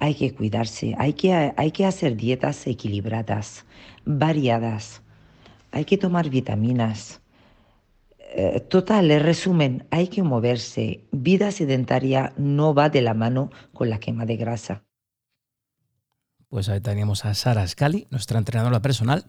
Hay 0.00 0.14
que 0.14 0.34
cuidarse, 0.34 0.94
hay 0.98 1.12
que, 1.12 1.52
hay 1.56 1.70
que 1.70 1.86
hacer 1.86 2.16
dietas 2.16 2.66
equilibradas 2.66 3.64
variadas. 4.04 5.02
Hay 5.72 5.84
que 5.84 5.98
tomar 5.98 6.30
vitaminas. 6.30 7.20
Eh, 8.32 8.60
total, 8.60 9.10
en 9.10 9.22
resumen, 9.22 9.86
hay 9.90 10.08
que 10.08 10.22
moverse. 10.22 11.04
Vida 11.12 11.50
sedentaria 11.52 12.32
no 12.36 12.74
va 12.74 12.88
de 12.88 13.02
la 13.02 13.14
mano 13.14 13.50
con 13.72 13.90
la 13.90 13.98
quema 13.98 14.24
de 14.24 14.36
grasa. 14.36 14.84
Pues 16.48 16.68
ahí 16.68 16.80
teníamos 16.80 17.24
a 17.24 17.34
Sara 17.34 17.66
Scali, 17.66 18.06
nuestra 18.10 18.38
entrenadora 18.38 18.82
personal. 18.82 19.26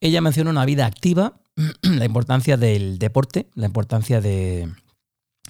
Ella 0.00 0.20
menciona 0.20 0.50
una 0.50 0.66
vida 0.66 0.84
activa, 0.84 1.40
la 1.82 2.04
importancia 2.04 2.56
del 2.56 2.98
deporte, 2.98 3.48
la 3.54 3.66
importancia 3.66 4.20
de, 4.20 4.68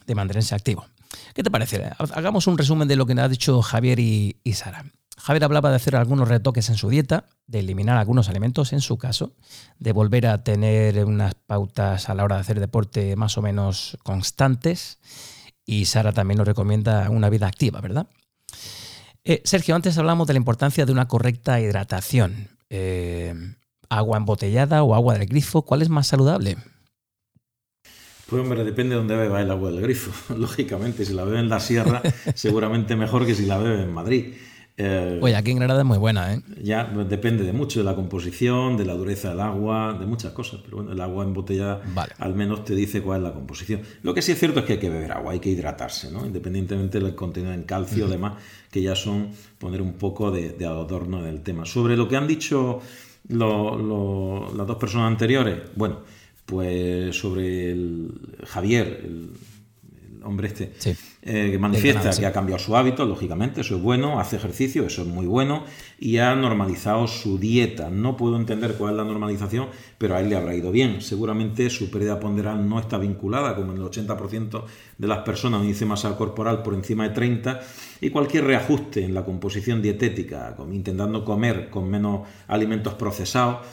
de 0.06 0.14
mantenerse 0.14 0.54
activo. 0.54 0.86
¿Qué 1.34 1.42
te 1.42 1.50
parece? 1.50 1.90
Hagamos 2.14 2.46
un 2.46 2.58
resumen 2.58 2.88
de 2.88 2.96
lo 2.96 3.06
que 3.06 3.14
nos 3.14 3.24
ha 3.24 3.28
dicho 3.28 3.62
Javier 3.62 3.98
y 3.98 4.34
Sara. 4.54 4.84
Javier 5.18 5.44
hablaba 5.44 5.70
de 5.70 5.76
hacer 5.76 5.96
algunos 5.96 6.28
retoques 6.28 6.68
en 6.68 6.76
su 6.76 6.88
dieta, 6.88 7.24
de 7.46 7.60
eliminar 7.60 7.96
algunos 7.96 8.28
alimentos 8.28 8.72
en 8.72 8.80
su 8.80 8.98
caso, 8.98 9.32
de 9.78 9.92
volver 9.92 10.26
a 10.26 10.44
tener 10.44 11.04
unas 11.04 11.34
pautas 11.34 12.08
a 12.08 12.14
la 12.14 12.24
hora 12.24 12.36
de 12.36 12.42
hacer 12.42 12.60
deporte 12.60 13.16
más 13.16 13.38
o 13.38 13.42
menos 13.42 13.96
constantes 14.02 14.98
y 15.64 15.86
Sara 15.86 16.12
también 16.12 16.38
nos 16.38 16.46
recomienda 16.46 17.10
una 17.10 17.30
vida 17.30 17.46
activa, 17.46 17.80
¿verdad? 17.80 18.06
Eh, 19.24 19.42
Sergio, 19.44 19.74
antes 19.74 19.98
hablamos 19.98 20.28
de 20.28 20.34
la 20.34 20.38
importancia 20.38 20.86
de 20.86 20.92
una 20.92 21.08
correcta 21.08 21.60
hidratación. 21.60 22.50
Eh, 22.70 23.34
¿Agua 23.88 24.18
embotellada 24.18 24.82
o 24.82 24.94
agua 24.94 25.14
del 25.14 25.26
grifo? 25.26 25.62
¿Cuál 25.62 25.82
es 25.82 25.88
más 25.88 26.06
saludable? 26.06 26.56
Pues 28.28 28.42
hombre, 28.42 28.64
depende 28.64 28.94
de 28.94 28.96
dónde 28.96 29.16
beba 29.16 29.40
el 29.40 29.50
agua 29.50 29.70
del 29.70 29.80
grifo. 29.80 30.34
Lógicamente, 30.36 31.04
si 31.04 31.14
la 31.14 31.24
bebe 31.24 31.38
en 31.38 31.48
la 31.48 31.60
sierra, 31.60 32.02
seguramente 32.34 32.96
mejor 32.96 33.24
que 33.24 33.34
si 33.34 33.46
la 33.46 33.58
bebe 33.58 33.82
en 33.82 33.92
Madrid. 33.92 34.34
Eh, 34.78 35.20
Oye, 35.22 35.34
aquí 35.34 35.52
en 35.52 35.56
Granada 35.56 35.80
es 35.80 35.86
muy 35.86 35.96
buena, 35.96 36.34
¿eh? 36.34 36.42
Ya 36.62 36.84
depende 36.84 37.44
de 37.44 37.52
mucho, 37.54 37.78
de 37.78 37.84
la 37.84 37.94
composición, 37.94 38.76
de 38.76 38.84
la 38.84 38.92
dureza 38.92 39.30
del 39.30 39.40
agua, 39.40 39.96
de 39.98 40.04
muchas 40.04 40.32
cosas. 40.32 40.60
Pero 40.62 40.78
bueno, 40.78 40.92
el 40.92 41.00
agua 41.00 41.24
embotellada 41.24 41.80
al 42.18 42.34
menos 42.34 42.64
te 42.64 42.74
dice 42.74 43.00
cuál 43.00 43.22
es 43.22 43.28
la 43.28 43.32
composición. 43.32 43.80
Lo 44.02 44.12
que 44.12 44.20
sí 44.20 44.32
es 44.32 44.38
cierto 44.38 44.60
es 44.60 44.66
que 44.66 44.74
hay 44.74 44.78
que 44.78 44.90
beber 44.90 45.12
agua, 45.12 45.32
hay 45.32 45.40
que 45.40 45.48
hidratarse, 45.48 46.10
¿no? 46.10 46.26
Independientemente 46.26 47.00
del 47.00 47.14
contenido 47.14 47.54
en 47.54 47.62
calcio 47.62 48.06
y 48.06 48.10
demás, 48.10 48.34
que 48.70 48.82
ya 48.82 48.94
son 48.94 49.30
poner 49.58 49.80
un 49.80 49.94
poco 49.94 50.30
de, 50.30 50.54
adorno 50.66 51.22
del 51.22 51.42
tema. 51.42 51.64
Sobre 51.64 51.96
lo 51.96 52.06
que 52.08 52.16
han 52.16 52.26
dicho 52.26 52.80
las 53.28 54.66
dos 54.66 54.76
personas 54.76 55.08
anteriores, 55.08 55.58
bueno, 55.74 56.00
pues 56.46 57.16
sobre 57.16 57.72
el 57.72 58.38
Javier, 58.44 59.02
el 59.04 59.30
hombre 60.26 60.48
este, 60.48 60.72
eh, 61.22 61.50
que 61.50 61.58
manifiesta 61.58 62.10
que 62.10 62.26
ha 62.26 62.32
cambiado 62.32 62.58
su 62.58 62.76
hábito, 62.76 63.04
lógicamente, 63.04 63.60
eso 63.60 63.76
es 63.76 63.82
bueno, 63.82 64.20
hace 64.20 64.36
ejercicio, 64.36 64.84
eso 64.84 65.02
es 65.02 65.08
muy 65.08 65.26
bueno, 65.26 65.64
y 65.98 66.18
ha 66.18 66.34
normalizado 66.34 67.06
su 67.06 67.38
dieta. 67.38 67.90
No 67.90 68.16
puedo 68.16 68.36
entender 68.36 68.74
cuál 68.74 68.92
es 68.92 68.96
la 68.98 69.04
normalización, 69.04 69.68
pero 69.98 70.16
a 70.16 70.20
él 70.20 70.28
le 70.28 70.36
habrá 70.36 70.54
ido 70.54 70.70
bien. 70.72 71.00
Seguramente 71.00 71.70
su 71.70 71.90
pérdida 71.90 72.20
ponderal 72.20 72.68
no 72.68 72.78
está 72.78 72.98
vinculada, 72.98 73.54
como 73.54 73.72
en 73.72 73.78
el 73.78 73.84
80% 73.84 74.64
de 74.98 75.06
las 75.06 75.18
personas, 75.18 75.60
un 75.60 75.66
índice 75.66 75.86
masa 75.86 76.16
corporal 76.16 76.62
por 76.62 76.74
encima 76.74 77.08
de 77.08 77.14
30, 77.14 77.60
y 78.00 78.10
cualquier 78.10 78.44
reajuste 78.44 79.04
en 79.04 79.14
la 79.14 79.24
composición 79.24 79.80
dietética, 79.80 80.56
intentando 80.72 81.24
comer 81.24 81.70
con 81.70 81.88
menos 81.88 82.26
alimentos 82.48 82.94
procesados, 82.94 83.66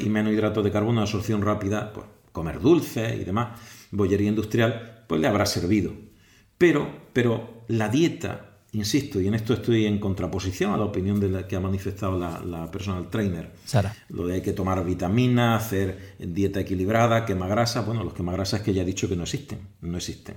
y 0.00 0.08
menos 0.08 0.32
hidratos 0.32 0.64
de 0.64 0.70
carbono, 0.70 1.00
absorción 1.00 1.42
rápida, 1.42 1.92
pues, 1.92 2.06
comer 2.32 2.60
dulce 2.60 3.16
y 3.16 3.24
demás, 3.24 3.60
bollería 3.90 4.28
industrial, 4.28 5.04
pues 5.06 5.20
le 5.20 5.28
habrá 5.28 5.46
servido. 5.46 5.92
Pero, 6.58 6.88
pero 7.12 7.64
la 7.68 7.88
dieta, 7.88 8.58
insisto, 8.72 9.20
y 9.20 9.28
en 9.28 9.34
esto 9.34 9.54
estoy 9.54 9.86
en 9.86 9.98
contraposición 9.98 10.72
a 10.72 10.76
la 10.76 10.84
opinión 10.84 11.20
de 11.20 11.28
la 11.28 11.46
que 11.46 11.56
ha 11.56 11.60
manifestado 11.60 12.18
la, 12.18 12.70
personal 12.70 13.10
trainer, 13.10 13.50
Sara. 13.64 13.94
lo 14.08 14.26
de 14.26 14.34
hay 14.34 14.42
que 14.42 14.52
tomar 14.52 14.84
vitaminas, 14.84 15.64
hacer 15.64 16.16
dieta 16.18 16.60
equilibrada, 16.60 17.24
quema 17.24 17.48
grasa, 17.48 17.82
bueno, 17.82 18.04
los 18.04 18.14
quemagrasas 18.14 18.62
que 18.62 18.72
ya 18.72 18.82
he 18.82 18.86
dicho 18.86 19.08
que 19.08 19.16
no 19.16 19.24
existen, 19.24 19.58
no 19.80 19.96
existen. 19.96 20.36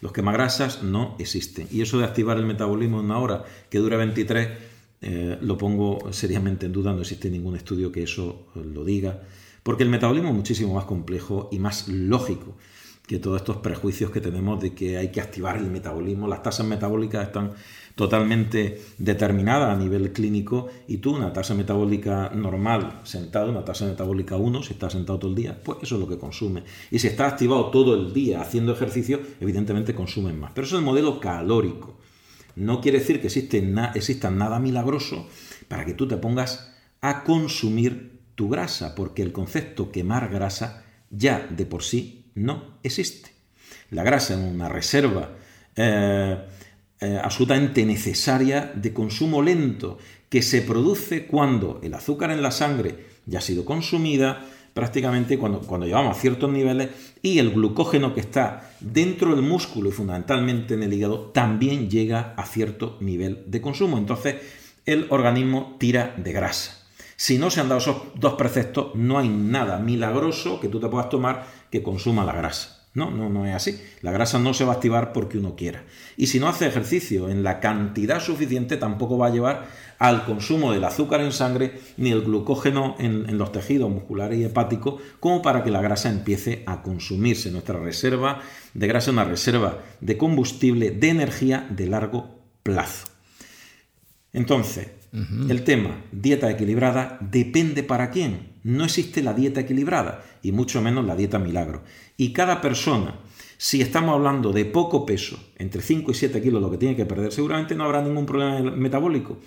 Los 0.00 0.12
quemagrasas 0.12 0.82
no 0.82 1.16
existen. 1.18 1.66
Y 1.70 1.80
eso 1.80 1.98
de 1.98 2.04
activar 2.04 2.36
el 2.36 2.44
metabolismo 2.44 2.98
en 2.98 3.06
una 3.06 3.18
hora 3.18 3.44
que 3.70 3.78
dura 3.78 3.96
23, 3.96 4.48
eh, 5.06 5.36
lo 5.42 5.58
pongo 5.58 6.10
seriamente 6.14 6.64
en 6.64 6.72
duda, 6.72 6.94
no 6.94 7.02
existe 7.02 7.28
ningún 7.28 7.56
estudio 7.56 7.92
que 7.92 8.04
eso 8.04 8.46
lo 8.54 8.84
diga 8.84 9.20
Porque 9.62 9.82
el 9.82 9.90
metabolismo 9.90 10.30
es 10.30 10.34
muchísimo 10.34 10.74
más 10.74 10.86
complejo 10.86 11.50
y 11.52 11.58
más 11.58 11.88
lógico 11.88 12.56
que 13.06 13.18
todos 13.18 13.36
estos 13.36 13.58
prejuicios 13.58 14.10
que 14.10 14.22
tenemos 14.22 14.62
de 14.62 14.72
que 14.72 14.96
hay 14.96 15.08
que 15.12 15.20
activar 15.20 15.58
el 15.58 15.70
metabolismo. 15.70 16.26
Las 16.26 16.42
tasas 16.42 16.66
metabólicas 16.66 17.26
están 17.26 17.52
totalmente 17.94 18.80
determinadas 18.96 19.76
a 19.76 19.78
nivel 19.78 20.10
clínico 20.10 20.68
y 20.88 20.96
tú 20.96 21.14
una 21.14 21.34
tasa 21.34 21.54
metabólica 21.54 22.30
normal 22.34 23.00
sentado, 23.04 23.50
una 23.50 23.62
tasa 23.62 23.84
metabólica 23.84 24.36
1, 24.36 24.62
si 24.62 24.72
estás 24.72 24.94
sentado 24.94 25.18
todo 25.18 25.30
el 25.32 25.36
día, 25.36 25.60
pues 25.62 25.80
eso 25.82 25.96
es 25.96 26.00
lo 26.00 26.08
que 26.08 26.16
consume. 26.16 26.62
Y 26.90 26.98
si 26.98 27.08
estás 27.08 27.34
activado 27.34 27.66
todo 27.66 27.94
el 27.94 28.14
día 28.14 28.40
haciendo 28.40 28.72
ejercicio, 28.72 29.20
evidentemente 29.38 29.94
consumen 29.94 30.40
más. 30.40 30.52
Pero 30.54 30.66
eso 30.66 30.76
es 30.76 30.80
el 30.80 30.86
modelo 30.86 31.20
calórico. 31.20 31.98
No 32.56 32.80
quiere 32.80 33.00
decir 33.00 33.20
que 33.20 33.26
exista 33.26 34.30
nada 34.30 34.58
milagroso 34.58 35.28
para 35.68 35.84
que 35.84 35.94
tú 35.94 36.06
te 36.06 36.16
pongas 36.16 36.72
a 37.00 37.24
consumir 37.24 38.20
tu 38.34 38.48
grasa, 38.48 38.94
porque 38.94 39.22
el 39.22 39.32
concepto 39.32 39.90
quemar 39.90 40.30
grasa 40.30 40.84
ya 41.10 41.46
de 41.50 41.66
por 41.66 41.82
sí 41.82 42.26
no 42.34 42.78
existe. 42.82 43.30
La 43.90 44.02
grasa 44.02 44.34
es 44.34 44.40
una 44.40 44.68
reserva 44.68 45.32
eh, 45.76 46.38
eh, 47.00 47.20
absolutamente 47.22 47.84
necesaria 47.84 48.72
de 48.74 48.92
consumo 48.92 49.42
lento 49.42 49.98
que 50.28 50.42
se 50.42 50.62
produce 50.62 51.26
cuando 51.26 51.80
el 51.82 51.94
azúcar 51.94 52.30
en 52.30 52.42
la 52.42 52.50
sangre 52.50 53.06
ya 53.26 53.38
ha 53.38 53.42
sido 53.42 53.64
consumida, 53.64 54.46
prácticamente 54.74 55.38
cuando, 55.38 55.60
cuando 55.60 55.86
llevamos 55.86 56.16
a 56.16 56.20
ciertos 56.20 56.50
niveles 56.50 56.90
y 57.22 57.38
el 57.38 57.52
glucógeno 57.52 58.12
que 58.12 58.20
está 58.20 58.72
dentro 58.80 59.34
del 59.34 59.44
músculo 59.44 59.88
y 59.88 59.92
fundamentalmente 59.92 60.74
en 60.74 60.82
el 60.82 60.92
hígado 60.92 61.30
también 61.32 61.88
llega 61.88 62.34
a 62.36 62.44
cierto 62.44 62.98
nivel 63.00 63.44
de 63.46 63.60
consumo. 63.60 63.96
Entonces 63.96 64.36
el 64.84 65.06
organismo 65.08 65.76
tira 65.78 66.14
de 66.18 66.32
grasa. 66.32 66.82
Si 67.16 67.38
no 67.38 67.48
se 67.50 67.60
han 67.60 67.68
dado 67.68 67.80
esos 67.80 67.96
dos 68.16 68.34
preceptos, 68.34 68.94
no 68.94 69.18
hay 69.18 69.28
nada 69.28 69.78
milagroso 69.78 70.60
que 70.60 70.68
tú 70.68 70.80
te 70.80 70.88
puedas 70.88 71.08
tomar 71.08 71.46
que 71.70 71.82
consuma 71.82 72.24
la 72.24 72.32
grasa. 72.32 72.84
No, 72.94 73.10
no, 73.10 73.28
no 73.28 73.44
es 73.44 73.54
así. 73.54 73.80
La 74.02 74.12
grasa 74.12 74.38
no 74.38 74.54
se 74.54 74.64
va 74.64 74.72
a 74.72 74.74
activar 74.76 75.12
porque 75.12 75.38
uno 75.38 75.56
quiera. 75.56 75.84
Y 76.16 76.28
si 76.28 76.38
no 76.38 76.48
hace 76.48 76.66
ejercicio 76.66 77.28
en 77.28 77.42
la 77.42 77.58
cantidad 77.58 78.20
suficiente, 78.20 78.76
tampoco 78.76 79.18
va 79.18 79.26
a 79.28 79.30
llevar 79.30 79.66
al 79.98 80.24
consumo 80.24 80.72
del 80.72 80.84
azúcar 80.84 81.20
en 81.20 81.32
sangre 81.32 81.80
ni 81.96 82.10
el 82.10 82.22
glucógeno 82.22 82.96
en, 82.98 83.38
los 83.38 83.52
tejidos 83.52 83.90
musculares 83.90 84.38
y 84.38 84.44
hepáticos 84.44 85.00
como 85.20 85.42
para 85.42 85.64
que 85.64 85.70
la 85.70 85.82
grasa 85.82 86.10
empiece 86.10 86.62
a 86.66 86.82
consumirse. 86.82 87.50
Nuestra 87.50 87.78
reserva 87.78 88.40
de 88.74 88.86
grasa 88.86 89.10
es 89.10 89.14
una 89.14 89.24
reserva 89.24 89.78
de 90.00 90.16
combustible, 90.16 90.90
de 90.90 91.08
energía 91.08 91.66
de 91.70 91.86
largo 91.86 92.40
plazo. 92.62 93.06
Entonces, 94.32 94.88
el 95.48 95.62
tema, 95.62 96.02
dieta 96.10 96.50
equilibrada, 96.50 97.18
depende 97.20 97.84
para 97.84 98.10
quién. 98.10 98.54
No 98.64 98.84
existe 98.84 99.22
la 99.22 99.32
dieta 99.32 99.60
equilibrada 99.60 100.24
y 100.42 100.50
mucho 100.50 100.82
menos 100.82 101.04
la 101.04 101.14
dieta 101.14 101.38
milagro. 101.38 101.84
Y 102.16 102.32
cada 102.32 102.60
persona, 102.60 103.20
si 103.56 103.80
estamos 103.80 104.12
hablando 104.14 104.52
de 104.52 104.64
poco 104.64 105.06
peso, 105.06 105.38
entre 105.56 105.82
5 105.82 106.10
y 106.10 106.14
7 106.14 106.42
kilos 106.42 106.60
lo 106.60 106.68
que 106.68 106.78
tiene 106.78 106.96
que 106.96 107.06
perder, 107.06 107.30
seguramente 107.30 107.76
no 107.76 107.84
habrá 107.84 108.02
ningún 108.02 108.26
problema 108.26 108.72
metabólico. 108.72 109.38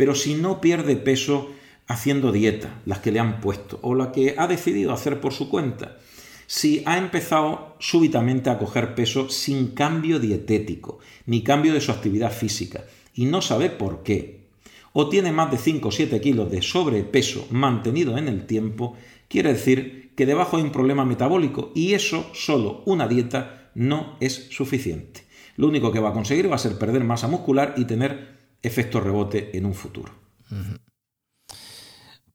Pero 0.00 0.14
si 0.14 0.32
no 0.32 0.62
pierde 0.62 0.96
peso 0.96 1.50
haciendo 1.86 2.32
dieta, 2.32 2.80
las 2.86 3.00
que 3.00 3.12
le 3.12 3.20
han 3.20 3.38
puesto, 3.42 3.78
o 3.82 3.94
la 3.94 4.12
que 4.12 4.34
ha 4.38 4.46
decidido 4.46 4.94
hacer 4.94 5.20
por 5.20 5.34
su 5.34 5.50
cuenta, 5.50 5.98
si 6.46 6.82
ha 6.86 6.96
empezado 6.96 7.76
súbitamente 7.80 8.48
a 8.48 8.56
coger 8.56 8.94
peso 8.94 9.28
sin 9.28 9.72
cambio 9.72 10.18
dietético, 10.18 11.00
ni 11.26 11.42
cambio 11.42 11.74
de 11.74 11.82
su 11.82 11.92
actividad 11.92 12.32
física, 12.32 12.86
y 13.12 13.26
no 13.26 13.42
sabe 13.42 13.68
por 13.68 14.02
qué, 14.02 14.46
o 14.94 15.10
tiene 15.10 15.32
más 15.32 15.50
de 15.50 15.58
5 15.58 15.88
o 15.88 15.92
7 15.92 16.18
kilos 16.22 16.50
de 16.50 16.62
sobrepeso 16.62 17.46
mantenido 17.50 18.16
en 18.16 18.28
el 18.28 18.46
tiempo, 18.46 18.96
quiere 19.28 19.52
decir 19.52 20.12
que 20.16 20.24
debajo 20.24 20.56
hay 20.56 20.62
un 20.62 20.72
problema 20.72 21.04
metabólico 21.04 21.72
y 21.74 21.92
eso 21.92 22.30
solo 22.32 22.82
una 22.86 23.06
dieta 23.06 23.70
no 23.74 24.16
es 24.20 24.46
suficiente. 24.48 25.24
Lo 25.56 25.68
único 25.68 25.92
que 25.92 26.00
va 26.00 26.08
a 26.08 26.14
conseguir 26.14 26.50
va 26.50 26.54
a 26.54 26.58
ser 26.58 26.78
perder 26.78 27.04
masa 27.04 27.28
muscular 27.28 27.74
y 27.76 27.84
tener 27.84 28.39
efecto 28.62 29.00
rebote 29.00 29.56
en 29.56 29.66
un 29.66 29.74
futuro. 29.74 30.12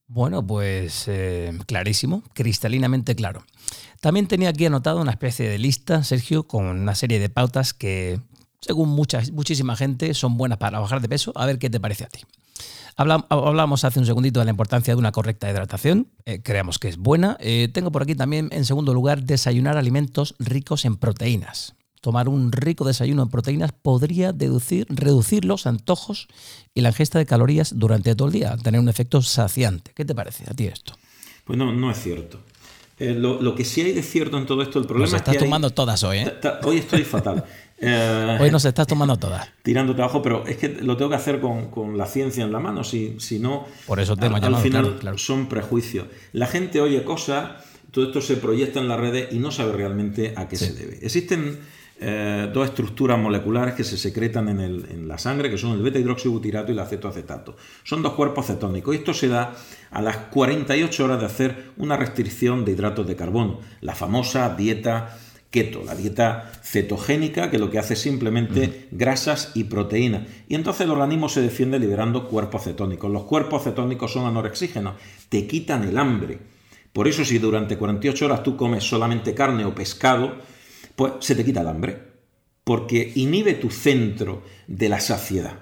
Bueno, 0.08 0.46
pues 0.46 1.06
eh, 1.08 1.58
clarísimo, 1.66 2.24
cristalinamente 2.34 3.16
claro. 3.16 3.44
También 4.02 4.28
tenía 4.28 4.50
aquí 4.50 4.66
anotado 4.66 5.02
una 5.02 5.12
especie 5.12 5.50
de 5.50 5.58
lista, 5.58 6.04
Sergio, 6.04 6.48
con 6.48 6.66
una 6.66 6.96
serie 6.96 7.20
de 7.20 7.30
pautas 7.30 7.74
que, 7.74 8.20
según 8.62 8.90
mucha, 8.90 9.22
muchísima 9.34 9.76
gente, 9.76 10.14
son 10.14 10.38
buenas 10.38 10.60
para 10.60 10.80
bajar 10.80 11.02
de 11.02 11.10
peso. 11.10 11.32
A 11.36 11.46
ver 11.46 11.58
qué 11.58 11.70
te 11.70 11.80
parece 11.80 12.04
a 12.04 12.08
ti. 12.08 12.22
Hablamos 12.98 13.84
hace 13.84 14.00
un 14.00 14.06
segundito 14.06 14.40
de 14.40 14.46
la 14.46 14.52
importancia 14.52 14.94
de 14.94 15.00
una 15.00 15.12
correcta 15.12 15.50
hidratación, 15.50 16.08
eh, 16.24 16.42
creemos 16.42 16.80
que 16.80 16.88
es 16.88 16.98
buena. 16.98 17.36
Eh, 17.42 17.68
tengo 17.74 17.92
por 17.92 18.04
aquí 18.04 18.16
también, 18.16 18.48
en 18.54 18.64
segundo 18.64 18.94
lugar, 18.94 19.24
desayunar 19.24 19.76
alimentos 19.76 20.36
ricos 20.40 20.86
en 20.86 20.96
proteínas. 20.96 21.76
Tomar 22.06 22.30
un 22.30 22.52
rico 22.52 22.86
desayuno 22.86 23.24
en 23.24 23.30
proteínas 23.30 23.72
podría 23.72 24.32
deducir, 24.32 24.86
reducir 24.92 25.44
los 25.44 25.66
antojos 25.66 26.28
y 26.76 26.82
la 26.82 26.90
ingesta 26.90 27.18
de 27.18 27.26
calorías 27.26 27.80
durante 27.80 28.14
todo 28.14 28.28
el 28.28 28.34
día, 28.36 28.56
tener 28.58 28.80
un 28.80 28.90
efecto 28.90 29.24
saciante. 29.24 29.92
¿Qué 29.96 30.06
te 30.06 30.14
parece 30.14 30.44
a 30.48 30.54
ti 30.54 30.68
esto? 30.68 30.94
Pues 31.46 31.58
no, 31.58 31.74
no 31.74 31.90
es 31.90 32.00
cierto. 32.00 32.42
Eh, 33.00 33.16
lo, 33.16 33.56
que 33.56 33.66
sí 33.66 33.82
hay 33.82 33.94
de 33.94 34.04
cierto 34.04 34.38
en 34.38 34.46
todo 34.46 34.62
esto, 34.62 34.78
el 34.78 34.86
problema 34.86 35.10
Nos 35.10 35.20
estás 35.20 35.36
tomando 35.36 35.72
todas 35.72 36.04
hoy, 36.04 36.20
¿eh? 36.20 36.34
Hoy 36.62 36.78
estoy 36.78 37.02
fatal. 37.06 37.44
Eh, 37.80 38.38
hoy 38.40 38.52
nos 38.52 38.66
estás 38.66 38.86
tomando 38.86 39.18
todas. 39.18 39.50
Tirando 39.64 39.96
trabajo, 39.96 40.22
pero 40.22 40.46
es 40.46 40.58
que 40.58 40.70
lo 40.70 40.98
tengo 40.98 41.10
que 41.10 41.16
hacer 41.16 41.42
con, 41.42 41.98
la 41.98 42.06
ciencia 42.06 42.44
en 42.44 42.52
la 42.52 42.60
mano, 42.60 42.84
si, 42.84 43.20
si 43.20 43.40
no. 43.40 43.66
Por 43.88 44.00
eso 44.00 44.16
te 44.16 44.28
al, 44.28 44.58
final 44.58 45.00
son 45.18 45.48
prejuicios. 45.48 46.06
La 46.34 46.46
gente 46.46 46.82
oye 46.82 47.04
cosas, 47.04 47.64
todo 47.90 48.06
esto 48.06 48.22
se 48.22 48.38
proyecta 48.38 48.80
en 48.80 48.90
las 48.90 49.00
redes 49.00 49.34
y 49.34 49.40
no 49.40 49.50
sabe 49.50 49.72
realmente 49.72 50.36
a 50.36 50.48
qué 50.48 50.56
se 50.56 50.72
debe. 50.72 51.00
Existen 51.02 51.74
eh, 51.98 52.50
dos 52.54 52.68
estructuras 52.68 53.18
moleculares 53.18 53.74
que 53.74 53.86
se 53.86 53.98
secretan 53.98 54.50
en, 54.50 55.08
la 55.08 55.18
sangre, 55.18 55.50
que 55.50 55.58
son 55.58 55.72
el 55.72 55.82
beta-hidroxibutirato 55.82 56.72
y 56.72 56.76
el 56.76 56.80
acetoacetato. 56.80 57.56
Son 57.84 58.02
dos 58.04 58.14
cuerpos 58.14 58.48
cetónicos 58.48 58.94
y 58.94 58.98
esto 58.98 59.14
se 59.14 59.30
da 59.30 59.56
a 59.92 60.02
las 60.02 60.18
48 60.18 61.06
horas 61.06 61.20
de 61.22 61.26
hacer 61.26 61.72
una 61.78 61.96
restricción 61.96 62.66
de 62.66 62.74
hidratos 62.74 63.08
de 63.08 63.16
carbono, 63.16 63.62
la 63.80 63.96
famosa 63.96 64.54
dieta 64.56 65.18
keto, 65.50 65.86
la 65.86 65.96
dieta 65.96 66.52
cetogénica, 66.64 67.50
que 67.50 67.60
lo 67.60 67.70
que 67.72 67.80
hace 67.80 67.94
es 67.94 68.02
simplemente 68.02 68.90
grasas 68.92 69.52
y 69.56 69.64
proteínas. 69.64 70.28
Y 70.50 70.56
entonces 70.56 70.82
el 70.82 70.92
organismo 70.92 71.30
se 71.30 71.42
defiende 71.42 71.80
liberando 71.80 72.28
cuerpos 72.28 72.66
cetónicos. 72.66 73.10
Los 73.10 73.24
cuerpos 73.24 73.64
cetónicos 73.64 74.12
son 74.12 74.26
anorexígenos, 74.26 74.96
te 75.30 75.48
quitan 75.48 75.86
el 75.86 75.98
hambre. 75.98 76.40
Por 76.92 77.08
eso 77.08 77.24
si 77.24 77.40
durante 77.40 77.78
48 77.78 78.26
horas 78.26 78.44
tú 78.44 78.58
comes 78.58 78.84
solamente 78.84 79.34
carne 79.34 79.64
o 79.64 79.74
pescado, 79.74 80.36
pues 80.96 81.14
se 81.20 81.36
te 81.36 81.46
quita 81.46 81.62
el 81.62 81.68
hambre, 81.68 82.02
porque 82.64 83.12
inhibe 83.16 83.54
tu 83.54 83.70
centro 83.70 84.44
de 84.68 84.90
la 84.90 85.00
saciedad. 85.00 85.60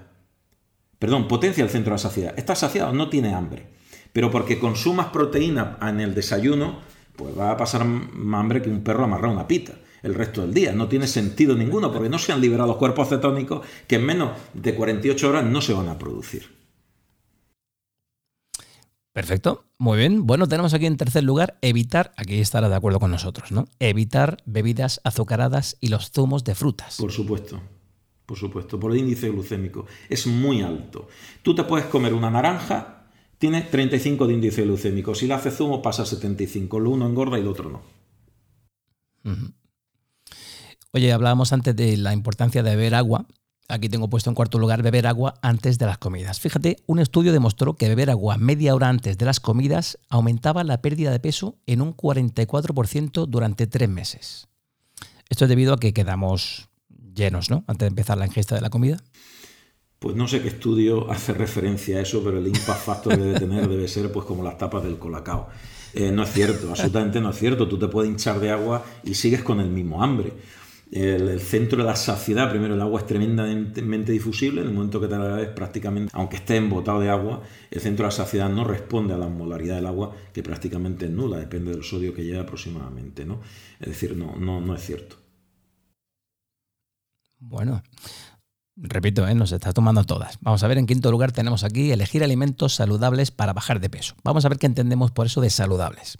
Perdón, 0.99 1.27
potencia 1.27 1.63
el 1.63 1.69
centro 1.69 1.91
de 1.91 1.95
la 1.95 2.09
saciedad. 2.09 2.33
Estás 2.37 2.59
saciado, 2.59 2.93
no 2.93 3.09
tiene 3.09 3.33
hambre. 3.33 3.67
Pero 4.13 4.31
porque 4.31 4.59
consumas 4.59 5.07
proteína 5.07 5.77
en 5.81 5.99
el 5.99 6.13
desayuno, 6.13 6.79
pues 7.15 7.37
va 7.37 7.51
a 7.51 7.57
pasar 7.57 7.83
más 7.83 8.39
hambre 8.39 8.61
que 8.61 8.69
un 8.69 8.83
perro 8.83 9.03
amarrado 9.03 9.33
a 9.33 9.35
una 9.37 9.47
pita 9.47 9.73
el 10.03 10.13
resto 10.13 10.41
del 10.41 10.53
día. 10.53 10.73
No 10.73 10.87
tiene 10.87 11.07
sentido 11.07 11.55
ninguno, 11.55 11.91
porque 11.91 12.09
no 12.09 12.19
se 12.19 12.31
han 12.31 12.41
liberado 12.41 12.77
cuerpos 12.77 13.09
cetónicos 13.09 13.65
que 13.87 13.95
en 13.95 14.05
menos 14.05 14.31
de 14.53 14.75
48 14.75 15.29
horas 15.29 15.45
no 15.45 15.61
se 15.61 15.73
van 15.73 15.89
a 15.89 15.97
producir. 15.97 16.62
Perfecto, 19.13 19.65
muy 19.77 19.99
bien. 19.99 20.25
Bueno, 20.25 20.47
tenemos 20.47 20.73
aquí 20.73 20.87
en 20.87 20.97
tercer 20.97 21.23
lugar 21.23 21.59
evitar, 21.61 22.13
aquí 22.17 22.39
estará 22.39 22.67
de 22.67 22.75
acuerdo 22.75 22.99
con 22.99 23.11
nosotros, 23.11 23.51
¿no? 23.51 23.67
Evitar 23.79 24.37
bebidas 24.45 25.01
azucaradas 25.03 25.77
y 25.79 25.89
los 25.89 26.09
zumos 26.11 26.43
de 26.43 26.55
frutas. 26.55 26.97
Por 26.97 27.11
supuesto, 27.11 27.61
por 28.25 28.37
supuesto, 28.39 28.79
por 28.79 28.91
el 28.91 28.97
índice 28.97 29.29
glucémico. 29.29 29.85
Es 30.09 30.25
muy 30.25 30.63
alto. 30.63 31.07
Tú 31.43 31.53
te 31.53 31.63
puedes 31.63 31.85
comer 31.85 32.15
una 32.15 32.31
naranja, 32.31 33.03
tiene 33.37 33.61
35 33.61 34.25
de 34.25 34.33
índice 34.33 34.63
glucémico. 34.63 35.13
Si 35.13 35.27
la 35.27 35.35
hace 35.35 35.51
zumo 35.51 35.83
pasa 35.83 36.03
a 36.03 36.05
75. 36.07 36.79
Lo 36.79 36.89
uno 36.89 37.05
engorda 37.05 37.37
y 37.37 37.41
el 37.41 37.47
otro 37.47 37.69
no. 37.69 37.81
Oye, 40.91 41.13
hablábamos 41.13 41.53
antes 41.53 41.75
de 41.75 41.97
la 41.97 42.13
importancia 42.13 42.63
de 42.63 42.75
beber 42.75 42.95
agua 42.95 43.27
Aquí 43.69 43.87
tengo 43.87 44.09
puesto 44.09 44.29
en 44.29 44.35
cuarto 44.35 44.59
lugar 44.59 44.83
beber 44.83 45.07
agua 45.07 45.35
antes 45.41 45.79
de 45.79 45.85
las 45.85 45.97
comidas. 45.97 46.39
Fíjate, 46.39 46.77
un 46.85 46.99
estudio 46.99 47.31
demostró 47.31 47.75
que 47.75 47.87
beber 47.87 48.09
agua 48.09 48.37
media 48.37 48.75
hora 48.75 48.89
antes 48.89 49.17
de 49.17 49.25
las 49.25 49.39
comidas 49.39 49.97
aumentaba 50.09 50.63
la 50.63 50.81
pérdida 50.81 51.11
de 51.11 51.19
peso 51.19 51.55
en 51.65 51.81
un 51.81 51.95
44% 51.95 53.25
durante 53.27 53.65
tres 53.65 53.89
meses. 53.89 54.47
Esto 55.29 55.45
es 55.45 55.49
debido 55.49 55.73
a 55.73 55.79
que 55.79 55.93
quedamos 55.93 56.69
llenos, 57.15 57.49
¿no? 57.49 57.63
Antes 57.67 57.85
de 57.85 57.87
empezar 57.87 58.17
la 58.17 58.25
ingesta 58.25 58.55
de 58.55 58.61
la 58.61 58.69
comida. 58.69 58.97
Pues 59.97 60.17
no 60.17 60.27
sé 60.27 60.41
qué 60.41 60.49
estudio 60.49 61.09
hace 61.09 61.33
referencia 61.33 61.97
a 61.97 62.01
eso, 62.01 62.21
pero 62.21 62.39
el 62.39 62.47
impact 62.47 62.81
factor 62.81 63.15
que 63.15 63.23
debe 63.23 63.39
tener 63.39 63.69
debe 63.69 63.87
ser 63.87 64.11
pues 64.11 64.25
como 64.25 64.43
las 64.43 64.57
tapas 64.57 64.83
del 64.83 64.99
colacao. 64.99 65.47
Eh, 65.93 66.11
no 66.11 66.23
es 66.23 66.33
cierto, 66.33 66.69
absolutamente 66.69 67.21
no 67.21 67.29
es 67.29 67.37
cierto. 67.37 67.69
Tú 67.69 67.79
te 67.79 67.87
puedes 67.87 68.11
hinchar 68.11 68.41
de 68.41 68.51
agua 68.51 68.83
y 69.05 69.13
sigues 69.13 69.43
con 69.43 69.61
el 69.61 69.69
mismo 69.69 70.03
hambre. 70.03 70.33
El, 70.93 71.39
centro 71.39 71.79
de 71.79 71.85
la 71.85 71.95
saciedad, 71.95 72.49
primero 72.51 72.75
el 72.75 72.81
agua 72.81 73.01
es 73.01 73.07
tremendamente 73.07 74.11
difusible, 74.11 74.61
en 74.61 74.67
el 74.67 74.73
momento 74.73 75.01
que 75.01 75.07
te 75.07 75.17
la 75.17 75.25
bebes 75.25 75.49
prácticamente, 75.49 76.11
aunque 76.13 76.37
esté 76.37 76.57
embotado 76.57 76.99
de 76.99 77.09
agua, 77.09 77.41
el 77.71 77.81
centro 77.81 78.03
de 78.03 78.09
la 78.09 78.15
saciedad 78.15 78.49
no 78.49 78.63
responde 78.63 79.13
a 79.13 79.17
la 79.17 79.27
molaridad 79.27 79.75
del 79.75 79.87
agua, 79.87 80.15
que 80.31 80.43
prácticamente 80.43 81.05
es 81.05 81.11
nula, 81.11 81.37
depende 81.37 81.71
del 81.71 81.83
sodio 81.83 82.13
que 82.13 82.23
lleva 82.23 82.43
aproximadamente, 82.43 83.25
¿no? 83.25 83.41
Es 83.79 83.87
decir, 83.87 84.15
no, 84.15 84.35
no, 84.35 84.61
no 84.61 84.75
es 84.75 84.85
cierto. 84.85 85.17
Bueno, 87.39 87.81
repito, 88.75 89.27
¿eh? 89.27 89.33
nos 89.33 89.51
está 89.51 89.73
tomando 89.73 90.03
todas. 90.03 90.37
Vamos 90.41 90.63
a 90.63 90.67
ver, 90.67 90.77
en 90.77 90.85
quinto 90.85 91.11
lugar 91.11 91.31
tenemos 91.31 91.63
aquí 91.63 91.91
elegir 91.91 92.23
alimentos 92.23 92.75
saludables 92.75 93.31
para 93.31 93.53
bajar 93.53 93.79
de 93.79 93.89
peso. 93.89 94.15
Vamos 94.23 94.45
a 94.45 94.49
ver 94.49 94.59
qué 94.59 94.67
entendemos 94.67 95.11
por 95.11 95.25
eso 95.25 95.41
de 95.41 95.49
saludables. 95.49 96.19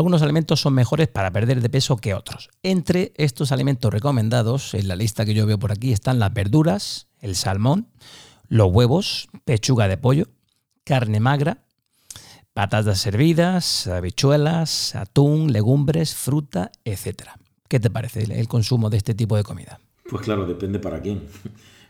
Algunos 0.00 0.22
alimentos 0.22 0.62
son 0.62 0.72
mejores 0.72 1.08
para 1.08 1.30
perder 1.30 1.60
de 1.60 1.68
peso 1.68 1.98
que 1.98 2.14
otros. 2.14 2.48
Entre 2.62 3.12
estos 3.16 3.52
alimentos 3.52 3.92
recomendados, 3.92 4.72
en 4.72 4.88
la 4.88 4.96
lista 4.96 5.26
que 5.26 5.34
yo 5.34 5.44
veo 5.44 5.58
por 5.58 5.72
aquí, 5.72 5.92
están 5.92 6.18
las 6.18 6.32
verduras, 6.32 7.08
el 7.18 7.36
salmón, 7.36 7.86
los 8.48 8.72
huevos, 8.72 9.28
pechuga 9.44 9.88
de 9.88 9.98
pollo, 9.98 10.28
carne 10.84 11.20
magra, 11.20 11.66
patatas 12.54 13.06
hervidas, 13.06 13.88
habichuelas, 13.88 14.94
atún, 14.94 15.52
legumbres, 15.52 16.14
fruta, 16.14 16.72
etc. 16.86 17.32
¿Qué 17.68 17.78
te 17.78 17.90
parece 17.90 18.22
el 18.22 18.48
consumo 18.48 18.88
de 18.88 18.96
este 18.96 19.12
tipo 19.12 19.36
de 19.36 19.42
comida? 19.42 19.80
Pues 20.08 20.22
claro, 20.22 20.46
depende 20.46 20.78
para 20.78 21.02
quién. 21.02 21.24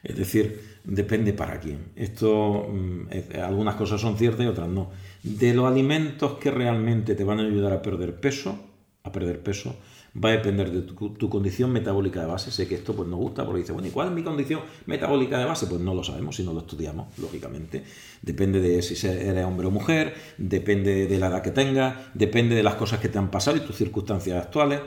Es 0.02 0.16
decir, 0.16 0.80
depende 0.82 1.34
para 1.34 1.60
quién. 1.60 1.92
Esto, 1.94 2.66
mm, 2.72 3.40
algunas 3.44 3.74
cosas 3.76 4.00
son 4.00 4.16
ciertas 4.16 4.46
y 4.46 4.48
otras 4.48 4.66
no. 4.66 4.90
De 5.22 5.54
los 5.54 5.66
alimentos 5.66 6.38
que 6.38 6.50
realmente 6.50 7.14
te 7.14 7.24
van 7.24 7.40
a 7.40 7.42
ayudar 7.42 7.72
a 7.72 7.82
perder 7.82 8.18
peso, 8.20 8.58
a 9.02 9.12
perder 9.12 9.42
peso, 9.42 9.76
va 10.16 10.30
a 10.30 10.32
depender 10.32 10.70
de 10.70 10.82
tu, 10.82 11.28
condición 11.28 11.70
metabólica 11.72 12.20
de 12.20 12.26
base. 12.26 12.50
Sé 12.50 12.66
que 12.66 12.74
esto 12.74 12.94
pues 12.94 13.08
nos 13.08 13.18
gusta 13.18 13.44
porque 13.44 13.60
dice, 13.60 13.72
bueno, 13.72 13.88
¿y 13.88 13.90
cuál 13.90 14.08
es 14.08 14.14
mi 14.14 14.22
condición 14.22 14.60
metabólica 14.86 15.38
de 15.38 15.44
base? 15.44 15.66
Pues 15.66 15.80
no 15.80 15.94
lo 15.94 16.02
sabemos 16.02 16.36
si 16.36 16.42
no 16.42 16.52
lo 16.52 16.60
estudiamos, 16.60 17.06
lógicamente. 17.18 17.84
Depende 18.22 18.60
de 18.60 18.82
si 18.82 19.06
eres 19.06 19.44
hombre 19.44 19.66
o 19.66 19.70
mujer, 19.70 20.14
depende 20.38 21.06
de 21.06 21.18
la 21.18 21.28
edad 21.28 21.42
que 21.42 21.50
tengas, 21.50 21.96
depende 22.14 22.54
de 22.54 22.62
las 22.62 22.74
cosas 22.74 22.98
que 22.98 23.08
te 23.08 23.18
han 23.18 23.30
pasado 23.30 23.56
y 23.56 23.60
tus 23.60 23.76
circunstancias 23.76 24.42
actuales. 24.42 24.80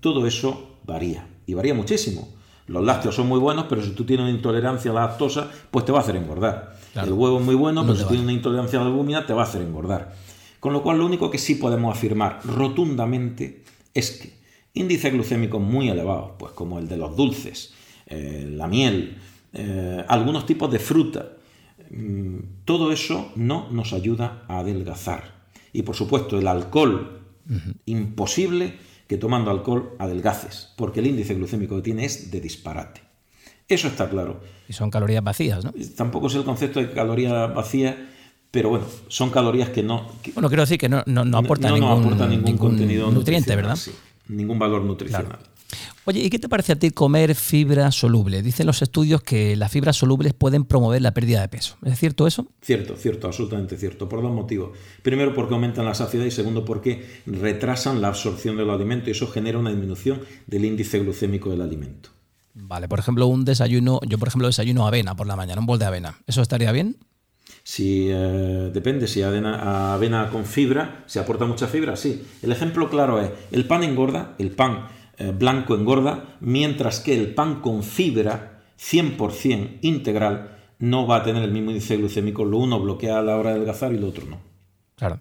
Todo 0.00 0.26
eso 0.26 0.78
varía 0.84 1.28
y 1.46 1.54
varía 1.54 1.74
muchísimo. 1.74 2.28
Los 2.66 2.84
lácteos 2.84 3.14
son 3.14 3.28
muy 3.28 3.38
buenos, 3.38 3.66
pero 3.68 3.82
si 3.82 3.92
tú 3.92 4.04
tienes 4.04 4.24
una 4.24 4.34
intolerancia 4.34 4.90
a 4.90 4.94
la 4.94 5.06
lactosa, 5.06 5.50
pues 5.70 5.84
te 5.84 5.92
va 5.92 5.98
a 5.98 6.02
hacer 6.02 6.16
engordar. 6.16 6.77
El 6.94 7.12
huevo 7.12 7.38
es 7.38 7.44
muy 7.44 7.54
bueno, 7.54 7.82
pero 7.82 7.96
si 7.96 8.04
tienes 8.04 8.22
una 8.24 8.32
intolerancia 8.32 8.80
a 8.80 8.82
la 8.82 8.88
albúmina, 8.88 9.26
te 9.26 9.32
va 9.32 9.42
a 9.42 9.44
hacer 9.44 9.62
engordar. 9.62 10.14
Con 10.60 10.72
lo 10.72 10.82
cual, 10.82 10.98
lo 10.98 11.06
único 11.06 11.30
que 11.30 11.38
sí 11.38 11.54
podemos 11.54 11.96
afirmar 11.96 12.40
rotundamente 12.44 13.62
es 13.94 14.10
que 14.12 14.38
índices 14.74 15.12
glucémicos 15.12 15.60
muy 15.60 15.88
elevados, 15.88 16.32
pues 16.38 16.52
como 16.52 16.78
el 16.78 16.88
de 16.88 16.96
los 16.96 17.16
dulces, 17.16 17.74
eh, 18.06 18.48
la 18.50 18.66
miel, 18.66 19.18
eh, 19.52 20.04
algunos 20.08 20.46
tipos 20.46 20.70
de 20.70 20.78
fruta, 20.78 21.32
mm, 21.90 22.36
todo 22.64 22.92
eso 22.92 23.32
no 23.36 23.68
nos 23.70 23.92
ayuda 23.92 24.44
a 24.48 24.58
adelgazar. 24.58 25.38
Y 25.72 25.82
por 25.82 25.94
supuesto, 25.94 26.38
el 26.38 26.48
alcohol, 26.48 27.14
imposible 27.86 28.76
que 29.06 29.16
tomando 29.16 29.50
alcohol 29.50 29.96
adelgaces, 29.98 30.74
porque 30.76 31.00
el 31.00 31.06
índice 31.06 31.34
glucémico 31.34 31.76
que 31.76 31.82
tiene 31.82 32.04
es 32.04 32.30
de 32.30 32.40
disparate. 32.40 33.07
Eso 33.68 33.88
está 33.88 34.08
claro. 34.08 34.40
Y 34.68 34.72
son 34.72 34.90
calorías 34.90 35.22
vacías, 35.22 35.64
¿no? 35.64 35.72
Tampoco 35.96 36.28
es 36.28 36.34
el 36.34 36.44
concepto 36.44 36.80
de 36.80 36.90
calorías 36.90 37.54
vacías, 37.54 37.96
pero 38.50 38.70
bueno, 38.70 38.86
son 39.08 39.30
calorías 39.30 39.68
que 39.68 39.82
no... 39.82 40.10
bueno, 40.34 40.48
quiero 40.48 40.62
decir 40.62 40.78
que 40.78 40.88
no, 40.88 41.02
no, 41.06 41.38
aportan 41.38 41.74
ningún, 41.74 42.56
contenido 42.56 43.10
nutriente, 43.10 43.54
¿verdad? 43.54 43.78
ningún 44.28 44.58
valor 44.58 44.82
nutricional. 44.82 45.38
Oye, 46.04 46.20
¿y 46.20 46.30
qué 46.30 46.38
te 46.38 46.48
parece 46.48 46.72
a 46.72 46.76
ti 46.76 46.90
comer 46.90 47.34
fibra 47.34 47.92
soluble? 47.92 48.40
Dicen 48.40 48.66
los 48.66 48.80
estudios 48.80 49.22
que 49.22 49.56
las 49.56 49.70
fibras 49.70 49.96
solubles 49.96 50.32
pueden 50.32 50.64
promover 50.64 51.02
la 51.02 51.12
pérdida 51.12 51.42
de 51.42 51.48
peso. 51.48 51.76
¿Es 51.84 51.98
cierto 51.98 52.26
eso? 52.26 52.46
Cierto, 52.62 52.96
cierto, 52.96 53.26
absolutamente 53.26 53.76
cierto. 53.76 54.08
Por 54.08 54.22
dos 54.22 54.32
motivos. 54.32 54.70
Primero, 55.02 55.34
porque 55.34 55.52
aumentan 55.52 55.84
la 55.84 55.92
saciedad 55.92 56.24
y 56.24 56.30
segundo, 56.30 56.64
porque 56.64 57.20
retrasan 57.26 58.00
la 58.00 58.08
absorción 58.08 58.56
del 58.56 58.70
alimento 58.70 59.10
y 59.10 59.12
eso 59.12 59.26
genera 59.26 59.58
una 59.58 59.68
disminución 59.68 60.22
del 60.46 60.64
índice 60.64 60.98
glucémico 61.00 61.50
del 61.50 61.60
alimento. 61.60 62.08
Vale, 62.54 62.88
por 62.88 62.98
ejemplo, 62.98 63.26
un 63.26 63.44
desayuno, 63.44 64.00
yo 64.06 64.18
por 64.18 64.28
ejemplo 64.28 64.48
desayuno 64.48 64.86
avena 64.86 65.14
por 65.14 65.26
la 65.26 65.36
mañana, 65.36 65.60
un 65.60 65.66
bol 65.66 65.78
de 65.78 65.86
avena. 65.86 66.18
¿Eso 66.26 66.42
estaría 66.42 66.72
bien? 66.72 66.96
Si 67.62 68.08
eh, 68.10 68.70
depende, 68.72 69.06
si 69.06 69.22
avena, 69.22 69.94
avena 69.94 70.30
con 70.30 70.44
fibra, 70.44 71.04
se 71.06 71.20
aporta 71.20 71.44
mucha 71.44 71.66
fibra, 71.66 71.96
sí. 71.96 72.24
El 72.42 72.52
ejemplo 72.52 72.88
claro 72.88 73.20
es, 73.20 73.30
el 73.50 73.66
pan 73.66 73.84
engorda, 73.84 74.34
el 74.38 74.50
pan 74.50 74.88
eh, 75.18 75.32
blanco 75.36 75.74
engorda, 75.74 76.36
mientras 76.40 77.00
que 77.00 77.14
el 77.14 77.34
pan 77.34 77.60
con 77.60 77.82
fibra 77.82 78.62
100% 78.78 79.78
integral 79.82 80.56
no 80.78 81.06
va 81.06 81.16
a 81.16 81.22
tener 81.24 81.42
el 81.42 81.52
mismo 81.52 81.70
índice 81.70 81.96
glucémico. 81.96 82.44
Lo 82.44 82.58
uno 82.58 82.80
bloquea 82.80 83.18
a 83.18 83.22
la 83.22 83.36
hora 83.36 83.50
de 83.50 83.56
adelgazar 83.56 83.92
y 83.92 83.98
lo 83.98 84.08
otro 84.08 84.26
no. 84.26 84.40
Claro. 84.96 85.20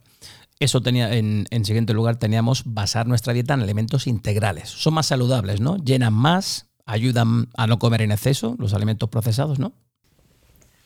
Eso 0.59 0.81
tenía, 0.81 1.13
en, 1.13 1.45
en, 1.51 1.65
siguiente 1.65 1.93
lugar, 1.93 2.17
teníamos 2.17 2.63
basar 2.65 3.07
nuestra 3.07 3.33
dieta 3.33 3.53
en 3.53 3.61
alimentos 3.61 4.07
integrales. 4.07 4.69
Son 4.69 4.93
más 4.93 5.05
saludables, 5.05 5.61
¿no? 5.61 5.77
Llenan 5.77 6.13
más, 6.13 6.67
ayudan 6.87 7.49
a 7.55 7.67
no 7.67 7.77
comer 7.77 8.01
en 8.01 8.11
exceso 8.11 8.55
los 8.57 8.73
alimentos 8.73 9.09
procesados, 9.09 9.59
¿no? 9.59 9.73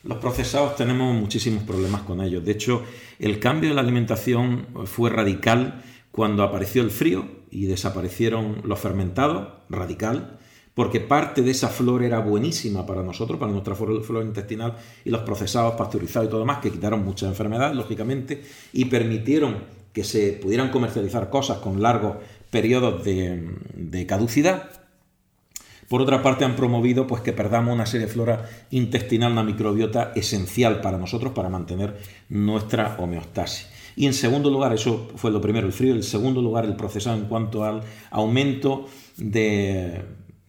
Los 0.04 0.18
procesados 0.18 0.76
tenemos 0.76 1.14
muchísimos 1.14 1.62
problemas 1.62 2.02
con 2.02 2.20
ellos. 2.20 2.44
De 2.44 2.52
hecho, 2.52 2.82
el 3.18 3.38
cambio 3.38 3.70
de 3.70 3.76
la 3.76 3.82
alimentación 3.82 4.66
fue 4.84 5.10
radical 5.10 5.82
cuando 6.10 6.42
apareció 6.42 6.82
el 6.82 6.90
frío 6.90 7.26
y 7.50 7.66
desaparecieron 7.66 8.62
los 8.64 8.80
fermentados, 8.80 9.48
radical, 9.70 10.38
porque 10.74 11.00
parte 11.00 11.42
de 11.42 11.50
esa 11.50 11.68
flor 11.68 12.02
era 12.02 12.18
buenísima 12.18 12.84
para 12.86 13.02
nosotros, 13.02 13.38
para 13.38 13.52
nuestra 13.52 13.74
flora 13.74 14.24
intestinal, 14.24 14.76
y 15.04 15.10
los 15.10 15.22
procesados, 15.22 15.74
pasteurizados 15.74 16.28
y 16.28 16.30
todo 16.30 16.40
demás, 16.40 16.58
que 16.58 16.70
quitaron 16.70 17.04
muchas 17.04 17.28
enfermedades, 17.28 17.76
lógicamente, 17.76 18.42
y 18.72 18.86
permitieron 18.86 19.82
que 19.92 20.04
se 20.04 20.32
pudieran 20.32 20.70
comercializar 20.70 21.28
cosas 21.28 21.58
con 21.58 21.82
largos 21.82 22.16
periodos 22.50 23.04
de, 23.04 24.06
caducidad. 24.08 24.81
Por 25.92 26.00
otra 26.00 26.22
parte, 26.22 26.46
han 26.46 26.56
promovido 26.56 27.06
pues, 27.06 27.20
que 27.20 27.34
perdamos 27.34 27.74
una 27.74 27.84
serie 27.84 28.06
de 28.06 28.12
flora 28.14 28.48
intestinal, 28.70 29.32
una 29.32 29.42
microbiota 29.42 30.12
esencial 30.14 30.80
para 30.80 30.96
nosotros 30.96 31.34
para 31.34 31.50
mantener 31.50 31.98
nuestra 32.30 32.96
homeostasis. 32.98 33.68
Y 33.94 34.06
en 34.06 34.14
segundo 34.14 34.48
lugar, 34.48 34.72
eso 34.72 35.10
fue 35.16 35.30
lo 35.30 35.42
primero, 35.42 35.66
el 35.66 35.74
frío. 35.74 35.94
En 35.94 36.02
segundo 36.02 36.40
lugar, 36.40 36.64
el 36.64 36.76
procesado 36.76 37.18
en 37.18 37.26
cuanto 37.26 37.62
al 37.62 37.82
aumento 38.10 38.86
de, 39.18 40.02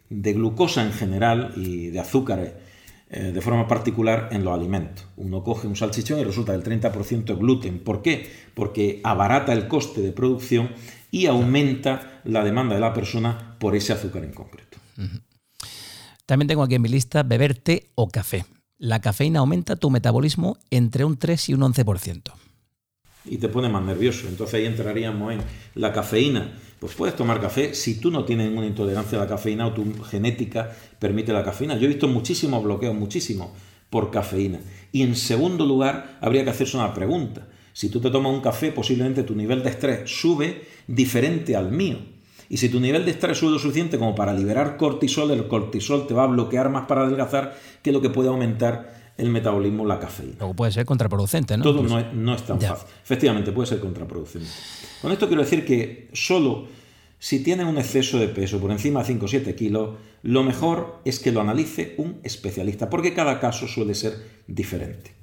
glucosa 0.10 0.82
en 0.82 0.94
general 0.94 1.52
y 1.58 1.88
de 1.88 2.00
azúcares 2.00 2.54
eh, 3.10 3.34
de 3.34 3.42
forma 3.42 3.68
particular 3.68 4.30
en 4.32 4.46
los 4.46 4.54
alimentos. 4.54 5.06
Uno 5.18 5.44
coge 5.44 5.68
un 5.68 5.76
salchichón 5.76 6.22
y 6.22 6.24
resulta 6.24 6.54
del 6.54 6.64
30% 6.64 7.26
de 7.26 7.36
gluten. 7.36 7.80
¿Por 7.80 8.02
qué? 8.02 8.32
Porque 8.54 9.02
abarata 9.04 9.52
el 9.52 9.68
coste 9.68 10.00
de 10.00 10.14
producción 10.14 10.70
y 11.12 11.26
aumenta 11.26 12.22
la 12.24 12.46
demanda 12.46 12.76
de 12.76 12.80
la 12.80 12.94
persona 12.94 13.58
por 13.60 13.76
ese 13.76 13.92
azúcar 13.92 14.24
en 14.24 14.32
concreto. 14.32 14.78
También 16.34 16.48
tengo 16.48 16.64
aquí 16.64 16.74
en 16.74 16.82
mi 16.82 16.90
lista 16.90 17.22
beber 17.22 17.54
té 17.54 17.92
o 17.94 18.08
café. 18.08 18.48
La 18.80 19.02
cafeína 19.02 19.42
aumenta 19.42 19.76
tu 19.76 19.92
metabolismo 19.92 20.58
entre 20.72 21.06
un 21.06 21.16
3 21.16 21.50
y 21.50 21.54
un 21.54 21.62
11% 21.62 22.34
y 23.26 23.38
te 23.38 23.50
pone 23.50 23.70
más 23.70 23.84
nervioso. 23.84 24.28
Entonces 24.28 24.56
ahí 24.56 24.66
entraríamos 24.66 25.32
en 25.32 25.42
la 25.76 25.94
cafeína. 25.94 26.58
Pues 26.80 26.96
puedes 26.96 27.16
tomar 27.16 27.40
café 27.40 27.76
si 27.76 28.00
tú 28.00 28.10
no 28.10 28.26
tienes 28.26 28.48
ninguna 28.48 28.66
intolerancia 28.66 29.20
a 29.20 29.22
la 29.22 29.28
cafeína 29.28 29.68
o 29.68 29.74
tu 29.74 29.86
genética 30.06 30.76
permite 30.98 31.32
la 31.32 31.44
cafeína. 31.44 31.78
Yo 31.78 31.86
he 31.86 31.90
visto 31.90 32.08
muchísimos 32.08 32.64
bloqueos, 32.64 32.96
muchísimos, 32.96 33.52
por 33.92 34.10
cafeína. 34.10 34.60
Y 34.92 35.04
en 35.04 35.16
segundo 35.16 35.68
lugar, 35.68 36.18
habría 36.20 36.44
que 36.44 36.50
hacerse 36.50 36.76
una 36.78 36.96
pregunta. 36.96 37.48
Si 37.74 37.90
tú 37.90 38.02
te 38.02 38.10
tomas 38.10 38.34
un 38.34 38.42
café, 38.42 38.72
posiblemente 38.72 39.22
tu 39.22 39.36
nivel 39.36 39.62
de 39.62 39.70
estrés 39.70 40.10
sube 40.10 40.64
diferente 40.88 41.56
al 41.56 41.72
mío. 41.72 42.13
Y 42.54 42.58
si 42.58 42.70
tu 42.70 42.80
nivel 42.80 43.04
de 43.04 43.10
estrés 43.10 43.40
sube 43.40 43.50
lo 43.50 43.58
suficiente 43.58 43.98
como 43.98 44.14
para 44.14 44.32
liberar 44.32 44.78
cortisol, 44.78 45.32
el 45.32 45.48
cortisol 45.48 46.06
te 46.06 46.14
va 46.14 46.26
a 46.26 46.28
bloquear 46.28 46.70
más 46.70 46.86
para 46.86 47.02
adelgazar 47.02 47.58
que 47.82 47.92
lo 47.92 48.00
que 48.00 48.12
puede 48.12 48.30
aumentar 48.30 48.94
el 49.18 49.32
metabolismo 49.32 49.88
la 49.88 50.00
cafeína. 50.00 50.36
Luego 50.38 50.54
puede 50.54 50.72
ser 50.72 50.86
contraproducente, 50.86 51.58
¿no? 51.58 51.64
Todo 51.64 51.82
no 51.82 51.98
es, 51.98 52.14
no 52.14 52.36
es 52.36 52.44
tan 52.44 52.62
fácil. 52.62 52.88
Efectivamente, 53.04 53.52
puede 53.54 53.70
ser 53.70 53.80
contraproducente. 53.80 54.48
Con 55.02 55.12
esto 55.12 55.26
quiero 55.26 55.42
decir 55.42 55.66
que 55.66 56.12
solo 56.14 56.68
si 57.18 57.42
tienen 57.42 57.66
un 57.66 57.80
exceso 57.80 58.20
de 58.20 58.28
peso 58.28 58.60
por 58.60 58.70
encima 58.70 59.00
de 59.00 59.08
5 59.08 59.26
o 59.26 59.28
7 59.28 59.56
kilos, 59.56 59.96
lo 60.22 60.44
mejor 60.44 61.02
es 61.06 61.18
que 61.18 61.32
lo 61.32 61.42
analice 61.42 61.96
un 61.98 62.20
especialista, 62.22 62.88
porque 62.88 63.16
cada 63.16 63.40
caso 63.40 63.68
suele 63.68 63.96
ser 63.96 64.14
diferente. 64.46 65.16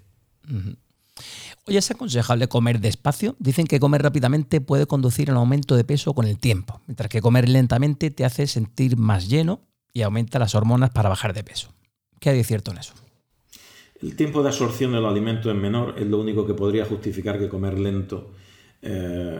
Oye, 1.67 1.79
¿es 1.79 1.91
aconsejable 1.91 2.49
comer 2.49 2.81
despacio? 2.81 3.37
Dicen 3.39 3.67
que 3.67 3.81
comer 3.81 4.03
rápidamente 4.03 4.61
puede 4.61 4.87
conducir 4.87 5.29
a 5.29 5.33
un 5.33 5.39
aumento 5.39 5.77
de 5.77 5.85
peso 5.85 6.15
con 6.15 6.27
el 6.27 6.39
tiempo, 6.39 6.81
mientras 6.87 7.09
que 7.09 7.21
comer 7.21 7.49
lentamente 7.49 8.11
te 8.11 8.25
hace 8.25 8.47
sentir 8.47 8.97
más 8.97 9.29
lleno 9.29 9.61
y 9.93 10.03
aumenta 10.03 10.39
las 10.39 10.55
hormonas 10.55 10.91
para 10.91 11.09
bajar 11.09 11.35
de 11.35 11.45
peso. 11.45 11.73
¿Qué 12.19 12.31
hay 12.31 12.37
de 12.37 12.45
cierto 12.45 12.71
en 12.71 12.79
eso? 12.79 12.95
El 14.03 14.17
tiempo 14.17 14.43
de 14.43 14.49
absorción 14.49 14.93
de 14.93 15.01
los 15.01 15.11
alimentos 15.11 15.53
es 15.53 15.61
menor, 15.61 15.95
es 15.99 16.07
lo 16.07 16.19
único 16.19 16.47
que 16.47 16.55
podría 16.55 16.87
justificar 16.87 17.39
que 17.39 17.49
comer 17.49 17.79
lento 17.79 18.33
eh, 18.81 19.39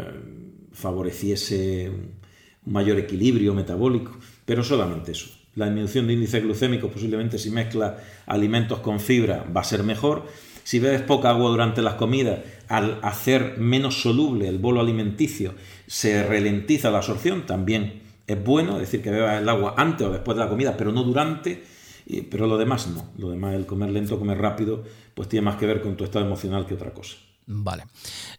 favoreciese 0.73 1.89
un 2.67 2.73
mayor 2.73 2.99
equilibrio 2.99 3.55
metabólico, 3.55 4.13
pero 4.45 4.63
solamente 4.63 5.13
eso. 5.13 5.31
La 5.55 5.65
disminución 5.65 6.07
de 6.07 6.13
índice 6.13 6.41
glucémico 6.41 6.89
posiblemente 6.89 7.39
si 7.39 7.51
mezcla 7.51 7.99
alimentos 8.27 8.81
con 8.81 9.01
fibra 9.01 9.45
va 9.45 9.63
a 9.63 9.65
ser 9.65 9.83
mejor. 9.83 10.27
Si 10.71 10.79
bebes 10.79 11.03
poca 11.03 11.31
agua 11.31 11.51
durante 11.51 11.83
las 11.83 11.95
comidas, 11.95 12.39
al 12.69 13.01
hacer 13.03 13.59
menos 13.59 14.03
soluble 14.03 14.47
el 14.47 14.61
bolo 14.61 14.81
alimenticio, 14.81 15.53
se 15.89 16.23
ralentiza 16.23 16.93
la 16.93 16.99
absorción, 16.99 17.45
también 17.45 18.03
es 18.25 18.45
bueno, 18.45 18.79
decir, 18.79 19.03
que 19.03 19.11
bebas 19.11 19.43
el 19.43 19.49
agua 19.49 19.75
antes 19.77 20.07
o 20.07 20.13
después 20.13 20.39
de 20.39 20.45
la 20.45 20.49
comida, 20.49 20.77
pero 20.77 20.93
no 20.93 21.03
durante, 21.03 21.65
pero 22.31 22.47
lo 22.47 22.57
demás 22.57 22.87
no. 22.87 23.11
Lo 23.19 23.31
demás, 23.31 23.57
el 23.57 23.67
comer 23.67 23.91
lento, 23.91 24.17
comer 24.17 24.39
rápido, 24.39 24.85
pues 25.17 25.29
tiene 25.29 25.45
más 25.45 25.57
que 25.57 25.67
ver 25.67 25.83
con 25.83 25.97
tu 25.97 26.05
estado 26.05 26.25
emocional 26.25 26.65
que 26.67 26.75
otra 26.75 26.95
cosa. 26.95 27.17
Vale. 27.47 27.87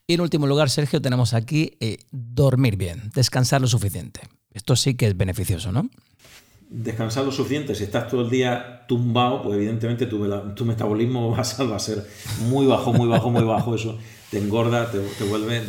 Y 0.07 0.13
en 0.13 0.21
último 0.21 0.47
lugar, 0.47 0.69
Sergio, 0.69 1.01
tenemos 1.01 1.33
aquí 1.33 1.73
eh, 1.81 1.97
dormir 2.11 2.77
bien, 2.77 3.11
descansar 3.13 3.59
lo 3.59 3.67
suficiente. 3.67 4.21
Esto 4.53 4.77
sí 4.77 4.95
que 4.95 5.07
es 5.07 5.17
beneficioso, 5.17 5.73
¿no? 5.73 5.89
Descansar 6.71 7.25
lo 7.25 7.31
suficiente, 7.33 7.75
si 7.75 7.83
estás 7.83 8.07
todo 8.07 8.21
el 8.21 8.29
día 8.29 8.85
tumbado, 8.87 9.43
pues 9.43 9.57
evidentemente 9.57 10.05
tu, 10.05 10.27
tu 10.55 10.65
metabolismo 10.65 11.31
va 11.35 11.41
a 11.75 11.79
ser 11.79 12.07
muy 12.47 12.65
bajo, 12.65 12.93
muy 12.93 13.07
bajo, 13.07 13.29
muy 13.29 13.43
bajo. 13.43 13.75
Eso 13.75 13.97
te 14.29 14.37
engorda, 14.37 14.89
te, 14.89 15.23
vuelve, 15.25 15.61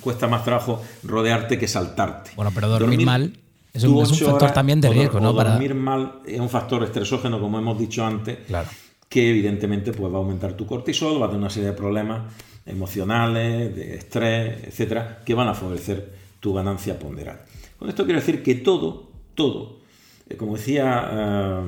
cuesta 0.00 0.28
más 0.28 0.44
trabajo 0.44 0.80
rodearte 1.02 1.58
que 1.58 1.66
saltarte. 1.66 2.30
Bueno, 2.36 2.52
pero 2.54 2.68
dormir, 2.68 3.04
mal 3.04 3.32
es 3.72 3.82
un, 3.82 4.06
factor 4.06 4.52
también 4.52 4.80
de 4.80 4.88
riesgo, 4.90 5.18
¿no? 5.18 5.32
Dormir 5.32 5.74
mal 5.74 6.20
es 6.24 6.38
un 6.38 6.48
factor 6.48 6.84
estresógeno, 6.84 7.40
como 7.40 7.58
hemos 7.58 7.76
dicho 7.76 8.06
antes, 8.06 8.38
claro. 8.46 8.68
que 9.08 9.30
evidentemente 9.30 9.92
pues, 9.92 10.12
va 10.12 10.18
a 10.18 10.20
aumentar 10.20 10.52
tu 10.52 10.64
cortisol, 10.64 11.20
va 11.20 11.26
a 11.26 11.28
tener 11.28 11.40
una 11.40 11.50
serie 11.50 11.70
de 11.70 11.74
problemas 11.74 12.32
emocionales, 12.64 13.74
de 13.74 13.96
estrés, 13.96 14.62
etcétera, 14.68 15.20
que 15.26 15.34
van 15.34 15.48
a 15.48 15.54
favorecer 15.54 16.14
tu 16.38 16.54
ganancia 16.54 16.96
ponderal. 16.96 17.40
Con 17.76 17.88
esto 17.88 18.04
quiero 18.04 18.20
decir 18.20 18.44
que 18.44 18.54
todo, 18.54 19.10
todo, 19.34 19.83
como 20.38 20.56
decía 20.56 21.10
eh, 21.12 21.60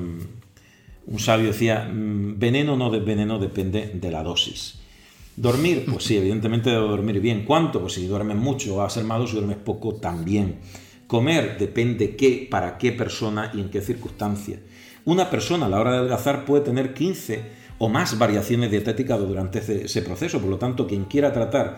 un 1.07 1.19
sabio, 1.19 1.47
decía, 1.47 1.89
mm, 1.91 2.37
veneno 2.37 2.75
no 2.75 2.89
de 2.89 2.99
veneno 2.99 3.39
depende 3.39 3.91
de 3.93 4.11
la 4.11 4.23
dosis. 4.23 4.79
Dormir, 5.35 5.85
pues 5.89 6.03
sí, 6.03 6.17
evidentemente 6.17 6.71
debo 6.71 6.87
dormir 6.87 7.21
bien. 7.21 7.45
¿Cuánto? 7.45 7.79
Pues 7.79 7.93
si 7.93 8.07
duermes 8.07 8.37
mucho 8.37 8.77
va 8.77 8.87
a 8.87 8.89
ser 8.89 9.03
malo, 9.03 9.27
si 9.27 9.33
duermes 9.33 9.57
poco 9.57 9.95
también. 9.95 10.57
Comer 11.05 11.57
depende 11.57 12.15
qué, 12.15 12.47
para 12.49 12.77
qué 12.77 12.91
persona 12.91 13.51
y 13.53 13.61
en 13.61 13.69
qué 13.69 13.81
circunstancias. 13.81 14.59
Una 15.05 15.29
persona 15.29 15.67
a 15.67 15.69
la 15.69 15.79
hora 15.79 15.91
de 15.91 15.97
adelgazar 15.99 16.43
puede 16.43 16.65
tener 16.65 16.93
15 16.93 17.43
o 17.77 17.87
más 17.87 18.17
variaciones 18.17 18.71
dietéticas 18.71 19.19
durante 19.19 19.59
ese, 19.59 20.01
proceso. 20.01 20.41
Por 20.41 20.49
lo 20.49 20.57
tanto, 20.57 20.87
quien 20.87 21.05
quiera 21.05 21.31
tratar 21.31 21.77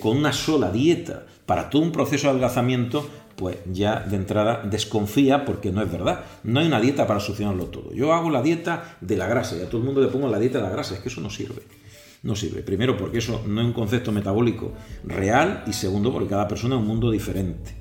con 0.00 0.16
una 0.16 0.32
sola 0.32 0.70
dieta 0.70 1.26
para 1.46 1.70
todo 1.70 1.82
un 1.82 1.92
proceso 1.92 2.26
de 2.26 2.30
adelgazamiento, 2.30 3.08
pues 3.40 3.56
ya 3.72 4.00
de 4.00 4.16
entrada 4.16 4.60
desconfía 4.62 5.46
porque 5.46 5.72
no 5.72 5.80
es 5.80 5.90
verdad. 5.90 6.20
No 6.44 6.60
hay 6.60 6.66
una 6.66 6.78
dieta 6.78 7.06
para 7.06 7.20
solucionarlo 7.20 7.64
todo. 7.68 7.90
Yo 7.94 8.12
hago 8.12 8.28
la 8.28 8.42
dieta 8.42 8.98
de 9.00 9.16
la 9.16 9.26
grasa 9.26 9.56
y 9.56 9.62
a 9.62 9.66
todo 9.66 9.78
el 9.78 9.84
mundo 9.84 10.02
le 10.02 10.08
pongo 10.08 10.28
la 10.28 10.38
dieta 10.38 10.58
de 10.58 10.64
la 10.64 10.70
grasa. 10.70 10.92
Es 10.92 11.00
que 11.00 11.08
eso 11.08 11.22
no 11.22 11.30
sirve. 11.30 11.62
No 12.22 12.36
sirve. 12.36 12.60
Primero 12.60 12.98
porque 12.98 13.16
eso 13.16 13.42
no 13.46 13.62
es 13.62 13.66
un 13.66 13.72
concepto 13.72 14.12
metabólico 14.12 14.74
real 15.04 15.64
y 15.66 15.72
segundo 15.72 16.12
porque 16.12 16.28
cada 16.28 16.46
persona 16.46 16.74
es 16.74 16.82
un 16.82 16.86
mundo 16.86 17.10
diferente. 17.10 17.76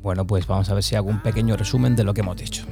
Bueno, 0.00 0.24
pues 0.24 0.46
vamos 0.46 0.70
a 0.70 0.74
ver 0.74 0.84
si 0.84 0.94
hago 0.94 1.10
un 1.10 1.20
pequeño 1.20 1.56
resumen 1.56 1.96
de 1.96 2.04
lo 2.04 2.14
que 2.14 2.20
hemos 2.20 2.36
dicho. 2.36 2.64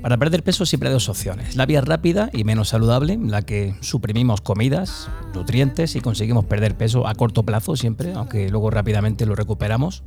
Para 0.00 0.16
perder 0.16 0.44
peso 0.44 0.64
siempre 0.64 0.90
hay 0.90 0.92
dos 0.92 1.08
opciones. 1.08 1.56
La 1.56 1.66
vía 1.66 1.80
rápida 1.80 2.30
y 2.32 2.44
menos 2.44 2.68
saludable, 2.68 3.18
la 3.20 3.42
que 3.42 3.74
suprimimos 3.80 4.40
comidas, 4.40 5.08
nutrientes 5.34 5.96
y 5.96 6.00
conseguimos 6.00 6.44
perder 6.44 6.76
peso 6.76 7.08
a 7.08 7.14
corto 7.16 7.42
plazo 7.42 7.74
siempre, 7.74 8.12
aunque 8.12 8.48
luego 8.48 8.70
rápidamente 8.70 9.26
lo 9.26 9.34
recuperamos. 9.34 10.04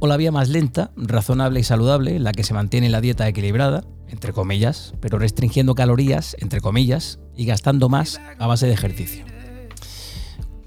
O 0.00 0.06
la 0.06 0.16
vía 0.16 0.32
más 0.32 0.48
lenta, 0.48 0.90
razonable 0.96 1.60
y 1.60 1.64
saludable, 1.64 2.18
la 2.18 2.32
que 2.32 2.42
se 2.42 2.54
mantiene 2.54 2.88
la 2.88 3.02
dieta 3.02 3.28
equilibrada, 3.28 3.84
entre 4.08 4.32
comillas, 4.32 4.94
pero 5.00 5.18
restringiendo 5.18 5.74
calorías, 5.74 6.36
entre 6.40 6.60
comillas, 6.60 7.20
y 7.36 7.44
gastando 7.44 7.88
más 7.88 8.20
a 8.38 8.46
base 8.46 8.66
de 8.66 8.72
ejercicio. 8.72 9.24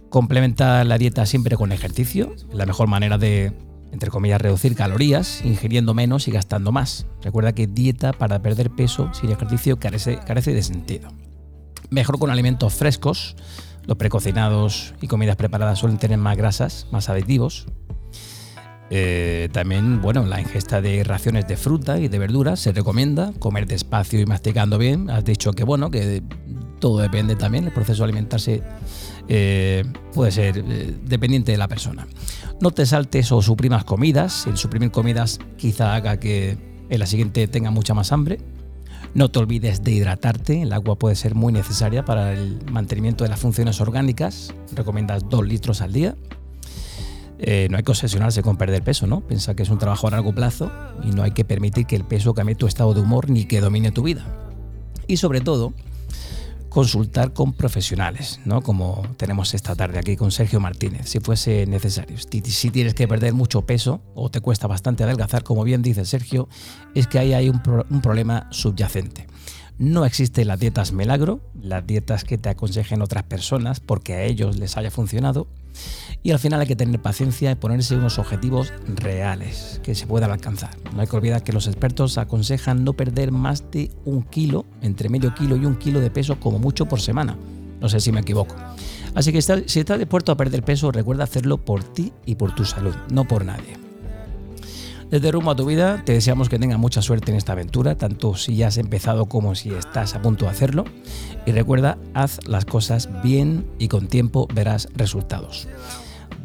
Complementa 0.09 0.83
la 0.83 0.99
dieta 0.99 1.25
siempre 1.25 1.57
con 1.57 1.71
ejercicio, 1.71 2.35
la 2.53 2.67
mejor 2.67 2.87
manera 2.87 3.17
de 3.17 3.51
entre 3.91 4.09
comillas, 4.09 4.41
reducir 4.41 4.75
calorías, 4.75 5.45
ingiriendo 5.45 5.93
menos 5.93 6.27
y 6.27 6.31
gastando 6.31 6.71
más. 6.71 7.05
Recuerda 7.21 7.53
que 7.53 7.67
dieta 7.67 8.11
para 8.11 8.41
perder 8.41 8.71
peso 8.71 9.13
sin 9.13 9.31
ejercicio 9.31 9.77
carece, 9.77 10.19
carece 10.25 10.53
de 10.53 10.63
sentido. 10.63 11.09
Mejor 11.91 12.17
con 12.17 12.31
alimentos 12.31 12.73
frescos, 12.73 13.35
los 13.85 13.97
precocinados 13.97 14.95
y 14.99 15.07
comidas 15.07 15.35
preparadas 15.35 15.77
suelen 15.77 15.99
tener 15.99 16.17
más 16.17 16.35
grasas, 16.35 16.87
más 16.91 17.07
aditivos. 17.07 17.67
Eh, 18.89 19.49
también, 19.51 20.01
bueno, 20.01 20.25
la 20.25 20.39
ingesta 20.39 20.81
de 20.81 21.03
raciones 21.03 21.47
de 21.47 21.57
fruta 21.57 21.99
y 21.99 22.09
de 22.09 22.19
verduras 22.19 22.59
se 22.59 22.71
recomienda, 22.71 23.33
comer 23.39 23.65
despacio 23.65 24.19
y 24.19 24.25
masticando 24.25 24.77
bien. 24.77 25.09
Has 25.09 25.25
dicho 25.25 25.53
que, 25.53 25.63
bueno, 25.63 25.89
que 25.89 26.21
todo 26.79 26.99
depende 26.99 27.35
también, 27.35 27.65
el 27.65 27.71
proceso 27.71 28.03
de 28.03 28.05
alimentarse 28.05 28.61
eh, 29.29 29.83
puede 30.13 30.31
ser 30.31 30.57
eh, 30.57 30.93
dependiente 31.05 31.51
de 31.51 31.57
la 31.57 31.67
persona. 31.67 32.07
No 32.59 32.71
te 32.71 32.85
saltes 32.85 33.31
o 33.31 33.41
suprimas 33.41 33.83
comidas. 33.83 34.47
El 34.47 34.57
suprimir 34.57 34.91
comidas 34.91 35.39
quizá 35.57 35.95
haga 35.95 36.19
que 36.19 36.57
en 36.89 36.99
la 36.99 37.05
siguiente 37.05 37.47
tenga 37.47 37.71
mucha 37.71 37.93
más 37.93 38.11
hambre. 38.11 38.39
No 39.13 39.29
te 39.29 39.39
olvides 39.39 39.83
de 39.83 39.91
hidratarte. 39.91 40.61
El 40.61 40.73
agua 40.73 40.97
puede 40.97 41.15
ser 41.15 41.35
muy 41.35 41.53
necesaria 41.53 42.03
para 42.03 42.33
el 42.33 42.59
mantenimiento 42.71 43.23
de 43.23 43.29
las 43.29 43.39
funciones 43.39 43.79
orgánicas. 43.79 44.53
Recomiendas 44.73 45.29
2 45.29 45.47
litros 45.47 45.81
al 45.81 45.93
día. 45.93 46.15
Eh, 47.45 47.67
no 47.69 47.75
hay 47.75 47.83
que 47.83 47.91
obsesionarse 47.91 48.41
con 48.41 48.55
perder 48.55 48.83
peso, 48.83 49.05
¿no? 49.05 49.19
Piensa 49.19 49.53
que 49.53 49.63
es 49.63 49.69
un 49.69 49.77
trabajo 49.77 50.07
a 50.07 50.11
largo 50.11 50.33
plazo 50.33 50.71
y 51.03 51.09
no 51.09 51.23
hay 51.23 51.31
que 51.31 51.43
permitir 51.43 51.85
que 51.85 51.97
el 51.97 52.05
peso 52.05 52.33
cambie 52.33 52.55
tu 52.55 52.67
estado 52.67 52.93
de 52.93 53.01
humor 53.01 53.29
ni 53.29 53.43
que 53.43 53.59
domine 53.59 53.91
tu 53.91 54.03
vida. 54.03 54.25
Y 55.07 55.17
sobre 55.17 55.41
todo, 55.41 55.73
consultar 56.69 57.33
con 57.33 57.51
profesionales, 57.51 58.39
¿no? 58.45 58.61
Como 58.61 59.03
tenemos 59.17 59.53
esta 59.53 59.75
tarde 59.75 59.99
aquí 59.99 60.15
con 60.15 60.31
Sergio 60.31 60.61
Martínez, 60.61 61.09
si 61.09 61.19
fuese 61.19 61.65
necesario. 61.65 62.17
Si 62.17 62.71
tienes 62.71 62.93
que 62.93 63.09
perder 63.09 63.33
mucho 63.33 63.63
peso 63.63 63.99
o 64.15 64.31
te 64.31 64.39
cuesta 64.39 64.67
bastante 64.67 65.03
adelgazar, 65.03 65.43
como 65.43 65.65
bien 65.65 65.81
dice 65.81 66.05
Sergio, 66.05 66.47
es 66.95 67.07
que 67.07 67.19
ahí 67.19 67.33
hay 67.33 67.49
un, 67.49 67.61
un 67.89 68.01
problema 68.01 68.47
subyacente. 68.51 69.27
No 69.77 70.05
existen 70.05 70.47
las 70.47 70.59
dietas 70.59 70.93
milagro, 70.93 71.41
las 71.61 71.85
dietas 71.85 72.23
que 72.23 72.37
te 72.37 72.47
aconsejen 72.47 73.01
otras 73.01 73.23
personas 73.23 73.81
porque 73.81 74.13
a 74.13 74.23
ellos 74.23 74.57
les 74.57 74.77
haya 74.77 74.91
funcionado. 74.91 75.47
Y 76.21 76.31
al 76.31 76.39
final 76.39 76.61
hay 76.61 76.67
que 76.67 76.75
tener 76.75 77.01
paciencia 77.01 77.51
y 77.51 77.55
ponerse 77.55 77.95
unos 77.95 78.19
objetivos 78.19 78.73
reales 78.87 79.79
que 79.83 79.95
se 79.95 80.07
puedan 80.07 80.31
alcanzar. 80.31 80.71
No 80.93 81.01
hay 81.01 81.07
que 81.07 81.15
olvidar 81.15 81.43
que 81.43 81.53
los 81.53 81.67
expertos 81.67 82.17
aconsejan 82.17 82.83
no 82.83 82.93
perder 82.93 83.31
más 83.31 83.69
de 83.71 83.91
un 84.05 84.23
kilo, 84.23 84.65
entre 84.81 85.09
medio 85.09 85.33
kilo 85.35 85.55
y 85.55 85.65
un 85.65 85.75
kilo 85.75 85.99
de 85.99 86.11
peso 86.11 86.39
como 86.39 86.59
mucho 86.59 86.85
por 86.85 87.01
semana. 87.01 87.37
No 87.81 87.89
sé 87.89 87.99
si 87.99 88.11
me 88.11 88.21
equivoco. 88.21 88.55
Así 89.15 89.31
que 89.31 89.41
si 89.41 89.79
estás 89.79 89.99
dispuesto 89.99 90.31
a 90.31 90.37
perder 90.37 90.63
peso, 90.63 90.91
recuerda 90.91 91.25
hacerlo 91.25 91.57
por 91.57 91.83
ti 91.83 92.13
y 92.25 92.35
por 92.35 92.55
tu 92.55 92.65
salud, 92.65 92.95
no 93.09 93.27
por 93.27 93.43
nadie. 93.43 93.82
Desde 95.13 95.31
Rumbo 95.31 95.51
a 95.51 95.55
tu 95.55 95.67
Vida 95.67 96.01
te 96.03 96.13
deseamos 96.13 96.49
que 96.49 96.57
tengas 96.57 96.79
mucha 96.79 97.03
suerte 97.03 97.29
en 97.29 97.37
esta 97.37 97.51
aventura, 97.51 97.93
tanto 97.93 98.35
si 98.35 98.55
ya 98.55 98.69
has 98.69 98.79
empezado 98.79 99.27
como 99.27 99.53
si 99.53 99.69
estás 99.69 100.15
a 100.15 100.23
punto 100.23 100.45
de 100.45 100.51
hacerlo. 100.51 100.85
Y 101.45 101.51
recuerda, 101.51 101.99
haz 102.15 102.39
las 102.47 102.65
cosas 102.65 103.07
bien 103.21 103.63
y 103.77 103.89
con 103.89 104.07
tiempo 104.07 104.47
verás 104.55 104.87
resultados. 104.95 105.67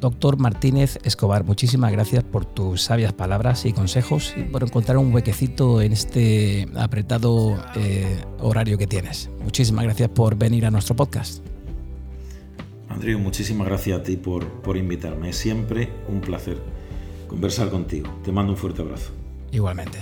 Doctor 0.02 0.36
Martínez 0.36 0.98
Escobar, 1.02 1.44
muchísimas 1.44 1.92
gracias 1.92 2.24
por 2.24 2.44
tus 2.44 2.82
sabias 2.82 3.14
palabras 3.14 3.64
y 3.64 3.72
consejos 3.72 4.34
y 4.36 4.42
por 4.42 4.62
encontrar 4.64 4.98
un 4.98 5.14
huequecito 5.14 5.80
en 5.80 5.92
este 5.92 6.68
apretado 6.76 7.56
eh, 7.74 8.20
horario 8.38 8.76
que 8.76 8.86
tienes. 8.86 9.30
Muchísimas 9.42 9.84
gracias 9.84 10.10
por 10.10 10.36
venir 10.36 10.66
a 10.66 10.70
nuestro 10.70 10.94
podcast. 10.94 11.42
Andrew, 12.90 13.18
muchísimas 13.18 13.66
gracias 13.66 14.00
a 14.00 14.02
ti 14.02 14.18
por, 14.18 14.46
por 14.60 14.76
invitarme. 14.76 15.30
Es 15.30 15.36
siempre 15.36 15.88
un 16.06 16.20
placer 16.20 16.58
conversar 17.28 17.70
contigo. 17.70 18.10
Te 18.24 18.32
mando 18.32 18.52
un 18.52 18.58
fuerte 18.58 18.82
abrazo. 18.82 19.12
Igualmente. 19.52 19.98